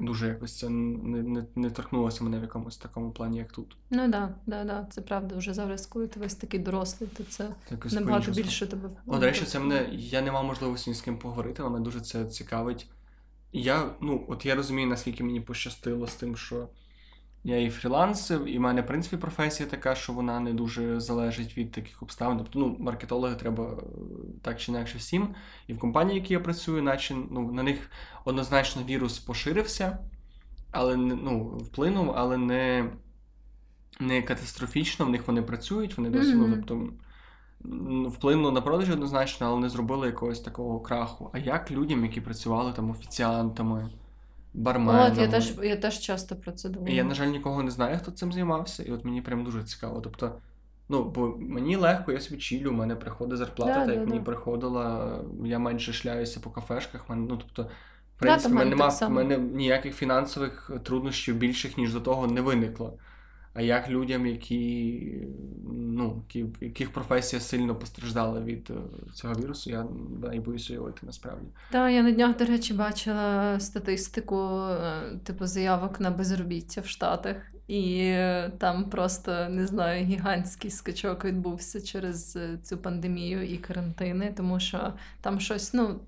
дуже 0.00 0.28
якось 0.28 0.58
це 0.58 0.68
не, 0.68 1.22
не, 1.22 1.44
не 1.54 1.70
торкнулося 1.70 2.24
мене 2.24 2.38
в 2.38 2.42
якомусь 2.42 2.76
такому 2.76 3.10
плані, 3.10 3.38
як 3.38 3.52
тут. 3.52 3.76
Ну 3.90 3.98
так, 3.98 4.10
да, 4.10 4.34
да, 4.46 4.64
да, 4.64 4.86
це 4.90 5.00
правда. 5.00 5.36
Вже 5.36 5.54
зараз, 5.54 5.86
коли 5.86 6.06
ти 6.06 6.20
весь 6.20 6.34
такий 6.34 6.60
дорослий, 6.60 7.10
то 7.16 7.24
це 7.24 7.48
Це 7.68 7.74
якось 7.74 7.92
набагато 7.92 8.24
по-іншому. 8.24 8.44
більше 8.44 8.66
тебе. 8.66 8.90
О, 9.06 9.18
до 9.18 9.26
речі, 9.26 9.44
це 9.44 9.58
мене. 9.58 9.88
Я 9.92 10.22
не 10.22 10.32
мав 10.32 10.44
можливості 10.44 10.90
ні 10.90 10.96
з 10.96 11.00
ким 11.00 11.18
поговорити, 11.18 11.62
але 11.62 11.70
мене 11.70 11.84
дуже 11.84 12.00
це 12.00 12.24
цікавить. 12.24 12.86
Я, 13.52 13.90
ну, 14.00 14.24
от 14.28 14.46
я 14.46 14.54
розумію, 14.54 14.88
наскільки 14.88 15.24
мені 15.24 15.40
пощастило 15.40 16.06
з 16.06 16.14
тим, 16.14 16.36
що 16.36 16.68
я 17.44 17.60
і 17.60 17.70
фрілансив, 17.70 18.44
і 18.48 18.58
в 18.58 18.60
мене, 18.60 18.82
в 18.82 18.86
принципі, 18.86 19.16
професія 19.16 19.68
така, 19.68 19.94
що 19.94 20.12
вона 20.12 20.40
не 20.40 20.52
дуже 20.52 21.00
залежить 21.00 21.56
від 21.58 21.72
таких 21.72 22.02
обставин. 22.02 22.38
Тобто, 22.38 22.58
ну, 22.58 22.76
маркетологи 22.80 23.34
треба 23.34 23.64
е, 23.64 23.76
так 24.42 24.60
чи 24.60 24.72
інакше 24.72 24.98
всім. 24.98 25.34
І 25.66 25.72
в 25.72 25.78
компанії, 25.78 26.20
в 26.20 26.22
якій 26.22 26.32
я 26.34 26.40
працюю, 26.40 26.82
наче 26.82 27.14
ну, 27.30 27.52
на 27.52 27.62
них 27.62 27.90
однозначно 28.24 28.82
вірус 28.82 29.18
поширився, 29.18 29.98
але 30.70 30.96
ну, 30.96 31.44
вплинув, 31.44 32.12
але 32.16 32.36
не, 32.36 32.90
не 34.00 34.22
катастрофічно. 34.22 35.06
В 35.06 35.10
них 35.10 35.26
вони 35.26 35.42
працюють, 35.42 35.96
вони 35.96 36.10
досі, 36.10 36.34
ну, 36.34 36.46
Мгм. 36.48 36.64
тобто. 36.66 36.74
м, 37.64 38.06
Вплинуло 38.08 38.52
на 38.52 38.60
продажі 38.60 38.92
однозначно, 38.92 39.46
але 39.46 39.60
не 39.60 39.68
зробили 39.68 40.06
якогось 40.06 40.40
такого 40.40 40.80
краху. 40.80 41.30
А 41.32 41.38
як 41.38 41.70
людям, 41.70 42.04
які 42.04 42.20
працювали 42.20 42.72
там 42.72 42.90
офіціантами, 42.90 43.88
барменами? 44.54 45.10
От, 45.10 45.18
я 45.18 45.28
теж, 45.28 45.54
я 45.62 45.76
теж 45.76 45.98
часто 45.98 46.36
про 46.36 46.52
це 46.52 46.68
думаю. 46.68 46.94
І 46.94 46.96
я, 46.96 47.04
на 47.04 47.14
жаль, 47.14 47.26
нікого 47.26 47.62
не 47.62 47.70
знаю, 47.70 47.98
хто 48.02 48.10
цим 48.10 48.32
займався, 48.32 48.82
і 48.82 48.92
от 48.92 49.04
мені 49.04 49.22
прям 49.22 49.44
дуже 49.44 49.64
цікаво. 49.64 50.00
Тобто, 50.00 50.38
ну, 50.88 51.04
бо 51.04 51.36
мені 51.38 51.76
легко, 51.76 52.12
я 52.12 52.20
собі 52.20 52.40
чілю, 52.40 52.70
у 52.70 52.72
мене 52.72 52.96
приходить 52.96 53.38
зарплата, 53.38 53.72
Да, 53.72 53.78
так 53.78 53.86
да, 53.86 53.92
як 53.92 54.06
мені 54.06 54.18
да. 54.18 54.24
приходила, 54.24 55.18
я 55.44 55.58
менше 55.58 55.92
шляюся 55.92 56.40
по 56.40 56.50
кафешках, 56.50 57.08
мене, 57.08 57.26
ну, 57.28 57.36
тобто, 57.36 57.70
в 58.16 58.18
принципі, 58.18 58.52
в 58.52 58.56
мене 58.56 58.76
мене 58.76 58.76
нема 58.76 58.88
в 58.88 59.10
мене 59.10 59.38
ніяких 59.38 59.94
фінансових 59.94 60.70
труднощів 60.84 61.36
більших, 61.36 61.78
ніж 61.78 61.92
до 61.92 62.00
того, 62.00 62.26
не 62.26 62.40
виникло. 62.40 62.98
А 63.54 63.62
як 63.62 63.88
людям, 63.88 64.26
які, 64.26 65.02
ну, 65.72 66.22
які, 66.28 66.46
яких 66.60 66.92
професія 66.92 67.40
сильно 67.40 67.76
постраждала 67.76 68.40
від 68.40 68.70
е, 68.70 68.74
цього 69.12 69.34
вірусу, 69.34 69.70
я 69.70 69.86
боюсь 70.40 70.70
уявити 70.70 71.00
насправді. 71.02 71.46
Та 71.70 71.90
я 71.90 72.02
на 72.02 72.10
днях, 72.10 72.36
до 72.36 72.44
речі, 72.44 72.74
бачила 72.74 73.60
статистику, 73.60 74.60
е, 74.60 75.02
типу, 75.24 75.46
заявок 75.46 76.00
на 76.00 76.10
безробіття 76.10 76.80
в 76.80 76.86
Штатах, 76.86 77.36
і 77.66 77.98
е, 77.98 78.52
там 78.58 78.90
просто 78.90 79.48
не 79.50 79.66
знаю, 79.66 80.04
гігантський 80.04 80.70
скачок 80.70 81.24
відбувся 81.24 81.80
через 81.80 82.38
цю 82.62 82.78
пандемію 82.78 83.42
і 83.42 83.58
карантини, 83.58 84.34
тому 84.36 84.60
що 84.60 84.92
там 85.20 85.40
щось, 85.40 85.74
ну. 85.74 86.00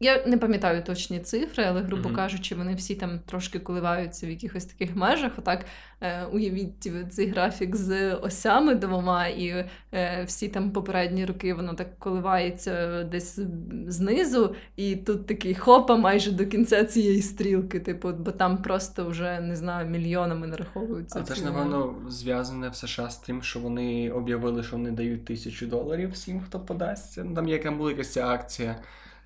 Я 0.00 0.26
не 0.26 0.38
пам'ятаю 0.38 0.82
точні 0.82 1.20
цифри, 1.20 1.64
але, 1.64 1.80
грубо 1.82 2.08
Мгм. 2.08 2.16
кажучи, 2.16 2.54
вони 2.54 2.74
всі 2.74 2.94
там 2.94 3.20
трошки 3.26 3.58
коливаються 3.58 4.26
в 4.26 4.30
якихось 4.30 4.64
таких 4.64 4.96
межах. 4.96 5.32
Отак 5.38 5.64
е, 6.00 6.24
уявіть 6.24 6.90
цей 7.10 7.30
графік 7.30 7.76
з 7.76 8.14
осями 8.14 8.74
двома, 8.74 9.26
і 9.26 9.66
е, 9.94 10.24
всі 10.26 10.48
там 10.48 10.70
попередні 10.70 11.24
роки 11.24 11.54
воно 11.54 11.74
так 11.74 11.98
коливається 11.98 13.04
десь 13.04 13.38
знизу, 13.86 14.54
і 14.76 14.96
тут 14.96 15.26
такий 15.26 15.54
хопа 15.54 15.96
майже 15.96 16.32
до 16.32 16.46
кінця 16.46 16.84
цієї 16.84 17.22
стрілки. 17.22 17.80
Типу, 17.80 18.12
бо 18.12 18.30
там 18.30 18.62
просто 18.62 19.08
вже 19.08 19.40
не 19.40 19.56
знаю, 19.56 19.88
мільйонами 19.90 20.46
нараховуються. 20.46 21.20
А 21.20 21.22
це 21.22 21.34
ж, 21.34 21.44
напевно, 21.44 21.94
зв'язане 22.08 22.68
в 22.68 22.76
США 22.76 23.10
з 23.10 23.18
тим, 23.18 23.42
що 23.42 23.60
вони 23.60 24.10
об'явили, 24.10 24.62
що 24.62 24.76
вони 24.76 24.90
дають 24.90 25.24
тисячу 25.24 25.66
доларів 25.66 26.10
всім, 26.12 26.40
хто 26.40 26.60
подасться. 26.60 27.24
Ну, 27.24 27.34
там 27.34 27.48
яка 27.48 27.70
була 27.70 27.90
якась 27.90 28.16
акція 28.16 28.76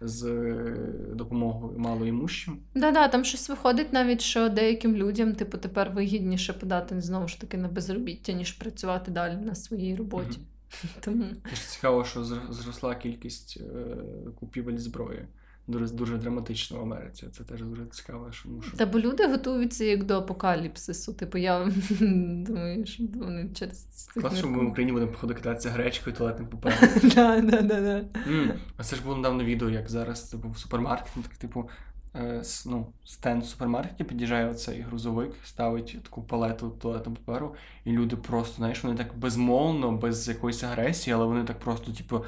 з 0.01 0.24
е, 0.24 0.76
допомогою 1.14 1.78
малоімущим. 1.78 2.59
Да-да, 2.74 3.09
там 3.09 3.24
щось 3.24 3.49
виходить 3.49 3.92
навіть, 3.92 4.20
що 4.20 4.49
деяким 4.49 4.96
людям, 4.96 5.34
типу, 5.34 5.59
тепер 5.59 5.90
вигідніше 5.90 6.53
подати 6.53 7.01
знову 7.01 7.28
ж 7.28 7.40
таки 7.40 7.57
на 7.57 7.68
безробіття, 7.68 8.32
ніж 8.32 8.53
працювати 8.53 9.11
далі 9.11 9.36
на 9.36 9.55
своїй 9.55 9.96
роботі. 9.96 10.38
Тому 11.01 11.24
цікаво, 11.68 12.05
що 12.05 12.20
зр- 12.20 12.53
зросла 12.53 12.94
кількість 12.94 13.61
е, 13.61 13.96
купівель 14.40 14.76
зброї. 14.76 15.26
Дуже, 15.69 15.87
дуже 15.87 16.16
драматично 16.16 16.79
в 16.79 16.83
Америці. 16.83 17.27
Це 17.33 17.45
теж 17.45 17.62
дуже 17.62 17.87
цікаво, 17.87 18.33
що 18.33 18.49
ну. 18.49 18.62
Та 18.77 18.87
бо 18.87 19.01
люди 19.01 19.27
готуються 19.27 19.85
як 19.85 20.05
до 20.05 20.19
апокаліпсису. 20.19 21.12
Типу, 21.12 21.39
я 21.39 21.73
думаю, 22.01 22.87
що 22.87 23.03
вони 23.14 23.49
через 23.55 23.79
це. 23.83 24.21
Класно, 24.21 24.39
що 24.39 24.49
ми 24.49 24.64
в 24.64 24.69
Україні 24.69 24.93
будемо 24.93 25.12
походу 25.12 25.35
кататися 25.35 25.71
гречкою, 25.71 26.16
туалетним 26.16 26.49
папером. 26.49 26.79
А 28.77 28.85
це 28.85 28.97
ж 28.97 29.03
було 29.03 29.16
недавно 29.16 29.45
відео, 29.45 29.71
як 29.71 29.91
зараз 29.91 30.23
типу, 30.23 30.49
в 30.49 30.59
супермаркеті, 30.59 31.21
так, 31.23 31.35
типу, 31.35 31.71
е, 32.14 32.43
ну, 32.66 32.87
стенд 33.05 33.43
в 33.43 33.47
супермаркеті 33.47 34.05
під'їжджає 34.05 34.51
оцей 34.51 34.81
грузовик, 34.81 35.33
ставить 35.45 35.99
таку 36.03 36.23
палету 36.23 36.71
туалетного 36.71 37.16
паперу, 37.16 37.55
і 37.85 37.93
люди 37.93 38.16
просто, 38.16 38.57
знаєш, 38.57 38.85
вони 38.85 38.97
так 38.97 39.19
безмовно, 39.19 39.93
без 39.93 40.29
якоїсь 40.29 40.64
агресії, 40.64 41.14
але 41.14 41.25
вони 41.25 41.45
так 41.45 41.59
просто, 41.59 41.93
типу, 41.93 42.25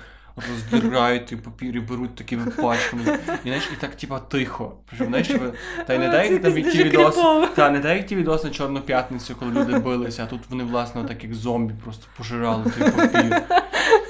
роздирають 0.50 1.26
той 1.26 1.38
папір 1.38 1.76
і 1.76 1.80
беруть 1.80 2.14
такими 2.14 2.44
пачками. 2.44 3.02
І, 3.44 3.48
знаєш, 3.48 3.70
і 3.72 3.80
так, 3.80 3.94
типу, 3.94 4.16
тихо. 4.28 4.76
Причому, 4.86 5.10
знаєш, 5.10 5.28
типу, 5.28 5.44
та 5.86 5.94
й 5.94 5.98
не 5.98 6.08
дай 6.08 6.38
там 6.38 6.58
які 6.58 6.84
відоси. 6.84 7.20
Та 7.54 7.70
не 7.70 7.78
дай 7.78 8.08
ті 8.08 8.16
відоси 8.16 8.46
на 8.46 8.52
Чорну 8.52 8.80
п'ятницю, 8.80 9.36
коли 9.38 9.52
люди 9.52 9.78
билися, 9.78 10.24
а 10.24 10.26
тут 10.26 10.40
вони, 10.50 10.64
власне, 10.64 11.04
так 11.04 11.24
як 11.24 11.34
зомбі 11.34 11.74
просто 11.84 12.06
пожирали 12.16 12.64
той 12.78 12.90
папір. 12.90 13.42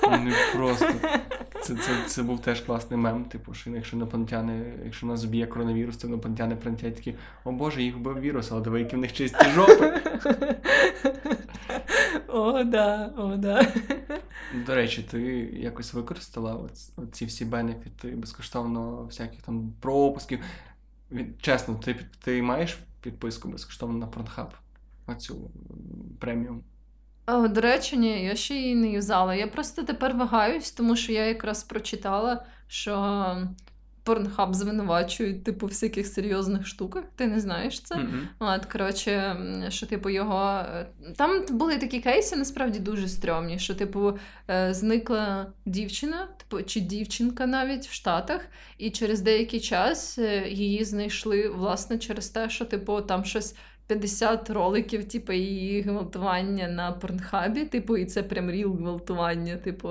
Вони 0.02 0.32
просто. 0.56 0.88
Це, 1.62 1.74
це, 1.74 1.90
це 2.06 2.22
був 2.22 2.42
теж 2.42 2.60
класний 2.60 3.00
мем, 3.00 3.24
типу, 3.24 3.54
що 3.54 3.70
якщо 3.70 3.96
інопланетяни, 3.96 4.62
якщо 4.84 5.06
нас 5.06 5.20
зб'є 5.20 5.46
коронавірус, 5.46 5.96
то 5.96 6.08
інопланетяни 6.08 6.56
прилетять 6.56 6.96
такі, 6.96 7.14
о 7.44 7.52
Боже, 7.52 7.82
їх 7.82 7.96
вбив 7.96 8.20
вірус, 8.20 8.52
але 8.52 8.60
диви, 8.60 8.80
які 8.80 8.96
в 8.96 8.98
них 8.98 9.12
чисті 9.12 9.50
жопи. 9.54 9.92
О, 12.28 12.64
да, 12.64 13.10
о, 13.16 13.36
да. 13.36 13.66
До 14.66 14.74
речі, 14.74 15.02
ти 15.10 15.20
якось 15.52 15.94
використала 16.20 16.68
ці 17.12 17.24
всі 17.24 17.44
бенефіти 17.44 18.08
безкоштовно 18.10 19.04
всяких 19.04 19.42
там 19.42 19.72
пропусків. 19.80 20.40
Від- 21.12 21.42
Чесно, 21.42 21.74
ти, 21.74 22.06
ти 22.24 22.42
маєш 22.42 22.78
підписку 23.00 23.48
безкоштовно 23.48 23.98
на 23.98 24.06
Pornhub? 24.06 24.48
Оцю 25.06 25.34
цю 25.34 25.50
преміум. 26.18 26.62
О, 27.26 27.48
до 27.48 27.60
речі, 27.60 27.96
ні, 27.96 28.24
я 28.24 28.36
ще 28.36 28.54
її 28.54 28.74
не 28.74 28.88
юзала. 28.90 29.34
Я 29.34 29.46
просто 29.46 29.82
тепер 29.82 30.16
вагаюсь, 30.16 30.72
тому 30.72 30.96
що 30.96 31.12
я 31.12 31.26
якраз 31.26 31.64
прочитала, 31.64 32.46
що 32.68 32.92
Pornhub 34.10 34.54
звинувачують, 34.54 35.44
типу, 35.44 35.66
в 35.66 35.68
всяких 35.68 36.06
серйозних 36.06 36.66
штуках. 36.66 37.04
Ти 37.16 37.26
не 37.26 37.40
знаєш 37.40 37.80
це? 37.80 37.96
Мгм. 37.96 38.28
От, 38.38 38.66
коротше, 38.66 39.36
що, 39.68 39.86
типу, 39.86 40.10
його. 40.10 40.60
е, 40.74 40.86
Там 41.16 41.44
були 41.50 41.78
такі 41.78 42.00
кейси, 42.00 42.36
насправді 42.36 42.78
дуже 42.78 43.08
стрьомні, 43.08 43.58
що, 43.58 43.74
типу, 43.74 44.18
е, 44.50 44.74
зникла 44.74 45.52
дівчина, 45.66 46.28
типу, 46.36 46.62
чи 46.62 46.80
дівчинка 46.80 47.46
навіть 47.46 47.86
в 47.86 47.92
Штатах, 47.92 48.40
і 48.78 48.90
через 48.90 49.20
деякий 49.20 49.60
час 49.60 50.18
е, 50.18 50.48
її 50.48 50.84
знайшли, 50.84 51.48
власне, 51.48 51.98
через 51.98 52.28
те, 52.28 52.50
що, 52.50 52.64
типу, 52.64 53.00
там 53.00 53.24
щось. 53.24 53.54
50 53.90 54.50
роликів, 54.50 55.04
типу, 55.04 55.32
її 55.32 55.82
гвалтування 55.82 56.68
на 56.68 56.92
порнхабі, 56.92 57.64
типу, 57.64 57.96
і 57.96 58.04
це 58.04 58.22
прям 58.22 58.50
ріл 58.50 58.76
гвалтування, 58.76 59.56
типу, 59.56 59.88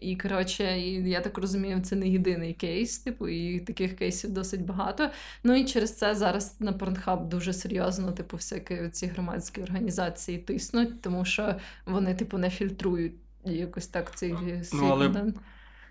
і 0.00 0.16
коротше, 0.16 0.78
і 0.78 1.10
я 1.10 1.20
так 1.20 1.38
розумію, 1.38 1.80
це 1.80 1.96
не 1.96 2.08
єдиний 2.08 2.54
кейс, 2.54 2.98
типу, 2.98 3.28
і 3.28 3.60
таких 3.60 3.96
кейсів 3.96 4.32
досить 4.32 4.66
багато. 4.66 5.10
Ну 5.44 5.54
і 5.54 5.64
через 5.64 5.96
це 5.96 6.14
зараз 6.14 6.56
на 6.60 6.72
Pornhub 6.72 7.28
дуже 7.28 7.52
серйозно, 7.52 8.12
типу, 8.12 8.36
всякі 8.36 8.88
ці 8.92 9.06
громадські 9.06 9.62
організації 9.62 10.38
тиснуть, 10.38 11.02
тому 11.02 11.24
що 11.24 11.54
вони, 11.86 12.14
типу, 12.14 12.38
не 12.38 12.50
фільтрують 12.50 13.14
якось 13.44 13.86
так 13.86 14.16
цей 14.16 14.34
свій 14.64 14.78
але- 14.82 15.04
контент. 15.04 15.36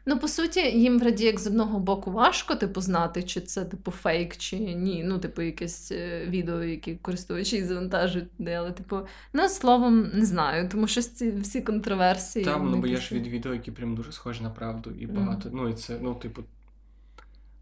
Ну, 0.10 0.20
по 0.20 0.28
суті, 0.28 0.60
їм 0.60 0.99
вроді 0.99 1.26
як 1.26 1.39
з 1.39 1.47
одного 1.47 1.80
боку 1.80 2.12
важко, 2.12 2.55
типу, 2.55 2.82
знати, 2.82 3.24
чи 3.24 3.41
це 3.41 3.66
типу 3.66 3.91
фейк, 3.91 4.38
чи 4.38 4.58
ні. 4.60 5.03
Ну, 5.05 5.20
типу, 5.20 5.41
якесь 5.41 5.91
е, 5.91 6.26
відео, 6.28 6.64
яке 6.64 6.95
користувачі 6.95 7.64
завантажують, 7.64 8.30
де, 8.39 8.55
але, 8.55 8.72
типу, 8.72 8.99
ну, 9.34 9.49
словом, 9.49 10.10
не 10.14 10.26
знаю, 10.26 10.70
тому 10.70 10.88
що 10.88 11.01
ці 11.01 11.32
всі 11.32 11.62
контроверсії. 11.62 12.45
Там, 12.45 12.72
ну, 12.72 12.78
бо 12.78 12.88
є 12.88 12.97
ж 12.97 13.16
від 13.16 13.28
відео, 13.28 13.53
які 13.53 13.72
прям 13.72 13.95
дуже 13.95 14.12
схожі 14.12 14.43
на 14.43 14.49
правду, 14.49 14.91
і 14.99 15.08
багато. 15.08 15.49
Ну, 15.53 15.70
і 15.70 15.74
це, 15.74 15.97
ну, 16.01 16.16
типу. 16.16 16.43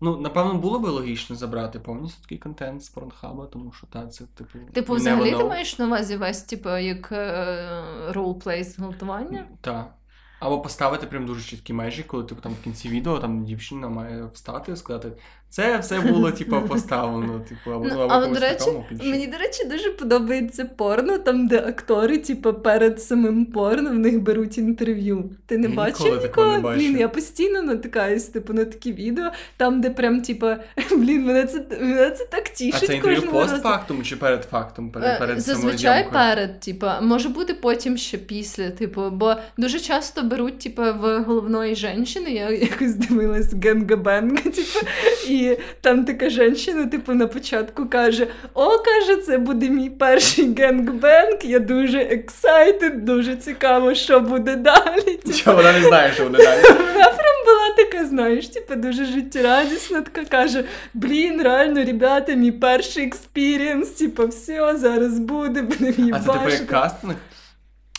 Ну, 0.01 0.17
напевно, 0.17 0.53
було 0.53 0.79
би 0.79 0.89
логічно 0.89 1.35
забрати 1.35 1.79
повністю 1.79 2.21
такий 2.21 2.37
контент 2.37 2.83
з 2.83 2.89
порнхаба, 2.89 3.45
тому 3.45 3.71
що 3.71 3.87
та, 3.87 4.07
це, 4.07 4.23
типу. 4.25 4.59
Типу, 4.73 4.93
взагалі 4.93 5.31
ти 5.31 5.43
маєш 5.43 5.79
на 5.79 5.85
увазі 5.85 6.17
весь, 6.17 6.43
типу, 6.43 6.69
як 6.69 7.11
е, 7.11 7.83
ролплей 8.09 8.63
зґвалтування? 8.63 9.47
Так. 9.61 9.93
Або 10.39 10.61
поставити 10.61 11.07
прям 11.07 11.25
дуже 11.25 11.41
чіткі 11.49 11.73
межі, 11.73 12.03
коли 12.03 12.23
типу, 12.23 12.41
там 12.41 12.53
в 12.53 12.63
кінці 12.63 12.89
відео 12.89 13.19
там 13.19 13.45
дівчина 13.45 13.89
має 13.89 14.25
встати 14.25 14.75
сказати, 14.75 15.11
це 15.55 15.77
все 15.77 15.99
було, 16.01 16.31
типу, 16.31 16.61
поставлено. 16.61 17.39
Типу, 17.49 17.71
або, 17.71 17.85
Ну, 17.85 17.99
або 17.99 18.33
до 18.33 18.39
речі. 18.39 18.65
Мені, 19.03 19.27
до 19.27 19.37
речі, 19.37 19.63
дуже 19.65 19.89
подобається 19.89 20.65
порно, 20.65 21.17
там, 21.17 21.47
де 21.47 21.59
актори, 21.59 22.17
типу, 22.17 22.53
перед 22.53 23.01
самим 23.01 23.45
порно 23.45 23.89
в 23.89 23.93
них 23.93 24.21
беруть 24.21 24.57
інтерв'ю. 24.57 25.29
Ти 25.45 25.57
не 25.57 25.67
Я 25.69 25.75
бачив 25.75 26.05
ніколи 26.05 26.21
такого 26.21 26.57
не. 26.57 26.75
Блін, 26.75 26.97
я 26.99 27.09
постійно 27.09 27.61
натикаюсь, 27.61 28.23
типу, 28.23 28.53
на 28.53 28.65
такі 28.65 28.93
відео, 28.93 29.31
там, 29.57 29.81
де 29.81 29.89
прям, 29.89 30.21
типу, 30.21 30.47
блін, 30.91 31.25
мене 31.25 31.43
це, 31.45 31.65
мене 31.81 32.11
це 32.11 32.25
так 32.25 32.43
А 32.45 32.57
тішить. 32.57 32.87
це 32.87 32.95
інтерв'ю 32.95 33.21
разу. 33.21 33.31
постфактум 33.31 34.03
чи 34.03 34.15
перед 34.15 34.43
фактом? 34.43 34.91
Перед, 34.91 35.09
Е, 35.09 35.19
перед 35.19 35.39
Зазвичай 35.39 36.11
перед, 36.11 36.59
типу, 36.59 36.87
може 37.01 37.29
бути 37.29 37.53
потім 37.53 37.97
ще 37.97 38.17
після, 38.17 38.69
типу, 38.69 39.09
бо 39.11 39.35
дуже 39.57 39.79
часто 39.79 40.23
беруть, 40.23 40.59
типу, 40.59 40.81
в 40.81 41.19
головної 41.19 41.75
жінки, 41.75 42.19
я 42.19 42.49
якось 42.49 42.95
дивилась 42.95 43.53
gang-bang 43.53 44.27
а, 44.27 44.43
типу, 44.43 44.87
і 45.29 45.44
там 45.81 46.05
така 46.05 46.29
жінка, 46.29 46.85
типу, 46.85 47.13
на 47.13 47.27
початку 47.27 47.85
каже: 47.85 48.27
О, 48.53 48.69
каже, 48.69 49.21
це 49.21 49.37
буде 49.37 49.69
мій 49.69 49.89
перший 49.89 50.45
gang-bang, 50.45 51.37
я 51.43 51.59
дуже 51.59 51.97
excited, 51.97 53.03
дуже 53.03 53.35
цікаво, 53.35 53.95
що 53.95 54.19
буде 54.19 54.55
далі. 54.55 55.01
Типу. 55.01 55.33
Чого 55.33 55.57
вона 55.57 55.73
не 55.73 55.81
знає, 55.81 56.13
що 56.13 56.23
буде 56.23 56.37
далі? 56.37 56.61
Вона 56.61 57.05
прям 57.05 57.35
була 57.45 57.75
така, 57.77 58.05
знаєш, 58.05 58.47
типу, 58.47 58.75
дуже 58.75 59.05
життєрадісна, 59.05 60.01
така 60.01 60.25
каже: 60.25 60.63
Блін, 60.93 61.41
реально, 61.41 61.85
ребята, 61.85 62.33
мій 62.33 62.51
перший 62.51 63.05
experience, 63.05 63.89
типу, 63.89 64.27
все, 64.27 64.77
зараз 64.77 65.19
буде, 65.19 65.61
буде 65.61 65.93
мій 65.97 66.11
А 66.15 66.19
це 66.19 66.31
типу 66.31 66.49
як 66.49 66.67
кастинг? 66.67 67.15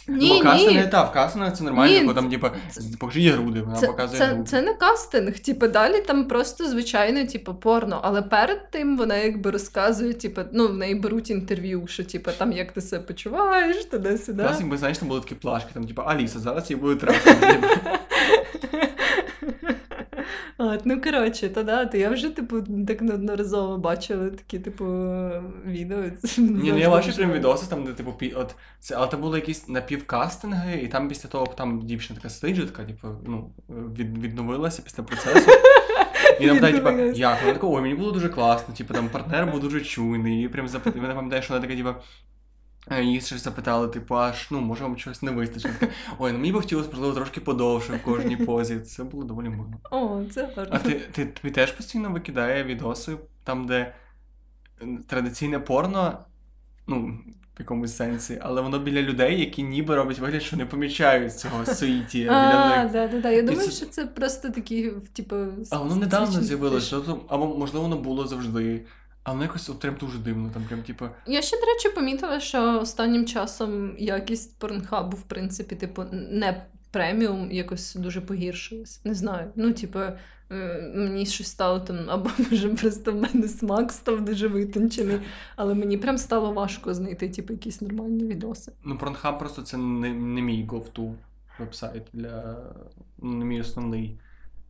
Ні, 0.09 0.29
Бо 0.29 0.41
кастинги, 0.51 0.81
ні. 0.81 0.89
та, 0.91 1.03
в 1.05 1.13
кастингах 1.13 1.57
це 1.57 1.65
нормально, 1.65 1.99
Ні, 2.01 2.05
бо 2.07 2.15
там, 2.15 2.31
типу, 2.31 2.47
покажи 2.99 3.21
їй 3.21 3.31
груди, 3.31 3.61
вона 3.61 3.77
Це, 3.77 3.87
показує 3.87 4.19
це, 4.19 4.27
груди. 4.27 4.51
це 4.51 4.63
не 4.63 4.75
кастинг, 4.75 5.39
типу, 5.39 5.67
далі 5.69 6.01
там 6.01 6.25
просто 6.29 6.69
звичайно, 6.69 7.27
типу, 7.27 7.55
порно. 7.55 8.01
Але 8.03 8.23
перед 8.23 8.71
тим 8.71 8.97
вона 8.97 9.17
якби 9.17 9.51
розказує, 9.51 10.15
типу, 10.15 10.41
ну, 10.53 10.69
в 10.69 10.75
неї 10.75 10.95
беруть 10.95 11.31
інтерв'ю, 11.31 11.87
що 11.87 12.05
типу, 12.05 12.31
там 12.39 12.53
як 12.53 12.73
ти 12.73 12.81
себе 12.81 13.03
почуваєш, 13.03 13.85
туди-сюди. 13.85 14.43
Клас, 14.43 14.61
якби, 14.61 14.77
знаєш, 14.79 14.99
там 14.99 15.09
були 15.09 15.21
такі 15.21 15.35
плашки, 15.35 15.71
там, 15.75 15.87
типу, 15.87 16.03
Аліса, 16.03 16.39
зараз 16.39 16.71
я 16.71 16.77
буде 16.77 17.01
трапити. 17.01 17.59
От, 20.59 20.87
ну 20.87 21.01
коротше, 21.01 21.49
то 21.49 21.63
да, 21.63 21.87
то 21.87 21.99
я 21.99 22.11
вже, 22.11 22.31
типу, 22.31 22.63
так 22.87 23.03
неодноразово 23.03 23.79
бачила 23.79 24.31
такі, 24.31 24.59
типу, 24.59 24.85
відео. 25.67 26.03
Ні, 26.39 26.73
ну 26.73 26.79
я 26.79 26.91
бачив 26.91 27.17
прям 27.17 27.33
відоси, 27.33 27.67
там, 27.71 27.85
де 27.85 27.93
типу, 27.93 28.13
пі... 28.13 28.31
от, 28.31 28.55
це, 28.81 28.95
але 28.95 29.09
це 29.09 29.17
були 29.17 29.39
якісь 29.39 29.69
напівкастинги, 29.69 30.81
і 30.83 30.89
там 30.89 31.09
після 31.09 31.29
того 31.29 31.47
там 31.47 31.81
дівчина 31.87 32.19
така 32.19 32.31
сидить, 32.31 32.73
така, 32.73 32.85
типу, 32.85 33.09
ну, 33.27 33.51
від, 33.69 34.19
відновилася 34.19 34.83
після 34.83 35.03
процесу. 35.03 35.51
І 36.41 36.47
нам 36.47 36.57
питають, 36.57 36.77
типу, 36.77 37.19
як? 37.19 37.41
Вона 37.43 37.55
така, 37.55 37.67
ой, 37.67 37.83
мені 37.83 37.95
було 37.95 38.13
дуже 38.13 38.29
класно, 38.29 38.75
типу, 38.75 38.95
там 38.95 39.09
партнер 39.09 39.47
був 39.47 39.61
дуже 39.61 39.81
чуйний, 39.81 40.45
і 40.45 40.49
прям 40.49 40.69
запитав, 40.69 41.03
вона 41.03 41.15
пам'ятає, 41.15 41.43
що 41.43 41.55
вона 41.55 41.67
така, 41.67 41.77
типу, 41.77 41.89
е, 41.89 41.95
її 42.91 43.21
щось 43.21 43.45
запитали, 43.45 43.89
типу, 43.89 44.17
аж, 44.17 44.49
ну, 44.51 44.61
може 44.61 44.83
вам 44.83 44.97
чогось 44.97 45.23
не 45.23 45.31
вистачить. 45.31 45.73
Ой, 46.19 46.33
ну 46.33 46.39
мені 46.39 46.53
б 46.53 46.57
хотілося, 46.57 46.89
можливо, 46.91 47.15
трошки 47.15 47.41
подовше 47.41 47.93
в 47.93 48.03
кожній 48.03 48.37
позі. 48.47 48.81
Це 48.81 49.05
було 49.05 49.25
доволі 49.25 49.49
мило. 49.49 49.73
О, 49.91 50.25
це 50.31 50.43
гарно. 50.57 50.71
А 50.71 50.79
ти, 50.79 50.95
ти 51.13 51.27
тобі 51.27 51.55
теж 51.55 51.73
постійно 51.73 52.11
викидає 52.11 52.65
відоси, 52.65 53.17
там, 53.45 53.67
де 53.67 53.95
е, 54.83 54.87
традиційне 55.07 55.59
порно, 55.59 56.19
ну, 56.87 57.19
в 57.57 57.61
якомусь 57.61 57.97
сенсі, 57.97 58.39
але 58.43 58.63
воно 58.63 58.79
біля 58.79 59.03
людей, 59.03 59.41
які 59.41 59.63
ніби 59.63 59.97
роблять 59.97 60.19
вигляд, 60.19 60.43
що 60.43 60.57
не 60.57 60.67
помічають 60.67 61.39
цього 61.39 61.67
суїті 61.67 62.27
А, 62.31 62.89
да, 62.93 63.09
да, 63.09 63.21
да. 63.21 63.31
Я 63.31 63.43
думаю, 63.43 63.71
що 63.71 63.87
це 63.87 64.07
просто 64.07 64.51
такі, 64.51 64.93
типу, 65.13 65.37
А 65.71 65.79
воно 65.79 65.97
недавно 65.97 66.41
тобто, 66.91 67.25
або 67.29 67.59
можливо 67.59 67.89
воно 67.89 67.97
було 68.03 68.27
завжди. 68.27 68.85
А 69.27 69.33
воно 69.33 69.43
якось 69.43 69.69
от 69.69 69.81
прям 69.81 69.97
дуже 70.01 70.19
дивно, 70.19 70.51
там 70.55 70.65
прям, 70.65 70.83
типу. 70.83 71.05
Я 71.27 71.43
ще, 71.43 71.57
до 71.61 71.67
речі, 71.67 71.89
помітила, 71.89 72.41
що 72.41 72.81
останнім 72.81 73.27
часом 73.27 73.99
якість 73.99 74.59
порнхабу, 74.59 75.17
в 75.17 75.23
принципі, 75.23 75.77
типу, 75.77 76.05
не 76.13 76.67
преміум 76.91 77.53
якось 77.53 77.95
дуже 77.95 78.21
погіршилась. 78.21 79.01
Не 79.05 79.15
знаю. 79.15 79.53
Ну, 79.57 79.73
типу, 79.73 79.99
е, 79.99 80.93
мені 80.95 81.27
щось 81.27 81.47
стало 81.47 81.81
там, 81.81 81.97
або 82.11 82.31
може 82.51 82.69
просто 82.69 83.13
в 83.13 83.15
мене 83.15 83.49
смак 83.49 83.93
став 83.93 84.25
дуже 84.25 84.49
витончений, 84.49 85.21
але 85.57 85.75
мені 85.75 85.97
прям 85.97 86.19
стало 86.19 86.53
важко 86.53 86.95
знайти, 86.95 87.29
типу, 87.29 87.53
якісь 87.53 87.81
нормальні 87.81 88.25
відоси. 88.25 88.73
Ну, 88.85 88.95
Pornhub 88.95 89.39
просто 89.39 89.63
це 89.63 89.77
не, 89.77 90.15
не 90.15 90.43
мій 90.43 90.67
go-to 90.67 91.15
вебсайт 91.59 92.03
для. 92.13 92.57
ну, 93.19 93.33
не 93.33 93.45
мій 93.45 93.61
основний. 93.61 94.19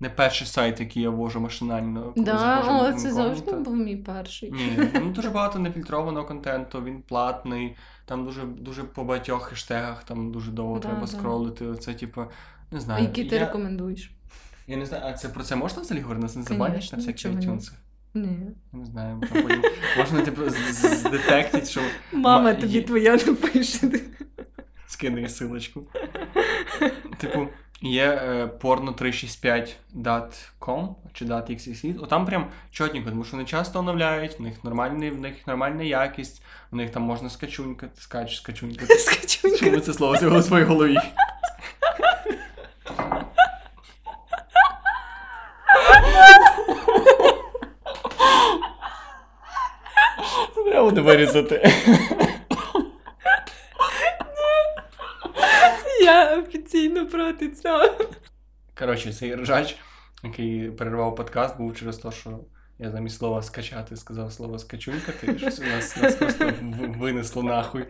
Не 0.01 0.11
перший 0.11 0.47
сайт, 0.47 0.81
який 0.81 1.03
я 1.03 1.11
ввожу 1.11 1.41
машинально. 1.41 2.13
Коли 2.13 2.27
Да, 2.27 2.61
о, 2.61 2.93
це 2.93 3.13
завжди 3.13 3.53
був 3.53 3.77
мій 3.77 3.97
перший. 3.97 4.51
Ні, 4.53 4.79
ну 4.95 5.11
дуже 5.11 5.31
багато 5.31 5.59
нефільтрованого 5.59 6.27
контенту, 6.27 6.83
він 6.83 7.03
платний, 7.03 7.77
там 8.05 8.25
дуже, 8.25 8.45
дуже 8.45 8.85
по 8.85 9.05
багатьох 9.05 9.43
хештегах, 9.43 10.05
там 10.05 10.33
дуже 10.33 10.51
довго 10.51 10.79
Да, 10.79 10.89
треба 10.89 11.01
да. 11.01 11.07
скролити. 11.07 11.75
Це, 11.75 11.95
типу, 11.95 12.25
не 12.71 12.81
знаю. 12.81 13.03
які 13.05 13.25
ти 13.25 13.35
я, 13.37 13.41
рекомендуєш? 13.41 14.11
я 14.67 14.77
не 14.77 14.87
знаю, 14.87 15.05
а 15.07 15.13
це 15.13 15.29
про 15.29 15.43
це 15.45 15.57
можна 15.57 15.83
взагалі 15.83 16.03
говорити? 16.03 16.23
Нас 16.23 16.37
не 16.37 16.43
забанять 16.43 16.89
на 16.93 16.99
всякі 16.99 17.19
чому 17.19 17.61
ні? 18.15 18.39
Не 18.73 18.85
знаю, 18.85 19.21
там 19.31 19.43
потім 19.43 19.63
можна, 19.99 20.21
типу, 20.21 20.43
здетектити, 20.71 21.67
що 21.67 21.81
Мама 22.13 22.55
тобі 22.55 22.83
твоя 22.83 23.13
напише. 23.13 23.91
скине 24.87 25.29
силочку. 25.29 25.87
Типу, 27.19 27.49
є 27.83 28.05
е, 28.05 28.51
porno365.com 28.61 30.89
чи 31.13 31.25
.xxx, 31.25 32.03
отам 32.03 32.27
прям 32.27 32.47
чотненько, 32.71 33.11
тому 33.11 33.25
що 33.25 33.37
вони 33.37 33.49
часто 33.49 33.79
оновляють, 33.79 34.39
в 34.39 34.43
них 34.43 34.65
нормальний, 34.65 35.11
в 35.11 35.21
них 35.21 35.47
нормальна 35.47 35.83
якість, 35.83 36.43
в 36.71 36.77
них 36.77 36.91
там 36.91 37.03
можна 37.03 37.31
скачунькати, 37.31 38.01
скач, 38.01 38.37
скачунькати. 38.37 38.95
Скачунька. 38.99 39.59
Чому 39.59 39.81
це 39.81 39.93
слово 39.93 40.17
з'явилося 40.17 40.47
в 40.47 40.49
своїй 40.49 40.65
голові? 40.65 40.97
Це 50.55 50.63
треба 50.65 50.85
буде 50.85 51.01
вирізати. 51.01 51.73
Я 56.07 56.39
офіційно 56.39 57.07
проти 57.07 57.49
цього. 57.49 57.89
Коротше, 58.79 59.13
цей 59.13 59.35
ржач, 59.35 59.77
який 60.25 60.71
перервав 60.71 61.15
подкаст, 61.17 61.57
був 61.57 61.77
через 61.77 61.99
те, 61.99 62.13
що 62.13 62.41
я 62.79 62.91
замість 62.91 63.19
слова 63.19 63.43
скачати 63.43 63.97
сказав 63.97 64.33
слово 64.33 64.59
скачунькати, 64.59 65.39
щось 65.39 65.61
у 65.61 65.63
нас, 65.63 65.97
нас 65.97 66.15
просто 66.15 66.53
винесло 66.99 67.43
нахуй. 67.43 67.85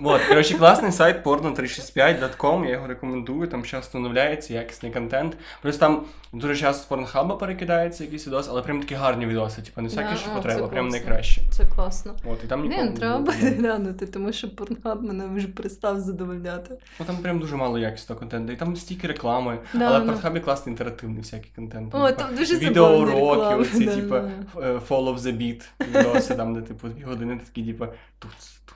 Вот, 0.00 0.20
коротше, 0.28 0.58
класний 0.58 0.92
сайт 0.92 1.26
porno365.com, 1.26 2.64
я 2.64 2.70
його 2.70 2.86
рекомендую, 2.86 3.48
там 3.48 3.64
часто 3.64 3.98
оновляється 3.98 4.54
якісний 4.54 4.92
контент. 4.92 5.36
Плюс 5.62 5.76
там 5.76 6.04
дуже 6.32 6.56
часто 6.56 6.82
з 6.82 6.86
порнхаба 6.86 7.36
перекидається 7.36 8.04
якийсь 8.04 8.26
відос, 8.26 8.48
але 8.50 8.62
прям 8.62 8.80
такі 8.80 8.94
гарні 8.94 9.26
відоси, 9.26 9.62
типу, 9.62 9.80
не 9.80 9.88
всякі, 9.88 10.10
Да, 10.10 10.16
що 10.16 10.30
потреба, 10.30 10.68
прям 10.68 10.88
найкраще. 10.88 11.40
Це 11.50 11.64
класно. 11.74 12.14
От, 12.24 12.44
і 12.44 12.46
там 12.46 12.62
ніколи 12.62 12.82
Блін, 12.82 12.92
не 12.92 12.98
треба 12.98 13.32
глянути, 13.32 14.06
тому 14.06 14.32
що 14.32 14.56
порнхаб 14.56 15.02
мене 15.02 15.26
вже 15.34 15.48
перестав 15.48 16.00
задовольняти. 16.00 16.74
Ну 17.00 17.06
там 17.06 17.16
прям 17.16 17.38
дуже 17.38 17.56
мало 17.56 17.78
якісного 17.78 18.18
контенту. 18.18 18.52
І 18.52 18.56
там 18.56 18.76
стільки 18.76 19.06
реклами, 19.06 19.58
Да, 19.74 19.86
але 19.86 19.98
ну. 19.98 20.04
в 20.04 20.06
Порнхабі 20.06 20.40
класний 20.40 20.72
інтерактивний 20.72 21.20
всякий 21.20 21.50
контент. 21.56 21.94
О, 21.94 22.06
типа, 22.06 22.22
там 22.22 22.36
дуже 22.36 22.56
Відеоуроки, 22.56 23.54
оці, 23.54 23.84
да, 23.84 23.94
типа, 23.96 24.20
да. 24.20 24.28
ф- 24.60 24.90
е, 24.90 24.94
the 25.16 25.36
beat 25.38 25.62
відоси, 25.90 26.34
там, 26.34 26.54
де, 26.54 26.60
типу, 26.60 26.88
дві 26.88 27.02
години 27.02 27.40
такі, 27.46 27.66
типа, 27.66 27.86
тут, 28.18 28.30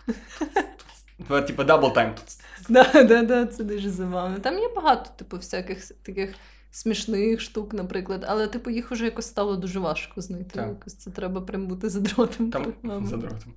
тут, 0.07 0.17
тут. 0.49 1.00
Типа, 1.29 1.63
time 1.65 2.15
тут. 2.15 2.45
Да, 2.69 3.05
да, 3.05 3.23
да, 3.23 3.47
це 3.47 3.65
дуже 3.65 3.91
забавно. 3.91 4.39
Там 4.39 4.59
є 4.59 4.69
багато, 4.77 5.11
типу, 5.17 5.37
всяких 5.37 5.89
таких 6.03 6.35
смішних 6.71 7.41
штук, 7.41 7.75
наприклад, 7.75 8.25
але, 8.29 8.47
типу, 8.47 8.71
їх 8.71 8.93
уже 8.93 9.05
якось 9.05 9.27
стало 9.27 9.57
дуже 9.57 9.79
важко 9.79 10.21
знайти. 10.21 10.51
Так. 10.51 10.69
Якось 10.69 10.95
це 10.95 11.11
треба 11.11 11.41
прям 11.41 11.67
бути 11.67 11.89
задротом. 11.89 12.51
Там 12.51 12.73
програми. 12.73 13.07
за 13.07 13.17
дротом. 13.17 13.55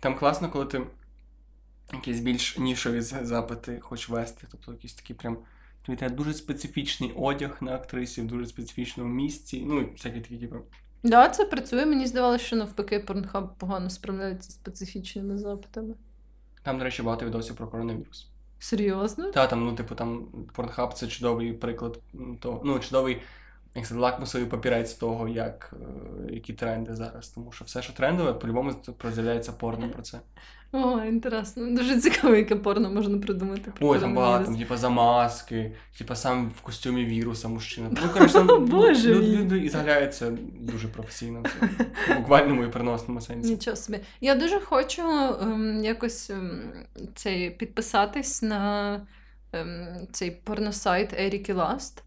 Там 0.00 0.18
класно, 0.18 0.50
коли 0.50 0.66
ти 0.66 0.80
якісь 1.92 2.20
більш 2.20 2.58
нішові 2.58 3.00
запити 3.00 3.80
хочеш 3.80 4.08
вести. 4.08 4.46
Тобто 4.50 4.72
якісь 4.72 4.94
такі 4.94 5.14
прям. 5.14 5.38
Тобі 5.82 5.98
треба 5.98 6.14
дуже 6.14 6.34
специфічний 6.34 7.12
одяг 7.16 7.56
на 7.60 7.74
актрисі 7.74 8.20
в 8.22 8.26
дуже 8.26 8.46
специфічному 8.46 9.14
місці. 9.14 9.64
Ну, 9.66 9.80
і 9.80 9.92
всякі 9.92 10.20
такі, 10.20 10.36
типу. 10.36 10.56
Да, 11.02 11.28
це 11.28 11.44
працює. 11.44 11.86
Мені 11.86 12.06
здавалося, 12.06 12.44
що 12.44 12.56
навпаки 12.56 13.00
порнхаб 13.00 13.58
погано 13.58 13.90
справляється 13.90 14.50
з 14.50 14.54
специфічними 14.54 15.38
запитами. 15.38 15.94
Там, 16.66 16.78
до 16.78 16.84
речі, 16.84 17.02
багато 17.02 17.26
відосів 17.26 17.56
про 17.56 17.66
коронавірус. 17.66 18.28
Серйозно? 18.58 19.30
Та, 19.30 19.46
там, 19.46 19.64
ну, 19.64 19.74
типу, 19.74 19.94
там 19.94 20.26
Pornhub 20.56 20.92
це 20.92 21.06
чудовий 21.06 21.52
приклад 21.52 22.00
того, 22.40 22.62
ну, 22.64 22.78
чудовий, 22.78 23.22
як 23.74 23.86
це, 23.86 23.94
лакмусовий 23.94 24.46
папірець 24.46 24.94
того, 24.94 25.28
як, 25.28 25.74
е, 26.28 26.32
які 26.32 26.52
тренди 26.52 26.94
зараз. 26.94 27.28
Тому 27.28 27.52
що 27.52 27.64
все, 27.64 27.82
що 27.82 27.92
трендове, 27.92 28.32
по-любому 28.32 28.74
з'являється 29.12 29.52
порно 29.52 29.90
про 29.90 30.02
це. 30.02 30.20
О, 30.72 31.00
интересно. 31.04 31.70
Дуже 31.70 32.00
цікаво, 32.00 32.34
яке 32.36 32.56
порно 32.56 32.90
можна 32.90 33.18
придумати. 33.18 33.72
Ой, 33.80 33.98
там 34.00 34.14
багато, 34.14 34.32
там, 34.34 34.44
коронавірус. 34.44 34.68
типу, 34.68 34.76
замазки, 34.80 35.72
типу, 35.98 36.14
сам 36.14 36.52
в 36.58 36.60
костюмі 36.60 37.04
віруса 37.04 37.48
мужчина. 37.48 37.88
Ну, 38.02 38.08
коротше, 38.12 38.42
Боже 38.42 39.14
лю- 39.14 39.36
люди 39.36 39.58
і 39.58 39.68
загляються 39.68 40.32
дуже 40.60 40.88
професійно. 40.88 41.42
В 42.08 42.16
буквальному 42.16 42.64
і 42.64 42.68
переносному 42.68 43.20
сенсі. 43.20 43.50
Нічого 43.50 43.76
собі. 43.76 43.98
Я 44.20 44.34
дуже 44.34 44.60
хочу 44.60 45.02
ем, 45.42 45.84
якось 45.84 46.30
ем, 46.30 46.60
цей, 47.14 47.50
підписатись 47.50 48.42
на 48.42 49.00
ем, 49.52 49.86
цей 50.12 50.30
порносайт 50.30 51.12
Еріки 51.20 51.52
Ласт. 51.52 52.02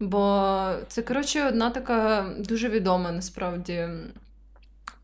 Бо 0.00 0.72
це, 0.88 1.02
коротше, 1.02 1.44
одна 1.48 1.70
така 1.70 2.26
дуже 2.38 2.68
відома 2.68 3.12
насправді 3.12 3.88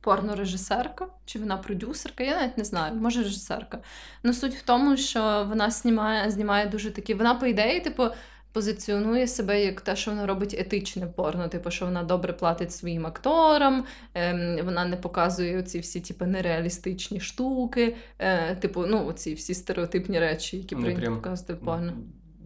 порнорежисерка, 0.02 1.06
чи 1.24 1.38
вона 1.38 1.56
продюсерка, 1.56 2.24
я 2.24 2.40
навіть 2.40 2.58
не 2.58 2.64
знаю, 2.64 2.94
може 2.94 3.22
режисерка. 3.22 3.78
Ну 4.22 4.32
суть 4.32 4.54
в 4.54 4.62
тому, 4.62 4.96
що 4.96 5.46
вона 5.48 5.70
знімає, 5.70 6.30
знімає 6.30 6.66
дуже 6.66 6.90
такі. 6.90 7.14
Вона, 7.14 7.34
по 7.34 7.46
ідеї, 7.46 7.80
типу, 7.80 8.08
позиціонує 8.52 9.26
себе 9.26 9.64
як 9.64 9.80
те, 9.80 9.96
що 9.96 10.10
вона 10.10 10.26
робить 10.26 10.54
етичне 10.58 11.06
порно, 11.06 11.48
типу, 11.48 11.70
що 11.70 11.84
вона 11.84 12.02
добре 12.02 12.32
платить 12.32 12.72
своїм 12.72 13.06
акторам, 13.06 13.84
ем, 14.14 14.58
вона 14.64 14.84
не 14.84 14.96
показує 14.96 15.62
ці 15.62 15.80
всі 15.80 16.00
типу, 16.00 16.26
нереалістичні 16.26 17.20
штуки, 17.20 17.96
е, 18.18 18.56
типу, 18.56 18.86
ну, 18.86 19.06
оці 19.06 19.34
всі 19.34 19.54
стереотипні 19.54 20.20
речі, 20.20 20.56
які 20.56 20.76
прийнято 20.76 21.14
показувати 21.14 21.54
в 21.54 21.58
порно. 21.58 21.92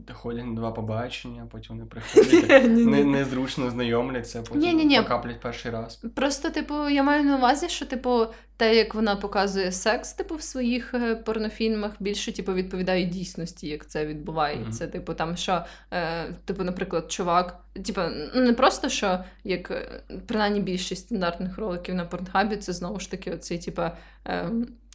Доходять 0.06 0.46
на 0.46 0.54
два 0.54 0.72
побачення, 0.72 1.46
потім 1.52 1.76
вони 1.76 1.88
приходять, 1.88 2.64
не, 2.68 3.04
незручно 3.04 3.70
знайомляться, 3.70 4.42
потім 4.42 4.60
Ні-ні-ні. 4.60 4.96
покаплять 4.96 5.40
перший 5.40 5.70
раз. 5.70 5.96
Просто, 6.14 6.50
типу, 6.50 6.88
я 6.88 7.02
маю 7.02 7.24
на 7.24 7.36
увазі, 7.36 7.68
що, 7.68 7.86
типу, 7.86 8.26
те, 8.56 8.76
як 8.76 8.94
вона 8.94 9.16
показує 9.16 9.72
секс, 9.72 10.12
типу, 10.12 10.34
в 10.34 10.42
своїх 10.42 10.94
е, 10.94 11.14
порнофільмах, 11.14 11.92
більше, 12.00 12.32
типу, 12.32 12.54
відповідає 12.54 13.04
дійсності, 13.04 13.68
як 13.68 13.86
це 13.86 14.06
відбувається. 14.06 14.86
Типу, 14.86 15.14
там, 15.14 15.36
що, 15.36 15.64
е, 15.90 16.24
типу, 16.44 16.64
наприклад, 16.64 17.12
чувак, 17.12 17.64
типу, 17.86 18.00
ну, 18.34 18.42
не 18.42 18.52
просто 18.52 18.88
що, 18.88 19.24
як 19.44 19.70
е, 19.70 20.02
принаймні 20.26 20.60
більшість 20.60 21.06
стандартних 21.06 21.58
роликів 21.58 21.94
на 21.94 22.04
порнхабі, 22.04 22.56
це 22.56 22.72
знову 22.72 23.00
ж 23.00 23.10
таки 23.10 23.30
оцей, 23.30 23.58
типу, 23.58 23.82
е, 24.26 24.50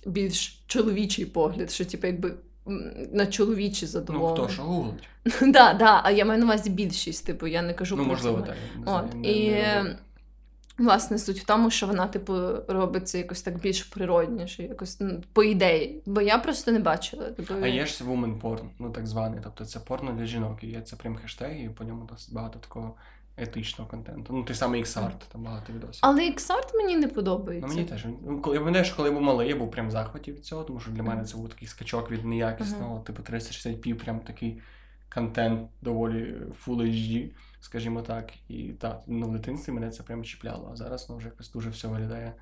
більш 0.06 0.64
чоловічий 0.68 1.26
погляд, 1.26 1.72
що, 1.72 1.86
типу, 1.86 2.08
якби 2.08 2.34
на 3.12 3.28
чоловічі 3.28 3.88
Ну, 4.10 4.28
хто 4.34 4.50
що 4.50 4.62
гуглить? 4.62 5.10
да, 5.42 5.74
да, 5.74 6.02
а 6.04 6.12
я 6.12 6.26
маю 6.26 6.40
на 6.40 6.46
увазі 6.46 6.70
більшість, 6.70 7.26
типу, 7.26 7.48
я 7.48 7.62
не 7.62 7.74
кажу 7.74 7.96
Ну, 7.96 8.04
про 8.04 8.12
можливо, 8.14 8.42
це. 8.42 8.48
так. 8.48 8.58
От, 8.86 9.14
не- 9.14 9.32
і 9.32 9.52
не 9.52 9.96
власне 10.78 11.18
суть 11.18 11.40
в 11.40 11.46
тому, 11.46 11.72
що 11.72 11.88
вона, 11.88 12.08
типу, 12.08 12.34
робиться 12.68 13.18
якось 13.18 13.42
так 13.42 13.60
більш 13.60 13.84
природніше, 13.84 14.64
якось 14.64 15.00
ну, 15.00 15.24
по 15.34 15.44
ідеї. 15.44 16.02
Бо 16.06 16.22
я 16.22 16.38
просто 16.38 16.72
не 16.72 16.80
бачила. 16.80 17.26
Типу, 17.32 17.54
А 17.62 17.68
є 17.68 17.86
ж 17.86 18.04
woman 18.04 18.42
porn, 18.42 18.66
ну 18.80 18.90
так 18.90 19.08
званий. 19.08 19.40
Тобто 19.44 19.66
це 19.66 19.80
порно 19.80 20.12
для 20.14 20.26
жінок. 20.26 20.64
І 20.64 20.68
є 20.68 20.82
це 20.82 20.96
прям 20.96 21.16
хештег, 21.16 21.64
і 21.64 21.70
по 21.70 21.84
ньому 21.84 22.06
досить 22.12 22.34
багато 22.34 22.60
такого 22.60 22.96
етичного 23.38 23.90
контенту. 23.90 24.34
Ну, 24.34 24.44
той 24.44 24.56
самий 24.56 24.84
X-Art, 24.84 25.22
там 25.32 25.44
багато 25.44 25.74
відосів. 25.74 26.00
Але 26.02 26.26
Іксарт 26.26 26.74
мені 26.74 26.98
не 26.98 27.08
подобається. 27.08 27.68
Ну, 27.68 27.76
мені 27.76 27.88
теж. 27.88 28.06
Ну, 28.26 28.42
коли 28.42 28.56
я 28.56 28.60
пам'ятаю, 28.60 28.86
що 28.86 28.96
коли 28.96 29.10
я 29.10 29.16
був 29.16 29.24
малий, 29.24 29.50
я 29.50 29.56
був 29.56 29.72
прям 29.72 29.88
в 29.88 29.92
захваті 29.92 30.32
від 30.32 30.46
цього, 30.46 30.64
тому 30.64 30.80
що 30.80 30.92
для 30.92 31.04
мене 31.04 31.24
це 31.24 31.38
був 31.38 31.50
такий 31.50 31.68
скачок 31.68 32.12
від 32.12 32.26
неякісного, 32.26 33.00
типу 33.00 33.24
360p, 33.24 33.94
прям 33.94 34.20
такий 34.20 34.62
контент 35.14 35.70
доволі 35.82 36.36
Full 36.66 36.82
HD, 36.82 37.32
скажімо 37.60 38.02
так. 38.02 38.34
І 38.48 38.64
так, 38.64 39.02
ну, 39.08 39.28
в 39.28 39.32
дитинстві 39.32 39.72
мене 39.72 39.90
це 39.90 40.04
прям 40.04 40.24
чіпляло. 40.24 40.70
А 40.74 40.76
зараз 40.76 41.08
ну, 41.10 41.18
вже 41.18 41.28
якось 41.28 41.52
дуже 41.52 41.70
все 41.70 41.88
виглядає 41.88 42.34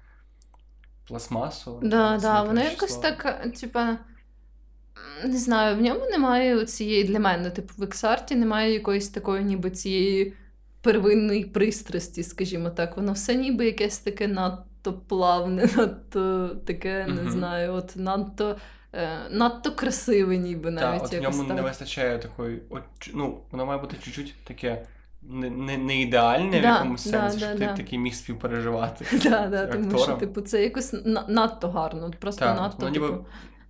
пластмасово. 1.08 1.80
Да, 1.84 2.18
да, 2.18 2.44
воно 2.44 2.62
якось 2.62 2.98
так, 2.98 3.52
типа. 3.60 3.98
Не 5.26 5.38
знаю, 5.38 5.78
в 5.78 5.82
ньому 5.82 6.06
немає 6.06 6.66
цієї 6.66 7.04
для 7.04 7.20
мене, 7.20 7.50
типу, 7.50 7.74
в 7.78 7.84
Ексарті 7.84 8.36
немає 8.36 8.74
якоїсь 8.74 9.10
такої, 9.10 9.44
ніби 9.44 9.72
цієї 9.72 10.34
первинної 10.82 11.46
пристрасті, 11.46 12.24
скажімо 12.24 12.70
так. 12.70 12.98
Воно 12.98 13.12
все 13.12 13.36
ніби 13.36 13.66
якесь 13.66 13.98
таке 14.00 14.28
надто 14.28 14.94
плавне, 14.94 15.70
надто 15.78 16.48
таке, 16.48 17.08
не 17.08 17.32
знаю, 17.32 17.74
от 17.74 17.94
надто, 17.96 18.58
е, 18.94 19.10
надто 19.32 19.72
красиве, 19.72 20.38
ніби 20.38 20.72
навіть 20.72 21.04
от 21.04 21.14
в 21.14 21.22
ньому 21.22 21.44
так. 21.44 21.56
не 21.56 21.62
вистачає 21.62 22.20
такої. 22.20 22.62
От, 22.70 22.84
ну, 23.14 23.40
воно 23.52 23.66
має 23.66 23.82
бути 23.82 23.98
чуть-чуть 24.04 24.36
таке 24.44 24.86
не, 25.22 25.50
не, 25.50 25.78
не 25.78 26.02
ідеальне 26.02 26.60
в 26.60 26.64
якомусь 26.64 27.06
да, 27.06 27.12
сенсі, 27.12 27.40
да, 27.40 27.46
щоб 27.46 27.60
ти 27.60 27.66
да. 27.66 27.74
такий 27.74 28.00
міг 28.00 28.14
співпереживати. 28.14 29.06
Да, 29.24 29.48
да, 29.48 29.68
тому 29.68 29.98
що, 29.98 30.14
типу, 30.14 30.42
це 30.42 30.64
якось 30.64 30.96
надто 31.28 31.70
гарно, 31.70 32.12
просто 32.20 32.46
Так, 32.46 32.58
надто. 32.58 32.78
ну, 32.86 32.90
ніби 32.90 33.08
типу, 33.08 33.26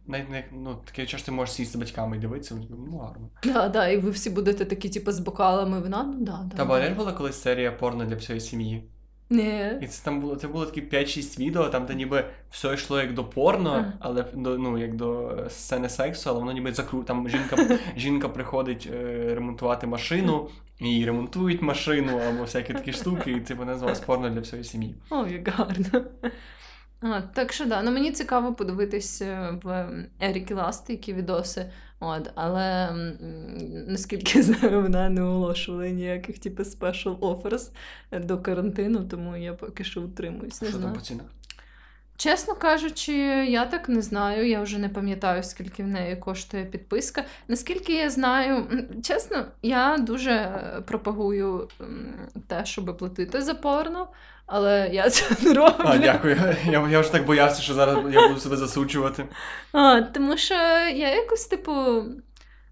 навіть 0.10 0.30
не, 0.30 0.44
ну, 0.52 0.78
таке 0.86 1.06
час 1.06 1.24
ти 1.24 1.32
можеш 1.32 1.56
сісти 1.56 1.78
з 1.78 1.82
батьками 1.82 2.18
і 2.18 2.20
дивитися, 2.20 2.56
ну 2.70 2.98
гарно. 2.98 3.30
да, 3.44 3.70
да, 3.70 3.88
і 3.88 3.98
ви 3.98 4.10
всі 4.10 4.30
будете 4.30 4.66
такі, 4.66 4.90
типу, 4.90 5.12
з 5.12 5.20
бокалами 5.20 5.80
вина, 5.80 6.04
ну 6.04 6.26
да, 6.26 6.40
да. 6.52 6.58
Та 6.58 6.66
да. 6.66 6.90
була 6.90 7.12
колись 7.12 7.42
серія 7.42 7.72
порно 7.72 8.06
для 8.06 8.16
всієї 8.16 8.42
сім'ї. 8.42 8.84
Ні. 9.30 9.72
І 9.82 9.88
це 9.88 10.06
там 10.06 10.20
було 10.20 10.36
це 10.36 10.48
було 10.48 10.66
такі 10.66 10.82
5-6 10.82 11.40
відео, 11.40 11.70
там 11.70 11.86
де 11.86 11.96
ніби 11.96 12.26
все 12.52 12.74
йшло 12.74 13.00
як 13.02 13.14
до 13.14 13.24
порно, 13.24 13.94
але 14.00 14.26
до, 14.34 14.58
ну, 14.58 14.78
як 14.78 14.96
до 14.96 15.38
сцени 15.50 15.90
сексу, 15.90 16.30
але 16.30 16.40
воно 16.40 16.52
ніби 16.52 16.74
закру. 16.74 17.04
Там 17.04 17.30
жінка, 17.30 17.80
жінка 17.98 18.30
приходить 18.30 18.90
е, 18.94 19.32
ремонтувати 19.36 19.88
машину, 19.88 20.50
і 20.80 21.06
ремонтують 21.06 21.62
машину 21.62 22.20
або 22.30 22.42
всякі 22.42 22.74
такі 22.74 22.94
штуки, 22.94 23.32
і 23.32 23.40
типу 23.40 23.66
називалось 23.66 24.00
порно 24.00 24.30
для 24.30 24.40
всієї 24.40 24.64
сім'ї. 24.64 24.96
О, 25.10 25.28
як 25.28 25.48
гарно. 25.48 26.02
А, 27.02 27.22
так 27.22 27.54
що 27.54 27.66
да, 27.66 27.82
ну 27.82 27.92
мені 27.92 28.12
цікаво 28.12 28.54
подивитись 28.54 29.22
е, 29.22 29.60
в 29.64 29.90
Еріки 30.22 30.54
Ласти, 30.54 30.94
які 30.94 31.14
відоси. 31.14 31.66
От, 32.00 32.32
але 32.36 32.92
наскільки 33.88 34.40
я 34.40 34.44
знаю, 34.44 34.82
вона 34.82 35.10
не 35.10 35.22
оголошувала 35.22 35.90
ніяких 35.90 36.40
типу 36.40 36.64
special 36.64 37.20
offers 37.20 37.70
до 38.12 38.38
карантину, 38.38 39.06
тому 39.06 39.38
я 39.38 39.54
поки 39.54 39.84
що 39.84 40.02
утримуюсь. 40.02 40.62
Не 40.62 40.70
Що 40.70 40.80
там 40.80 40.94
по 40.94 41.00
цінах? 41.00 41.26
Чесно 42.20 42.56
кажучи, 42.56 43.14
я 43.48 43.66
так 43.66 43.90
не 43.90 44.02
знаю. 44.02 44.48
Я 44.48 44.62
вже 44.62 44.78
не 44.78 44.90
пам'ятаю, 44.90 45.44
скільки 45.44 45.84
в 45.84 45.88
неї 45.88 46.16
коштує 46.16 46.66
підписка. 46.66 47.26
Наскільки 47.48 47.94
я 47.94 48.10
знаю, 48.10 48.68
чесно, 49.04 49.46
я 49.62 49.98
дуже 49.98 50.32
е, 50.32 50.82
пропагую 50.88 51.68
те, 52.48 52.66
щоб 52.66 52.98
платити 52.98 53.42
за 53.42 53.54
порно, 53.54 54.08
але 54.52 54.90
я 54.94 55.10
це 55.10 55.36
не 55.48 55.54
роблю. 55.54 55.76
А, 55.86 55.98
дякую. 55.98 56.56
Я, 56.66 56.88
я 56.90 57.00
вже 57.00 57.12
так 57.12 57.26
боявся, 57.26 57.62
що 57.62 57.74
зараз 57.74 57.98
я 58.14 58.28
буду 58.28 58.40
себе 58.40 58.58
засуджувати. 58.58 59.26
А, 59.72 60.02
тому 60.02 60.38
що 60.38 60.54
я 60.54 61.16
якось, 61.16 61.46
типу, 61.46 62.04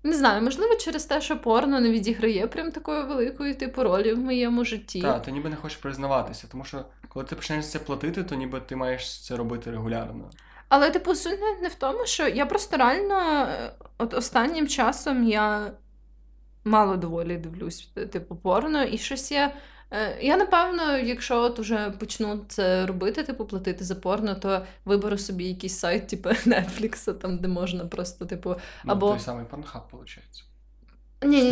не 0.04 0.14
знаю, 0.14 0.42
можливо, 0.42 0.76
через 0.76 1.06
те, 1.06 1.22
що 1.22 1.42
порно 1.42 1.80
не 1.80 1.92
відіграє 1.92 2.48
прям 2.48 2.72
такої 2.72 3.04
великої 3.04 3.54
типу 3.54 3.84
ролі 3.84 4.14
в 4.14 4.20
моєму 4.20 4.66
житті. 4.66 5.02
Так, 5.02 5.22
ти 5.22 5.32
ніби 5.32 5.50
не 5.50 5.56
хочеш 5.56 5.78
признаватися, 5.78 6.48
тому 6.52 6.64
що 6.66 6.86
коли 7.10 7.26
ти 7.26 7.36
почнеш 7.36 7.70
це 7.70 7.80
платити, 7.80 8.24
то 8.24 8.36
ніби 8.36 8.60
ти 8.60 8.76
маєш 8.76 9.26
це 9.26 9.36
робити 9.36 9.72
регулярно. 9.72 10.30
Але, 10.70 10.92
типу, 10.92 11.16
суть 11.16 11.40
не- 11.42 11.62
не 11.62 11.68
в 11.68 11.76
тому, 11.76 12.06
що 12.06 12.28
я 12.28 12.46
просто 12.46 12.78
реально 12.78 13.48
е, 13.52 13.72
от 13.98 14.14
останнім 14.14 14.68
часом 14.68 15.24
я 15.24 15.72
мало 16.66 16.98
доволі 16.98 17.38
дивлюсь, 17.38 17.92
типу, 18.12 18.36
порно, 18.36 18.84
і 18.84 18.98
щось 18.98 19.32
я. 19.32 19.52
Е, 19.92 20.18
Я 20.22 20.38
напевно, 20.38 20.98
якщо 20.98 21.42
от 21.42 21.60
уже 21.60 21.94
почну 22.00 22.46
це 22.48 22.86
робити, 22.86 23.24
типу 23.24 23.46
платити 23.46 23.84
за 23.84 23.96
порно, 23.96 24.36
то 24.36 24.66
виберу 24.86 25.18
собі 25.18 25.46
якийсь 25.46 25.80
сайт, 25.80 26.08
типу 26.08 26.30
Netflix, 26.46 27.14
там, 27.14 27.38
де 27.38 27.48
можна 27.48 27.86
просто, 27.86 28.26
типу, 28.26 28.56
Ну, 28.84 28.94
Або- 28.94 29.10
той 29.10 29.20
самий 29.20 29.46
порнхаб, 29.46 29.84
виходить. 29.92 30.44
Ні, 31.24 31.42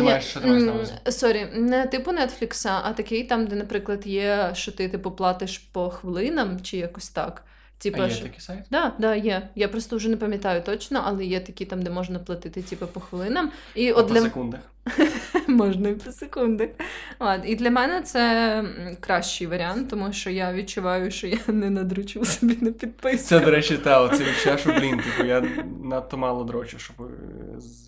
Sorry, 1.12 1.46
не 1.54 1.86
типу 1.86 2.12
Нетфлікса, 2.12 2.80
а 2.84 2.92
такий 2.92 3.24
там, 3.24 3.46
де, 3.46 3.56
наприклад, 3.56 4.06
є, 4.06 4.50
що 4.54 4.72
ти 4.72 4.88
типу 4.88 5.10
платиш 5.10 5.58
по 5.58 5.90
хвилинам 5.90 6.60
чи 6.60 6.76
якось 6.76 7.08
так. 7.08 7.44
Типу, 7.78 8.02
А 8.02 8.04
є 8.04 8.10
що- 8.10 8.22
такий 8.22 8.40
сайт? 8.40 8.64
Да, 8.70 8.92
да, 8.98 9.14
є. 9.14 9.48
Я 9.54 9.68
просто 9.68 9.96
вже 9.96 10.08
не 10.08 10.16
пам'ятаю 10.16 10.62
точно, 10.62 11.02
але 11.04 11.24
є 11.24 11.40
такі 11.40 11.64
там, 11.64 11.82
де 11.82 11.90
можна 11.90 12.18
платити 12.18 12.62
типу, 12.62 12.86
по 12.86 13.00
хвилинам. 13.00 13.50
І 13.74 13.92
от 13.92 14.08
по 14.08 14.14
для 14.14 14.20
секундах. 14.20 14.60
можна 15.48 15.88
і 15.88 15.94
по 15.94 16.12
секунди. 16.12 16.70
От, 17.18 17.40
і 17.44 17.56
для 17.56 17.70
мене 17.70 18.02
це 18.02 18.64
кращий 19.00 19.46
варіант, 19.46 19.90
тому 19.90 20.12
що 20.12 20.30
я 20.30 20.52
відчуваю, 20.52 21.10
що 21.10 21.26
я 21.26 21.38
не 21.48 21.70
надручу 21.70 22.24
собі 22.24 22.58
на 22.60 22.70
підписку. 22.72 23.28
Це, 23.28 23.40
до 23.40 23.50
речі, 23.50 23.78
та, 23.78 24.02
оце 24.02 24.24
відчуття, 24.24 24.58
що, 24.58 24.72
блін, 24.72 25.00
типу, 25.00 25.28
я 25.28 25.44
надто 25.82 26.16
мало 26.16 26.44
дрочу, 26.44 26.78
щоб 26.78 26.96
е, 27.00 27.10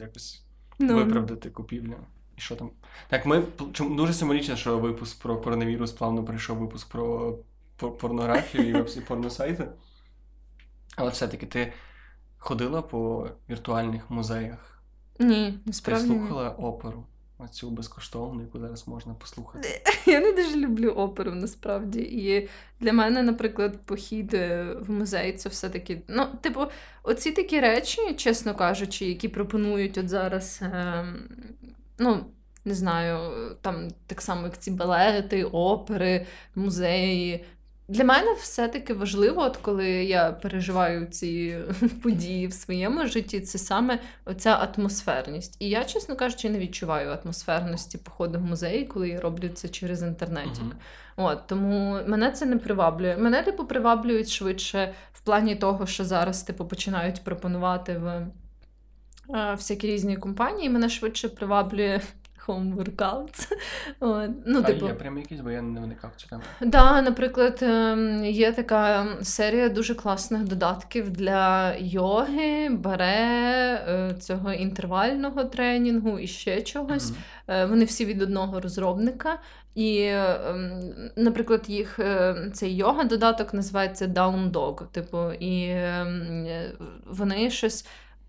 якось 0.01 0.43
Ну, 0.79 0.97
виправдати 0.97 1.51
купівлю. 1.51 1.95
І 2.37 2.41
що 2.41 2.57
там? 2.57 2.71
Так, 3.09 3.27
ми 3.27 3.43
дуже 3.81 4.13
символічно, 4.13 4.57
що 4.57 4.79
випуск 4.79 5.23
про 5.23 5.37
коронавірус 5.37 5.93
плавно 5.93 6.25
прийшов 6.25 6.59
випуск 6.59 6.89
про 6.89 7.35
порнографію 7.79 8.69
і 8.69 8.73
веб- 8.73 9.07
порносайти. 9.07 9.69
Але 10.97 11.11
все-таки 11.11 11.47
ти 11.47 11.73
ходила 12.39 12.83
по 12.83 13.29
віртуальних 13.51 14.11
музеях, 14.11 14.83
Ні, 15.19 15.53
ти 15.53 15.59
насправді. 15.67 16.09
ні. 16.11 16.19
слухала 16.19 16.51
оперу, 16.51 17.05
оцю 17.39 17.71
безкоштовну, 17.71 18.41
яку 18.41 18.59
зараз 18.61 18.89
можна 18.89 19.15
послухати. 19.15 19.69
Я 20.07 20.21
не 20.21 20.33
дуже 20.33 20.57
люблю 20.57 20.89
оперу 20.91 21.35
насправді. 21.35 22.01
І 22.01 22.49
для 22.81 22.93
мене, 22.93 23.23
наприклад, 23.23 23.79
похід 23.87 24.35
е, 24.35 24.77
в 24.81 24.91
музей 24.91 25.33
це 25.33 25.49
все-таки. 25.49 26.03
Ну, 26.09 26.27
типу, 26.41 26.61
оці 27.03 27.33
такі 27.33 27.61
речі, 27.61 28.15
чесно 28.15 28.55
кажучи, 28.55 29.05
які 29.07 29.29
пропонують 29.29 29.99
от 29.99 30.09
зараз. 30.09 30.61
ем, 30.63 31.29
ну, 31.99 32.25
не 32.65 32.75
знаю, 32.75 33.19
там 33.61 33.89
так 34.07 34.21
само, 34.21 34.43
як 34.47 34.59
ці 34.61 34.71
балети, 34.71 35.45
опери, 35.45 36.27
музеї. 36.55 37.45
Для 37.91 38.05
мене 38.05 38.33
все-таки 38.33 38.95
важливо, 38.95 39.43
от 39.43 39.57
коли 39.57 39.89
я 39.89 40.33
переживаю 40.33 41.07
ці 41.07 41.59
події 42.03 42.47
в 42.47 42.53
своєму 42.53 43.07
житті, 43.07 43.41
це 43.41 43.59
саме 43.59 43.99
оця 44.25 44.55
атмосферність. 44.55 45.57
І 45.59 45.69
я, 45.69 45.85
чесно 45.85 46.17
кажучи, 46.17 46.51
не 46.51 46.59
відчуваю 46.59 47.11
атмосферності 47.11 47.99
походу 47.99 48.39
в 48.39 48.43
музеї, 48.43 48.85
коли 48.85 49.09
я 49.09 49.21
роблю 49.21 49.49
це 49.49 49.69
через 49.69 50.03
інтернетік. 50.03 50.63
Мгм. 50.63 50.73
От 51.17 51.47
тому 51.47 51.99
мене 52.07 52.31
це 52.31 52.47
не 52.47 52.57
приваблює. 52.57 53.17
Мене 53.17 53.43
типу 53.43 53.65
приваблюють 53.65 54.31
швидше 54.31 54.95
в 55.13 55.21
плані 55.21 55.57
того, 55.57 55.87
що 55.87 56.05
зараз 56.05 56.43
типу 56.43 56.65
починають 56.65 57.25
пропонувати 57.25 57.99
в 57.99 58.07
е, 58.07 58.29
всякі 59.55 59.87
різні 59.87 60.17
компанії. 60.17 60.71
Мене 60.71 60.89
швидше 60.89 61.29
приваблює 61.29 62.01
home 62.49 62.77
workouts. 62.77 63.53
От. 64.01 64.31
Ну, 64.47 64.59
А 64.59 64.63
типу, 64.63 64.87
є 64.87 64.95
прям 64.95 65.19
якісь, 65.19 65.41
бо 65.41 65.51
я 65.51 65.63
не 65.63 65.81
виникав 65.81 66.11
в 66.17 66.21
цю 66.21 66.29
тему. 66.29 66.43
Да, 66.61 67.03
наприклад, 67.03 67.59
ем, 67.63 68.25
є 68.25 68.53
така 68.53 69.07
серія 69.23 69.69
дуже 69.69 69.95
класних 69.95 70.45
додатків 70.45 71.11
для 71.11 71.75
йоги, 71.79 72.69
баре, 72.71 73.15
е, 73.89 74.15
цього 74.21 74.53
інтервального 74.53 75.45
тренінгу 75.45 76.19
і 76.19 76.27
ще 76.27 76.63
чогось. 76.63 77.13
Е, 77.49 77.67
Вони 77.67 77.85
всі 77.85 78.05
від 78.05 78.23
одного 78.23 78.61
розробника. 78.61 79.39
І, 79.75 80.05
ем, 80.07 80.81
наприклад, 81.17 81.65
їх 81.69 81.99
е, 81.99 82.35
цей 82.55 82.77
йога 82.77 83.05
додаток 83.05 83.55
називається 83.55 84.07
Down 84.07 84.51
Dog. 84.51 84.87
Типу, 84.87 85.33
і 85.33 85.69
ем, 85.71 86.47
вони 87.07 87.51
щось. 87.51 87.87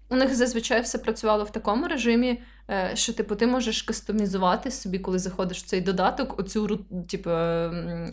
У 0.10 0.16
них 0.16 0.36
зазвичай 0.36 0.82
все 0.82 0.98
працювало 0.98 1.44
в 1.44 1.52
такому 1.52 1.88
режимі, 1.88 2.42
е, 2.70 2.92
що 2.94 3.14
типу 3.14 3.36
ти 3.36 3.48
можеш 3.48 3.82
кастомізувати 3.82 4.72
собі, 4.72 5.00
коли 5.00 5.20
заходиш 5.20 5.58
в 5.58 5.66
цей 5.66 5.82
додаток, 5.82 6.40
оцю 6.40 6.86
типу 7.10 7.30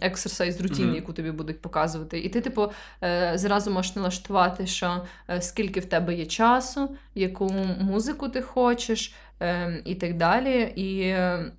ексерсайз 0.00 0.60
рутін, 0.60 0.86
mm-hmm. 0.86 0.94
яку 0.94 1.12
тобі 1.12 1.30
будуть 1.30 1.60
показувати. 1.60 2.18
І 2.18 2.28
ти, 2.28 2.40
типу, 2.40 2.72
е, 3.02 3.32
зразу 3.34 3.70
можеш 3.70 3.96
налаштувати, 3.96 4.66
що 4.66 5.04
е, 5.30 5.42
скільки 5.42 5.80
в 5.80 5.86
тебе 5.86 6.14
є 6.14 6.26
часу, 6.26 6.96
яку 7.14 7.50
музику 7.80 8.28
ти 8.28 8.42
хочеш, 8.42 9.14
е, 9.40 9.82
і 9.84 9.94
так 9.94 10.16
далі. 10.16 10.72
І 10.76 11.00
е, 11.00 11.52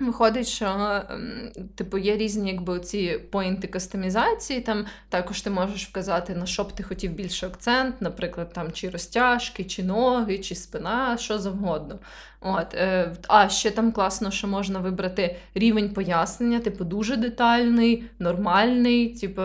Виходить, 0.00 0.48
що 0.48 0.66
ем, 1.10 1.52
типу 1.74 1.98
є 1.98 2.16
різні 2.16 2.50
якби 2.50 2.80
ці 2.80 3.20
поінти 3.30 3.66
кастомізації. 3.66 4.60
Там 4.60 4.86
також 5.08 5.42
ти 5.42 5.50
можеш 5.50 5.88
вказати, 5.88 6.34
на 6.34 6.46
що 6.46 6.64
б 6.64 6.72
ти 6.72 6.82
хотів 6.82 7.12
більше 7.12 7.46
акцент, 7.46 7.94
наприклад, 8.00 8.52
там 8.52 8.72
чи 8.72 8.90
розтяжки, 8.90 9.64
чи 9.64 9.82
ноги, 9.82 10.38
чи 10.38 10.54
спина, 10.54 11.16
що 11.16 11.38
завгодно. 11.38 11.98
От, 12.40 12.74
е, 12.74 13.12
а 13.28 13.48
ще 13.48 13.70
там 13.70 13.92
класно, 13.92 14.30
що 14.30 14.46
можна 14.46 14.78
вибрати 14.78 15.36
рівень 15.54 15.90
пояснення, 15.90 16.60
типу 16.60 16.84
дуже 16.84 17.16
детальний, 17.16 18.04
нормальний, 18.18 19.08
типу 19.08 19.42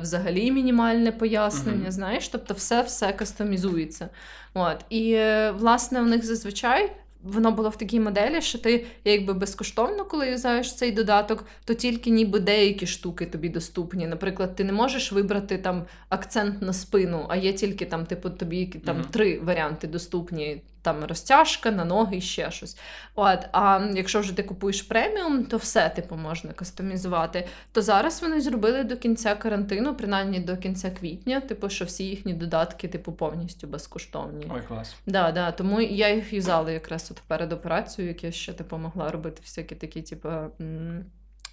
взагалі 0.00 0.52
мінімальне 0.52 1.12
пояснення. 1.12 1.82
Мгм. 1.82 1.92
Знаєш, 1.92 2.28
тобто 2.28 2.54
все 2.54 2.82
все 2.82 3.12
кастомізується. 3.12 4.08
От, 4.54 4.76
і 4.90 5.12
е, 5.12 5.50
власне 5.50 6.00
в 6.00 6.06
них 6.06 6.24
зазвичай 6.24 6.92
воно 7.22 7.52
було 7.52 7.68
в 7.68 7.76
такій 7.76 8.00
моделі, 8.00 8.42
що 8.42 8.58
ти 8.58 8.86
якби 9.04 9.32
безкоштовно, 9.34 10.04
коли 10.04 10.28
юзаєш 10.30 10.74
цей 10.74 10.92
додаток, 10.92 11.44
то 11.64 11.74
тільки 11.74 12.10
ніби 12.10 12.40
деякі 12.40 12.86
штуки 12.86 13.26
тобі 13.26 13.48
доступні. 13.48 14.06
Наприклад, 14.06 14.56
ти 14.56 14.64
не 14.64 14.72
можеш 14.72 15.12
вибрати 15.12 15.58
там 15.58 15.84
акцент 16.08 16.62
на 16.62 16.72
спину, 16.72 17.26
а 17.28 17.36
є 17.36 17.52
тільки 17.52 17.84
там, 17.86 18.06
типу, 18.06 18.30
тобі 18.30 18.66
там 18.66 18.96
Мгм. 18.96 19.06
три 19.10 19.40
варіанти 19.40 19.86
доступні. 19.86 20.62
Там 20.82 21.04
розтяжка 21.04 21.70
на 21.70 21.84
ноги 21.84 22.16
і 22.16 22.20
ще 22.20 22.50
щось. 22.50 22.78
От, 23.14 23.38
а 23.52 23.88
якщо 23.94 24.20
вже 24.20 24.36
ти 24.36 24.42
купуєш 24.42 24.82
преміум, 24.82 25.44
то 25.44 25.56
все 25.56 25.88
типу 25.88 26.16
можна 26.16 26.52
кастомізувати. 26.52 27.46
То 27.72 27.82
зараз 27.82 28.22
вони 28.22 28.40
зробили 28.40 28.84
до 28.84 28.96
кінця 28.96 29.34
карантину, 29.34 29.94
принаймні 29.94 30.40
до 30.40 30.56
кінця 30.56 30.90
квітня, 30.90 31.40
типу, 31.40 31.68
що 31.68 31.84
всі 31.84 32.04
їхні 32.04 32.34
додатки, 32.34 32.88
типу, 32.88 33.12
повністю 33.12 33.66
безкоштовні. 33.66 34.46
Ой, 34.54 34.60
клас. 34.68 34.96
Да, 35.06 35.32
да, 35.32 35.52
тому 35.52 35.80
я 35.80 36.14
їх 36.14 36.32
юзала 36.32 36.70
якраз 36.70 37.10
от 37.10 37.20
перед 37.26 37.52
операцією, 37.52 38.12
як 38.14 38.24
я 38.24 38.32
ще 38.32 38.52
типу, 38.52 38.78
могла 38.78 39.10
робити 39.10 39.40
всякі 39.44 39.74
такі, 39.74 40.02
типу. 40.02 40.28
м, 40.60 41.04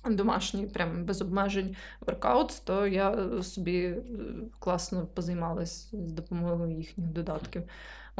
Домашні, 0.10 0.66
прям 0.68 1.06
без 1.06 1.22
обмежень 1.22 1.76
воркаут, 2.02 2.62
то 2.66 2.88
я 2.88 3.28
собі 3.44 3.78
е, 3.84 3.96
класно 4.60 5.06
позаймалась 5.06 5.90
з 5.92 6.12
допомогою 6.12 6.78
їхніх 6.78 7.08
додатків. 7.08 7.64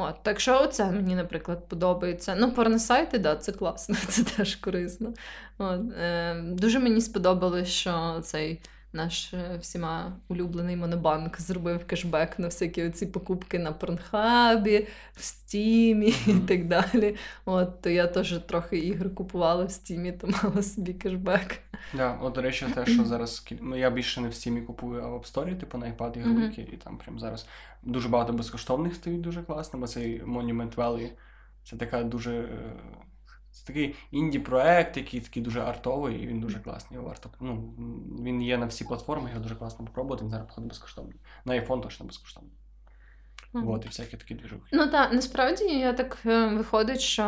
От, 0.00 0.22
так 0.22 0.40
що 0.40 0.62
оце 0.62 0.90
мені, 0.90 1.14
наприклад, 1.14 1.68
подобається. 1.68 2.36
Ну, 2.38 2.52
порносайти, 2.52 3.18
да, 3.18 3.36
це 3.36 3.52
класно, 3.52 3.96
це 4.08 4.24
теж 4.24 4.56
корисно. 4.56 5.12
От, 5.58 5.80
е, 6.00 6.34
дуже 6.42 6.78
мені 6.78 7.00
сподобалось, 7.00 7.68
що 7.68 8.20
цей 8.22 8.60
наш 8.92 9.34
е, 9.34 9.58
всіма 9.60 10.16
улюблений 10.28 10.76
монобанк 10.76 11.40
зробив 11.40 11.86
кешбек 11.86 12.38
на 12.38 12.46
всякі 12.46 12.84
оці 12.84 13.06
покупки 13.06 13.58
на 13.58 13.72
Порнхабі, 13.72 14.86
в 15.16 15.22
Стімі 15.22 16.14
і 16.26 16.34
так 16.48 16.68
далі. 16.68 17.16
От, 17.44 17.82
то 17.82 17.90
я 17.90 18.06
теж 18.06 18.38
трохи 18.38 18.78
ігр 18.78 19.14
купувала 19.14 19.64
в 19.64 19.70
Стімі, 19.70 20.12
то 20.12 20.26
мала 20.26 20.62
собі 20.62 20.92
кешбек. 20.92 21.58
Да, 21.94 22.18
от, 22.22 22.34
до 22.34 22.42
речі, 22.42 22.66
те, 22.74 22.86
що 22.86 23.04
зараз 23.04 23.46
ну, 23.60 23.76
я 23.76 23.90
більше 23.90 24.20
не 24.20 24.28
в 24.28 24.32
Steam 24.32 24.64
купую, 24.64 25.02
а 25.02 25.08
в 25.08 25.14
App 25.14 25.32
Store, 25.32 25.56
типу 25.56 25.78
на 25.78 25.86
iPad 25.86 26.18
ігрульки, 26.18 26.68
і 26.72 26.76
там 26.76 26.96
прям 26.96 27.18
зараз 27.18 27.46
дуже 27.82 28.08
багато 28.08 28.32
безкоштовних 28.32 28.94
стоїть 28.94 29.20
дуже 29.20 29.42
класно, 29.42 29.78
бо 29.78 29.86
цей 29.86 30.22
Monument 30.24 30.74
Valley 30.74 31.10
це 31.64 31.76
така 31.76 32.02
дуже. 32.02 32.32
е, 32.36 32.72
Це 33.52 33.66
такий 33.66 33.94
інді-проект, 34.10 34.96
який 34.96 35.20
такий 35.20 35.42
дуже 35.42 35.60
артовий, 35.60 36.22
і 36.22 36.26
він 36.26 36.40
дуже 36.40 36.58
класний. 36.60 36.96
Його 36.96 37.08
варто. 37.08 37.30
Ну, 37.40 37.74
він 38.24 38.42
є 38.42 38.58
на 38.58 38.66
всі 38.66 38.84
платформи, 38.84 39.28
його 39.30 39.42
дуже 39.42 39.54
класно 39.54 39.84
попробувати, 39.84 40.22
він 40.24 40.30
зараз 40.30 40.46
походу 40.46 40.66
безкоштовний. 40.68 41.16
На 41.44 41.54
iPhone 41.54 41.80
точно 41.80 42.06
безкоштовний. 42.06 42.52
Мгм. 43.52 43.68
От, 43.70 43.84
і 43.84 43.88
всякі 43.88 44.16
такі 44.16 44.34
движухи. 44.34 44.62
Ну 44.72 44.86
так, 44.86 45.12
насправді 45.12 45.64
я 45.64 45.92
так 45.92 46.18
е, 46.26 46.46
виходить, 46.46 47.00
що 47.00 47.24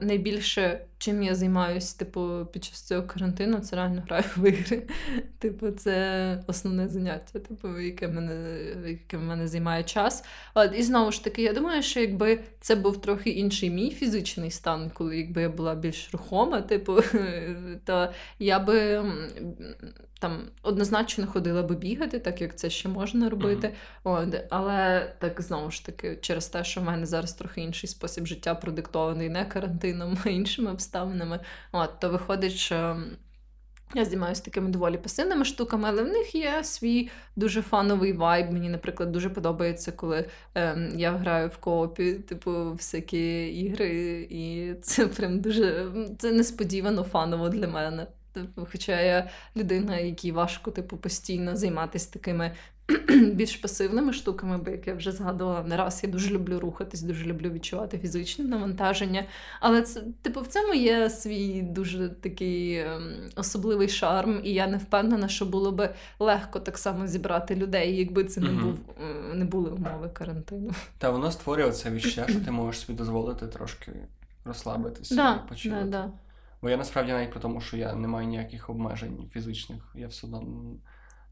найбільше 0.00 0.86
чим 1.02 1.22
я 1.22 1.34
займаюсь, 1.34 1.94
типу, 1.94 2.46
під 2.52 2.64
час 2.64 2.82
цього 2.82 3.02
карантину, 3.02 3.58
це 3.58 3.76
реально 3.76 4.02
граю 4.06 4.24
в 4.36 4.48
ігри. 4.48 4.82
Типу, 5.38 5.70
це 5.70 6.44
основне 6.46 6.88
заняття, 6.88 7.38
типу, 7.38 7.78
яке 7.78 8.08
мене, 8.08 8.58
яке 8.86 9.18
мене 9.18 9.48
займає 9.48 9.84
час. 9.84 10.24
От, 10.54 10.78
і 10.78 10.82
знову 10.82 11.12
ж 11.12 11.24
таки, 11.24 11.42
я 11.42 11.52
думаю, 11.52 11.82
що 11.82 12.00
якби 12.00 12.40
це 12.60 12.74
був 12.74 13.00
трохи 13.00 13.30
інший 13.30 13.70
мій 13.70 13.90
фізичний 13.90 14.50
стан, 14.50 14.90
коли 14.94 15.16
якби 15.16 15.42
я 15.42 15.48
була 15.48 15.74
більш 15.74 16.10
рухома, 16.12 16.60
типу, 16.60 17.00
то 17.84 18.12
я 18.38 18.58
би 18.58 19.04
там 20.22 20.38
однозначно 20.62 21.26
ходила 21.26 21.62
би 21.62 21.74
бігати, 21.74 22.18
так 22.18 22.40
як 22.40 22.56
це 22.56 22.70
ще 22.70 22.88
можна 22.88 23.30
робити. 23.30 23.74
От, 24.04 24.36
але 24.50 25.12
так 25.18 25.40
знову 25.40 25.70
ж 25.70 25.86
таки, 25.86 26.18
через 26.20 26.46
те, 26.46 26.64
що 26.64 26.80
в 26.80 26.84
мене 26.84 27.06
зараз 27.06 27.32
трохи 27.32 27.60
інший 27.60 27.88
спосіб 27.88 28.26
життя 28.26 28.54
продиктований 28.54 29.28
не 29.28 29.44
карантином, 29.44 30.18
а 30.24 30.28
іншими 30.28 30.70
обставинами. 30.70 30.91
От, 31.72 32.00
то 32.00 32.10
виходить, 32.10 32.52
що. 32.52 33.02
Я 33.94 34.04
займаюся 34.04 34.42
такими 34.42 34.68
доволі 34.68 34.98
пасивними 34.98 35.44
штуками, 35.44 35.88
але 35.88 36.02
в 36.02 36.08
них 36.08 36.34
є 36.34 36.64
свій 36.64 37.10
дуже 37.36 37.62
фановий 37.62 38.12
vibe. 38.12 38.52
Мені, 38.52 38.68
наприклад, 38.68 39.12
дуже 39.12 39.30
подобається, 39.30 39.92
коли 39.92 40.28
ем, 40.54 40.92
я 40.96 41.12
граю 41.12 41.48
в 41.48 41.56
коопі, 41.56 42.14
типу, 42.14 42.72
всякі 42.72 43.46
ігри, 43.46 43.90
і 44.30 44.74
це 44.82 45.06
прям 45.06 45.40
дуже 45.40 45.86
це 46.18 46.32
несподівано 46.32 47.02
фаново 47.02 47.48
для 47.48 47.68
мене. 47.68 48.06
Типу, 48.32 48.66
хоча 48.72 49.00
я 49.00 49.28
людина, 49.56 49.98
якій 49.98 50.32
важко, 50.32 50.70
типу, 50.70 50.96
постійно 50.96 51.56
займатися 51.56 52.12
такими 52.12 52.52
більш 53.32 53.56
пасивними 53.56 54.12
штуками, 54.12 54.58
бо 54.58 54.70
як 54.70 54.86
я 54.86 54.94
вже 54.94 55.12
згадувала 55.12 55.62
не 55.62 55.76
раз, 55.76 56.00
я 56.04 56.10
дуже 56.10 56.30
люблю 56.30 56.60
рухатись, 56.60 57.02
дуже 57.02 57.24
люблю 57.24 57.50
відчувати 57.50 57.98
фізичне 57.98 58.44
навантаження. 58.44 59.24
Але 59.60 59.82
це, 59.82 60.02
типу, 60.22 60.40
в 60.40 60.46
цьому 60.46 60.74
є 60.74 61.10
свій 61.10 61.62
дуже 61.62 62.08
такий 62.08 62.76
ем, 62.78 63.12
особливий 63.36 63.88
шарм, 63.88 64.40
і 64.44 64.52
я 64.52 64.66
не 64.66 64.76
впевнена, 64.76 65.28
що 65.28 65.46
було 65.46 65.72
би 65.72 65.94
легко 66.18 66.60
так 66.60 66.78
само 66.78 67.06
зібрати 67.06 67.54
людей, 67.56 67.96
якби 67.96 68.24
це 68.24 68.40
не 68.40 68.52
був 68.52 68.78
е, 69.32 69.34
не 69.34 69.44
були 69.44 69.70
умови 69.70 70.10
карантину. 70.12 70.70
Та 70.98 71.10
воно 71.10 71.32
створює 71.32 71.72
це 71.72 71.90
відчуття, 71.90 72.26
що 72.28 72.40
ти 72.40 72.50
можеш 72.50 72.80
собі 72.80 72.98
дозволити 72.98 73.46
трошки 73.46 73.92
розслабитися 74.44 75.14
Да, 75.14 75.32
і 75.32 75.36
да, 75.36 75.42
почувати. 75.48 75.84
да. 75.88 76.10
Бо 76.62 76.70
я 76.70 76.76
насправді 76.76 77.12
навіть 77.12 77.30
при 77.30 77.40
тому, 77.40 77.60
що 77.60 77.76
я 77.76 77.94
не 77.94 78.08
маю 78.08 78.28
ніяких 78.28 78.70
обмежень 78.70 79.28
фізичних, 79.32 79.82
я 79.94 80.06
все 80.06 80.26
одно 80.26 80.42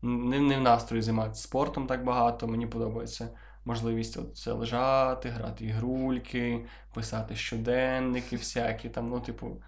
не, 0.03 0.41
не 0.41 0.59
в 0.59 0.61
настрої 0.61 1.03
займатися 1.03 1.43
спортом 1.43 1.87
так 1.87 2.05
багато. 2.05 2.49
Мені 2.49 2.67
подобається 2.67 3.29
можливість 3.65 4.17
от 4.17 4.37
це 4.37 4.53
лежати, 4.53 5.29
грати 5.29 5.65
ігрульки, 5.65 6.65
писати 6.95 7.37
щоденники 7.37 8.37
всякі 8.37 8.89
там, 8.89 9.09
ну, 9.09 9.21
типу, 9.21 9.63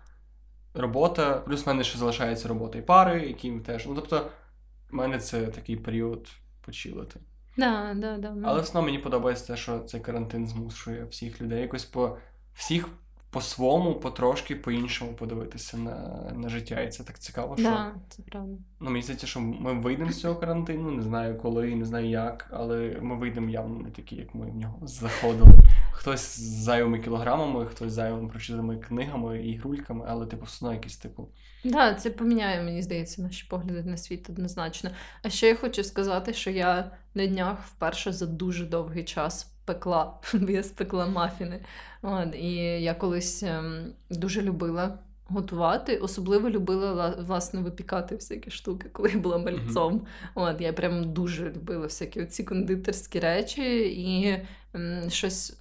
робота. 0.74 1.34
Плюс 1.34 1.64
в 1.64 1.68
мене 1.68 1.84
ще 1.84 1.98
залишається 1.98 2.48
робота 2.48 2.78
і 2.78 2.82
пари, 2.82 3.26
які 3.26 3.52
теж. 3.52 3.86
Ну, 3.86 3.94
тобто, 3.94 4.30
в 4.90 4.94
мене 4.94 5.18
це 5.18 5.46
такий 5.46 5.76
період 5.76 6.28
почилити. 6.60 7.20
Да, 7.56 7.94
да, 7.96 8.18
да. 8.18 8.34
Але 8.44 8.60
все 8.60 8.70
одно 8.70 8.82
мені 8.82 8.98
подобається 8.98 9.46
те, 9.46 9.56
що 9.56 9.78
цей 9.78 10.00
карантин 10.00 10.46
змушує 10.46 11.04
всіх 11.04 11.40
людей 11.40 11.60
якось 11.60 11.84
по 11.84 12.16
всіх 12.54 12.88
по-своєму, 13.32 13.94
потрошки, 13.94 14.56
по-іншому 14.56 15.12
подивитися 15.12 15.76
на, 15.76 15.94
на 16.36 16.48
життя. 16.48 16.80
І 16.80 16.90
це 16.90 17.04
так 17.04 17.18
цікаво, 17.18 17.56
що 17.56 17.64
да, 17.64 17.94
це 18.08 18.22
правда. 18.22 18.56
ну, 18.80 18.90
мені 18.90 19.02
здається, 19.02 19.26
що 19.26 19.40
ми 19.40 19.72
вийдемо 19.72 20.12
з 20.12 20.20
цього 20.20 20.36
карантину, 20.36 20.90
не 20.90 21.02
знаю 21.02 21.38
коли, 21.38 21.74
не 21.74 21.84
знаю 21.84 22.08
як, 22.08 22.50
але 22.52 22.98
ми 23.02 23.16
вийдемо 23.16 23.50
явно 23.50 23.78
не 23.78 23.90
такі, 23.90 24.16
як 24.16 24.34
ми 24.34 24.50
в 24.50 24.56
нього 24.56 24.78
заходили. 24.82 25.50
Хтось 25.92 26.40
з 26.40 26.62
зайвими 26.62 26.98
кілограмами, 26.98 27.66
хтось 27.66 27.90
з 27.92 27.94
зайвими 27.94 28.28
прочитаними 28.28 28.76
книгами 28.76 29.42
і 29.42 29.56
грульками, 29.56 30.04
але 30.08 30.26
типу 30.26 30.44
все 30.44 30.66
одно 30.66 30.74
якийсь 30.74 30.96
типу. 30.96 31.28
Да, 31.64 31.94
це 31.94 32.10
поміняє, 32.10 32.62
мені 32.62 32.82
здається, 32.82 33.22
наші 33.22 33.46
погляди 33.50 33.82
на 33.82 33.96
світ 33.96 34.30
однозначно. 34.30 34.90
А 35.22 35.30
ще 35.30 35.48
я 35.48 35.56
хочу 35.56 35.84
сказати, 35.84 36.32
що 36.32 36.50
я 36.50 36.90
на 37.14 37.26
днях 37.26 37.58
вперше 37.66 38.12
за 38.12 38.26
дуже 38.26 38.66
довгий 38.66 39.04
час 39.04 39.51
пекла, 39.64 40.14
бо 40.34 40.50
я 40.50 40.62
спекла 40.62 41.06
мафіни. 41.06 41.60
От, 42.02 42.34
і 42.34 42.54
я 42.82 42.94
колись 42.94 43.42
ем, 43.42 43.92
дуже 44.10 44.42
любила 44.42 44.98
готувати, 45.32 45.96
особливо 45.96 46.50
любила 46.50 47.16
власне 47.26 47.60
випікати 47.60 48.14
всякі 48.14 48.50
штуки, 48.50 48.88
коли 48.92 49.10
я 49.10 49.18
була 49.18 49.38
мальцом. 49.38 50.06
От, 50.34 50.60
я 50.60 50.72
прям 50.72 51.12
дуже 51.12 51.50
любила 51.50 51.84
всякі 51.86 52.22
оці 52.22 52.44
кондитерські 52.44 53.20
речі 53.20 53.78
і 53.88 54.38
ем, 54.74 55.10
щось. 55.10 55.56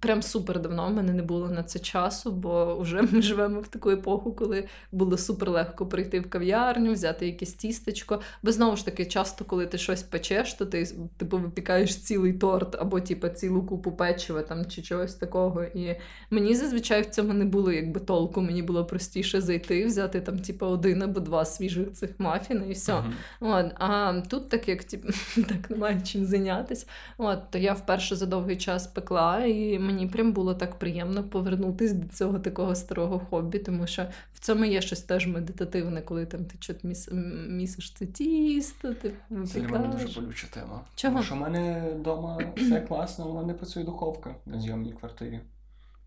Прям 0.00 0.22
супер 0.22 0.60
давно 0.60 0.88
в 0.88 0.92
мене 0.92 1.12
не 1.12 1.22
було 1.22 1.48
на 1.48 1.62
це 1.62 1.78
часу, 1.78 2.32
бо 2.32 2.78
вже 2.80 3.02
ми 3.02 3.22
живемо 3.22 3.60
в 3.60 3.68
таку 3.68 3.90
епоху, 3.90 4.32
коли 4.32 4.64
було 4.92 5.18
супер 5.18 5.50
легко 5.50 5.86
прийти 5.86 6.20
в 6.20 6.30
кав'ярню, 6.30 6.92
взяти 6.92 7.26
якесь 7.26 7.54
тістечко. 7.54 8.20
Бо 8.42 8.52
знову 8.52 8.76
ж 8.76 8.84
таки, 8.84 9.06
часто, 9.06 9.44
коли 9.44 9.66
ти 9.66 9.78
щось 9.78 10.02
печеш, 10.02 10.54
то 10.54 10.66
ти 10.66 10.86
типу 11.16 11.38
випікаєш 11.38 11.96
цілий 11.96 12.32
торт 12.32 12.74
або 12.74 13.00
типу, 13.00 13.28
цілу 13.28 13.62
купу 13.62 13.92
печива 13.92 14.42
там 14.42 14.66
чи 14.66 14.82
чогось 14.82 15.14
такого. 15.14 15.64
І 15.64 15.96
мені 16.30 16.54
зазвичай 16.54 17.02
в 17.02 17.06
цьому 17.06 17.32
не 17.32 17.44
було 17.44 17.72
якби 17.72 18.00
толку. 18.00 18.40
Мені 18.40 18.62
було 18.62 18.84
простіше 18.84 19.40
зайти, 19.40 19.86
взяти 19.86 20.20
там, 20.20 20.38
типу, 20.38 20.66
один 20.66 21.02
або 21.02 21.20
два 21.20 21.44
свіжих 21.44 21.92
цих 21.92 22.10
мафіни 22.18 22.66
і 22.68 22.72
все. 22.72 22.94
Мгм. 22.94 23.14
От, 23.40 23.66
а 23.78 24.20
тут, 24.28 24.48
так 24.48 24.68
як 24.68 24.84
типу, 24.84 25.08
так 25.48 25.70
немає 25.70 26.00
чим 26.04 26.24
зайнятися, 26.24 26.86
от, 27.18 27.50
то 27.50 27.58
я 27.58 27.72
вперше 27.72 28.16
за 28.16 28.26
довгий 28.26 28.56
час 28.56 28.86
пекла, 28.86 29.44
і 29.44 29.75
мені 29.78 30.06
прям 30.06 30.32
було 30.32 30.54
так 30.54 30.78
приємно 30.78 31.24
повернутися 31.24 31.94
до 31.94 32.08
цього 32.08 32.38
такого 32.38 32.74
старого 32.74 33.18
хобі, 33.18 33.58
тому 33.58 33.86
що 33.86 34.06
в 34.34 34.40
цьому 34.40 34.64
є 34.64 34.80
щось 34.80 35.02
теж 35.02 35.26
медитативне, 35.26 36.02
коли 36.02 36.26
там 36.26 36.44
ти 36.44 36.58
чот 36.58 36.84
міс, 36.84 37.08
місиш 37.48 37.92
це 37.92 38.06
тісто, 38.06 38.94
ти 38.94 39.14
Це 39.46 39.60
для 39.60 39.68
мене 39.68 39.88
дуже 39.88 40.20
болюча 40.20 40.46
тема. 40.50 40.84
Чого? 40.94 41.12
Тому 41.12 41.24
що 41.24 41.34
в 41.34 41.38
мене 41.38 41.92
вдома 41.98 42.38
все 42.56 42.80
класно, 42.80 43.24
але 43.30 43.46
не 43.46 43.54
працює 43.54 43.84
духовка 43.84 44.34
на 44.46 44.60
зйомній 44.60 44.92
квартирі. 44.92 45.40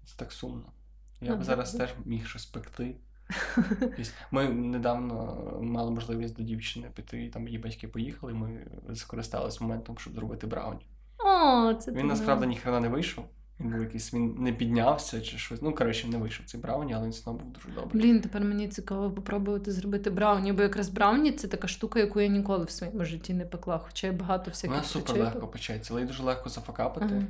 Це 0.06 0.14
так 0.18 0.32
сумно. 0.32 0.66
Я 1.22 1.36
б 1.36 1.44
зараз 1.44 1.74
теж 1.74 1.90
міг 2.06 2.28
щось 2.28 2.46
пекти. 2.46 2.96
Ми 4.32 4.50
недавно 4.50 5.38
мали 5.62 5.92
можливість 5.92 6.38
до 6.38 6.44
дівчини 6.44 6.88
піти, 6.96 7.26
і 7.26 7.30
там 7.30 7.48
її 7.48 7.60
батьки 7.60 7.88
поїхали, 7.88 8.34
ми 8.34 8.68
скористалися 8.96 9.64
моментом, 9.64 9.98
щоб 9.98 10.14
зробити 10.14 10.48
брауні. 10.48 10.86
О, 11.18 11.74
це 11.74 11.92
Він 11.92 12.08
насправді 12.08 12.48
ніхрена 12.48 12.80
не 12.80 12.90
вийшов. 12.90 13.26
Він 13.60 13.70
був 13.70 13.82
якийсь, 13.82 14.14
він 14.14 14.36
не 14.40 14.54
піднявся 14.54 15.22
чи 15.22 15.38
щось. 15.38 15.62
Ну, 15.62 15.76
коротше, 15.76 16.08
не 16.08 16.18
вийшов 16.18 16.46
цей 16.46 16.62
брауні, 16.62 16.94
але 16.94 17.06
він 17.06 17.14
одно 17.20 17.34
був 17.34 17.52
дуже 17.54 17.70
добрий. 17.70 18.02
Блін, 18.02 18.22
тепер 18.22 18.42
мені 18.42 18.68
цікаво 18.68 19.12
попробувати 19.12 19.72
зробити 19.72 20.10
брауні, 20.10 20.54
бо 20.54 20.62
якраз 20.62 20.90
брауні 20.90 21.32
це 21.32 21.48
така 21.48 21.68
штука, 21.68 22.00
яку 22.00 22.22
я 22.22 22.28
ніколи 22.28 22.66
в 22.66 22.70
своєму 22.70 23.06
житті 23.06 23.34
не 23.34 23.46
пекла, 23.46 23.82
хоча 23.86 24.08
я 24.08 24.14
багато 24.14 24.52
всяких 24.52 24.76
Вона 24.76 24.84
супер 24.88 25.16
речей 25.16 25.24
легко 25.24 25.48
печеться, 25.48 25.94
але 25.94 26.04
й 26.04 26.06
дуже 26.06 26.24
легко 26.24 26.50
зафакапити. 26.50 27.06
Ага. 27.12 27.24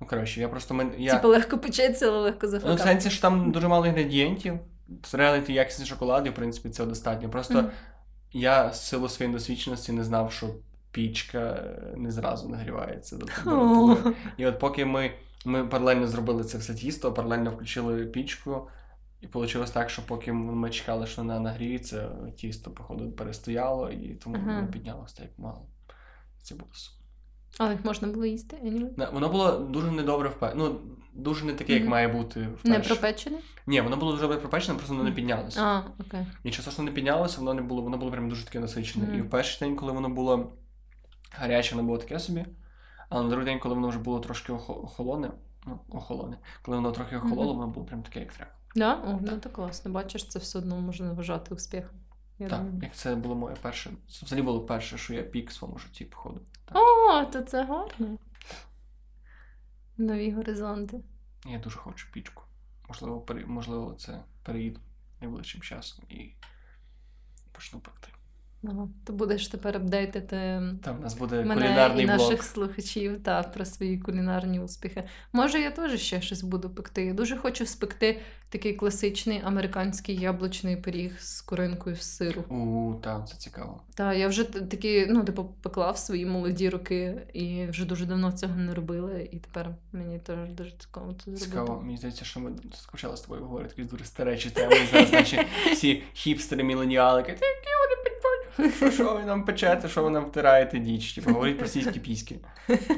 Ну, 0.00 0.06
коротше, 0.06 0.40
я 0.40 0.48
просто 0.48 0.74
мен... 0.74 0.92
я... 0.98 1.14
Типу 1.14 1.28
легко 1.28 1.58
печеться, 1.58 2.08
але 2.08 2.18
легко 2.18 2.46
Ну, 2.66 2.74
в 2.74 2.80
сенсі, 2.80 3.10
що 3.10 3.22
там 3.22 3.52
дуже 3.52 3.68
мало 3.68 3.86
інгредієнтів. 3.86 4.58
Реально 5.12 5.44
якісний 5.48 5.88
шоколад, 5.88 6.26
і 6.26 6.30
в 6.30 6.34
принципі 6.34 6.70
цього 6.70 6.88
достатньо. 6.88 7.28
Просто 7.28 7.54
Мгм. 7.54 7.70
я 8.32 8.72
з 8.72 8.88
силу 8.88 9.08
своєї 9.08 9.34
досвідченості 9.34 9.92
не 9.92 10.04
знав, 10.04 10.32
що 10.32 10.46
пічка 10.90 11.38
е, 11.38 11.96
не 11.96 12.10
зразу 12.10 12.48
нагрівається 12.48 13.16
до 13.16 13.26
температури. 13.26 14.14
І 14.36 14.46
от 14.46 14.58
поки 14.58 14.84
ми, 14.84 15.10
ми 15.46 15.66
паралельно 15.66 16.06
зробили 16.06 16.44
це 16.44 16.58
все 16.58 16.74
тісто, 16.74 17.12
паралельно 17.12 17.50
включили 17.50 18.06
пічку, 18.06 18.68
і 19.20 19.26
вийшло 19.26 19.64
так, 19.64 19.90
що 19.90 20.06
поки 20.06 20.32
ми 20.32 20.70
чекали, 20.70 21.06
що 21.06 21.22
вона 21.22 21.40
нагріється, 21.40 22.08
тісто, 22.36 22.70
походу, 22.70 23.10
перестояло, 23.12 23.90
і 23.90 24.14
тому 24.14 24.36
Ага. 24.36 24.54
воно 24.56 24.68
піднялося 24.72 25.16
так 25.22 25.30
мало. 25.38 25.66
Це 26.42 26.54
було 26.54 26.70
сумно. 26.72 27.00
Але 27.58 27.72
їх 27.72 27.84
можна 27.84 28.08
було 28.08 28.24
їсти? 28.26 28.56
Не, 28.96 29.06
Воно 29.06 29.28
було 29.28 29.52
дуже 29.58 29.90
недобре 29.90 30.28
впе... 30.28 30.52
Ну, 30.56 30.80
дуже 31.14 31.44
не 31.44 31.52
таке, 31.52 31.72
як 31.72 31.82
Мгм. 31.82 31.90
має 31.90 32.08
бути 32.08 32.40
вперше. 32.40 32.78
Не 32.78 32.84
пропечене? 32.84 33.38
Ні, 33.66 33.80
воно 33.80 33.96
було 33.96 34.10
дуже 34.12 34.22
добре 34.22 34.38
пропечене, 34.38 34.78
просто 34.78 34.94
воно 34.94 35.08
не 35.08 35.14
піднялося. 35.14 35.60
А, 35.62 35.82
окей. 36.00 36.26
Нічого 36.44 36.62
страшного 36.62 36.90
не 36.90 36.94
піднялося, 36.94 37.38
воно 37.38 37.54
не 37.54 37.62
було, 37.62 37.82
воно 37.82 37.98
було 37.98 38.10
прям 38.10 38.28
дуже 38.28 38.44
таке 38.44 38.60
насичене. 38.60 39.06
Мгм. 39.06 39.18
І 39.18 39.22
в 39.22 39.30
перший 39.30 39.68
день, 39.68 39.76
коли 39.76 39.92
воно 39.92 40.08
було 40.08 40.52
гаряче, 41.30 41.74
воно 41.74 41.86
було 41.86 41.98
таке 41.98 42.18
собі. 42.18 42.44
А 43.08 43.22
на 43.22 43.28
другий 43.28 43.44
день, 43.44 43.58
коли 43.58 43.74
воно 43.74 43.88
вже 43.88 43.98
було 43.98 44.20
трошки 44.20 44.52
охолоне, 44.52 45.30
ну, 45.66 45.80
охолоне, 45.88 46.38
коли 46.62 46.76
воно 46.76 46.92
трохи 46.92 47.16
охололо, 47.16 47.54
воно 47.54 47.66
було 47.68 47.86
прям 47.86 48.02
таке, 48.02 48.20
як 48.20 48.32
треба. 48.32 48.50
Да? 48.74 48.94
О, 48.94 49.18
ну 49.22 49.38
то 49.38 49.50
класно. 49.50 49.90
Бачиш, 49.90 50.28
це 50.28 50.38
все 50.38 50.58
одно 50.58 50.80
можна 50.80 51.12
вважати 51.12 51.54
успіхом. 51.54 51.98
Я 52.38 52.48
Так, 52.48 52.58
думаю. 52.64 52.80
як 52.82 52.94
це 52.94 53.14
було 53.14 53.34
моє 53.34 53.56
перше. 53.62 53.90
Це 54.08 54.26
взагалі 54.26 54.44
було 54.44 54.60
перше, 54.60 54.98
що 54.98 55.14
я 55.14 55.22
пік 55.22 55.50
в 55.50 55.52
своєму 55.52 55.78
житті, 55.78 56.04
походу. 56.04 56.40
Так. 56.64 56.76
О, 56.78 57.24
то 57.24 57.42
це 57.42 57.64
гарно. 57.64 58.18
Нові 59.98 60.30
горизонти. 60.32 61.00
Я 61.46 61.58
дуже 61.58 61.78
хочу 61.78 62.12
пічку. 62.12 62.42
Можливо, 62.88 63.20
пере... 63.20 63.46
можливо, 63.46 63.94
це 63.94 64.22
переїду 64.42 64.80
найближчим 65.20 65.60
часом 65.60 66.04
і 66.08 66.30
почну 67.52 67.80
пекти. 67.80 68.08
Ага. 68.70 68.88
То 69.04 69.12
будеш 69.12 69.48
тепер 69.48 69.76
апдейтити 69.76 70.62
Там 70.82 70.98
у 70.98 71.02
нас 71.02 71.14
буде 71.14 71.44
мене 71.44 71.54
кулінарний 71.54 72.04
і 72.04 72.06
наших 72.06 72.42
слухачів 72.42 73.22
та 73.22 73.42
про 73.42 73.64
свої 73.64 73.98
кулінарні 73.98 74.60
успіхи. 74.60 75.04
Може, 75.32 75.60
я 75.60 75.70
теж 75.70 76.00
ще 76.00 76.20
щось 76.20 76.42
буду 76.42 76.70
пекти. 76.70 77.04
Я 77.04 77.12
дуже 77.12 77.36
хочу 77.36 77.66
спекти 77.66 78.20
такий 78.48 78.72
класичний 78.72 79.40
американський 79.44 80.16
яблучний 80.16 80.76
пиріг 80.76 81.20
з 81.20 81.40
коринкою 81.40 81.96
з 81.96 82.02
сиру. 82.02 82.42
У, 82.42 82.94
так, 83.02 83.28
це 83.28 83.36
цікаво. 83.36 83.82
Та 83.94 84.14
я 84.14 84.28
вже 84.28 84.44
такі, 84.44 85.06
ну, 85.08 85.24
типу, 85.24 85.44
пекла 85.62 85.90
в 85.90 85.98
свої 85.98 86.26
молоді 86.26 86.68
роки 86.68 87.26
і 87.32 87.66
вже 87.66 87.84
дуже 87.84 88.06
давно 88.06 88.32
цього 88.32 88.56
не 88.56 88.74
робила, 88.74 89.18
і 89.18 89.38
тепер 89.38 89.70
мені 89.92 90.18
теж 90.18 90.52
дуже 90.52 90.70
цікаво 90.70 91.12
це 91.12 91.22
зробити. 91.24 91.44
Цікаво, 91.44 91.80
мені 91.82 91.96
здається, 91.96 92.24
що 92.24 92.40
ми 92.40 92.52
скучали 92.74 93.16
з 93.16 93.20
тобою 93.20 93.42
говорити 93.42 93.74
якісь 93.76 93.92
дуже 93.92 94.04
старечі 94.04 94.50
теми. 94.50 94.76
Зараз 94.92 95.12
наші 95.12 95.46
всі 95.72 96.02
хіпстери, 96.12 96.64
міленіали, 96.64 97.18
які 97.20 97.32
вони 97.32 97.95
що, 98.76 98.90
що 98.90 99.14
ви 99.14 99.24
нам 99.24 99.44
печете, 99.44 99.88
що 99.88 100.02
ви 100.02 100.10
нам 100.10 100.24
втираєте 100.24 100.78
діч. 100.78 101.12
Типу, 101.12 101.30
говоріть 101.32 101.58
про 101.58 101.68
сільські 101.68 102.00
піськи. 102.00 102.36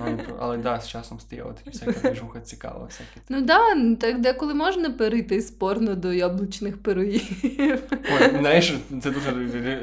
Але, 0.01 0.19
але 0.39 0.57
да, 0.57 0.81
з 0.81 0.89
часом 0.89 1.21
стає 1.21 1.45
такі 1.57 1.71
всяка 1.71 1.93
движуха 1.93 2.41
цікава, 2.41 2.85
всякі. 2.85 3.21
Ну 3.29 3.41
да, 3.41 3.61
так 4.01 4.21
деколи 4.21 4.55
можна 4.55 4.91
перейти 4.91 5.41
з 5.41 5.51
порно 5.51 5.95
до 5.95 6.13
яблучних 6.13 6.83
пирогів. 6.83 7.83
Ой, 7.93 8.39
знаєш, 8.39 8.75
це 9.03 9.11
дуже 9.11 9.31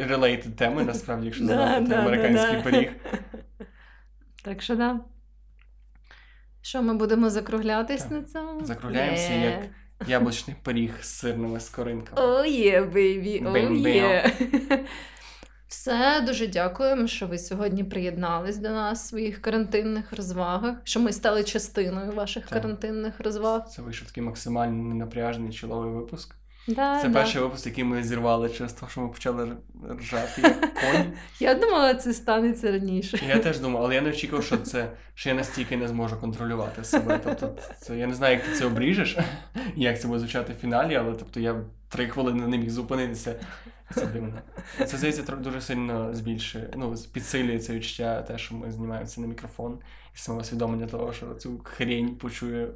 релейтед 0.08 0.56
теми, 0.56 0.84
насправді, 0.84 1.26
якщо 1.26 1.46
Да, 1.46 1.54
знати 1.54 1.86
да, 1.88 1.96
американський 1.96 2.56
да. 2.56 2.62
пиріг. 2.62 2.92
Так 4.44 4.62
що 4.62 4.76
да. 4.76 5.00
Що, 6.62 6.82
ми 6.82 6.94
будемо 6.94 7.30
закруглятись 7.30 8.04
Так. 8.04 8.12
на 8.12 8.24
цьому? 8.24 8.66
Закругляємося, 8.66 9.34
Є. 9.34 9.40
як 9.40 9.70
яблучний 10.10 10.56
пиріг 10.64 10.92
з 11.02 11.08
сирними 11.08 11.60
скоринками. 11.60 12.22
О, 12.22 12.46
є, 12.46 12.82
бейбі, 12.82 13.46
о, 13.46 13.58
є. 13.58 14.32
Все, 15.76 16.22
дуже 16.22 16.48
дякуємо, 16.48 17.08
що 17.08 17.28
ви 17.28 17.38
сьогодні 17.38 17.84
приєднались 17.84 18.58
до 18.58 18.70
нас 18.70 19.04
в 19.04 19.08
своїх 19.08 19.42
карантинних 19.42 20.14
розвагах, 20.14 20.76
що 20.84 21.00
ми 21.00 21.14
стали 21.14 21.44
частиною 21.44 22.12
ваших 22.12 22.48
Так. 22.48 22.62
карантинних 22.62 23.14
розваг. 23.20 23.68
Це 23.70 23.82
вийшов 23.82 24.08
такий 24.08 24.24
максимально 24.24 24.84
ненапряжний 24.84 25.52
чоловий 25.54 25.92
випуск. 25.94 26.36
Да, 26.68 27.00
Це 27.02 27.08
да. 27.08 27.14
перший 27.14 27.42
випуск, 27.42 27.66
який 27.66 27.84
ми 27.84 28.04
зірвали 28.04 28.50
через 28.50 28.74
те, 28.74 28.86
що 28.90 29.02
ми 29.02 29.10
почали 29.10 29.52
ржати 30.00 30.42
як 30.42 30.60
конь. 30.62 31.14
Я 31.40 31.56
думала, 31.56 31.96
це 31.96 32.14
станеться 32.14 32.72
раніше. 32.72 33.20
Я 33.28 33.40
теж 33.40 33.60
думав, 33.60 33.84
але 33.84 33.96
я 33.96 34.02
не 34.02 34.10
очікував, 34.10 34.46
що 34.46 34.58
це 34.58 34.92
що 35.16 35.30
я 35.30 35.36
настільки 35.36 35.78
не 35.78 35.88
зможу 35.88 36.18
контролювати 36.18 36.84
себе. 36.84 37.20
Тобто, 37.24 37.56
це 37.80 37.98
я 37.98 38.08
не 38.08 38.14
знаю, 38.14 38.36
як 38.36 38.46
ти 38.46 38.52
це 38.52 38.66
обріжеш, 38.66 39.18
як 39.76 40.02
це 40.02 40.08
буде 40.08 40.20
звучати 40.20 40.54
в 40.54 40.56
фіналі, 40.56 40.96
але 40.96 41.14
тобто 41.14 41.40
я 41.40 41.56
три 41.90 42.08
хвилини 42.08 42.48
не 42.48 42.58
міг 42.58 42.70
зупинитися. 42.70 43.36
Це 43.96 44.06
дивно. 44.06 44.42
Це 44.86 44.98
здається 44.98 45.36
дуже 45.36 45.62
сильно 45.62 46.14
збільшує, 46.14 46.70
ну, 46.76 46.96
підсилює 47.14 47.60
це 47.60 47.74
відчуття, 47.74 48.22
те, 48.22 48.38
що 48.38 48.56
ми 48.56 48.72
знімаємося 48.72 49.22
на 49.22 49.28
мікрофон, 49.28 49.80
і 50.16 50.18
самоусвідомлення 50.18 50.88
того, 50.88 51.14
що 51.14 51.34
цю 51.34 51.60
хрень 51.64 52.16
почує 52.16 52.68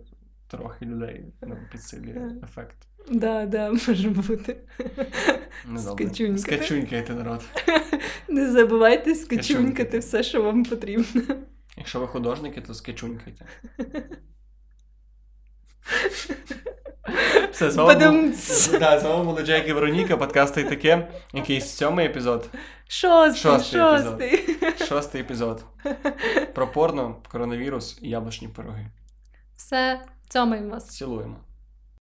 трохи 0.47 0.85
людей. 0.85 1.25
Ну, 1.41 1.57
підсилює 1.71 2.31
ефект. 2.43 2.77
Да, 3.11 3.45
да, 3.45 3.71
може 3.87 4.09
бути. 4.09 4.57
Ну. 5.67 5.79
Скачунькати. 5.79 6.37
Скачунькайте, 6.37 7.13
народ. 7.13 7.41
Не 8.27 8.51
забувайте 8.51 9.15
Скачунькати. 9.15 9.99
все, 9.99 10.23
що 10.23 10.43
вам 10.43 10.63
потрібно. 10.63 11.21
Якщо 11.77 11.99
ви 11.99 12.07
художники, 12.07 12.61
то 12.61 12.73
скачунькайте. 12.73 13.45
Все, 17.51 17.71
з 17.71 17.75
вами, 17.75 18.11
був... 18.11 18.79
Да, 18.79 18.99
з 18.99 19.03
вами 19.03 19.23
були 19.23 19.43
Джек 19.43 19.67
і 19.67 19.73
Вероніка, 19.73 20.17
подкасти 20.17 20.63
таке. 20.63 21.07
Якийсь 21.33 21.69
сьомий 21.69 22.05
епізод. 22.05 22.49
Шостий, 22.87 23.41
Шостий 23.41 23.79
шостий. 23.81 24.57
Шостий 24.87 25.21
епізод. 25.21 25.63
Про 26.53 26.71
порно, 26.71 27.15
коронавірус 27.31 27.99
і 28.01 28.09
яблучні 28.09 28.47
пироги. 28.47 28.85
Все, 29.55 30.01
цьомаємо 30.29 30.69
вас. 30.69 30.87
Цілуємо. 30.87 31.35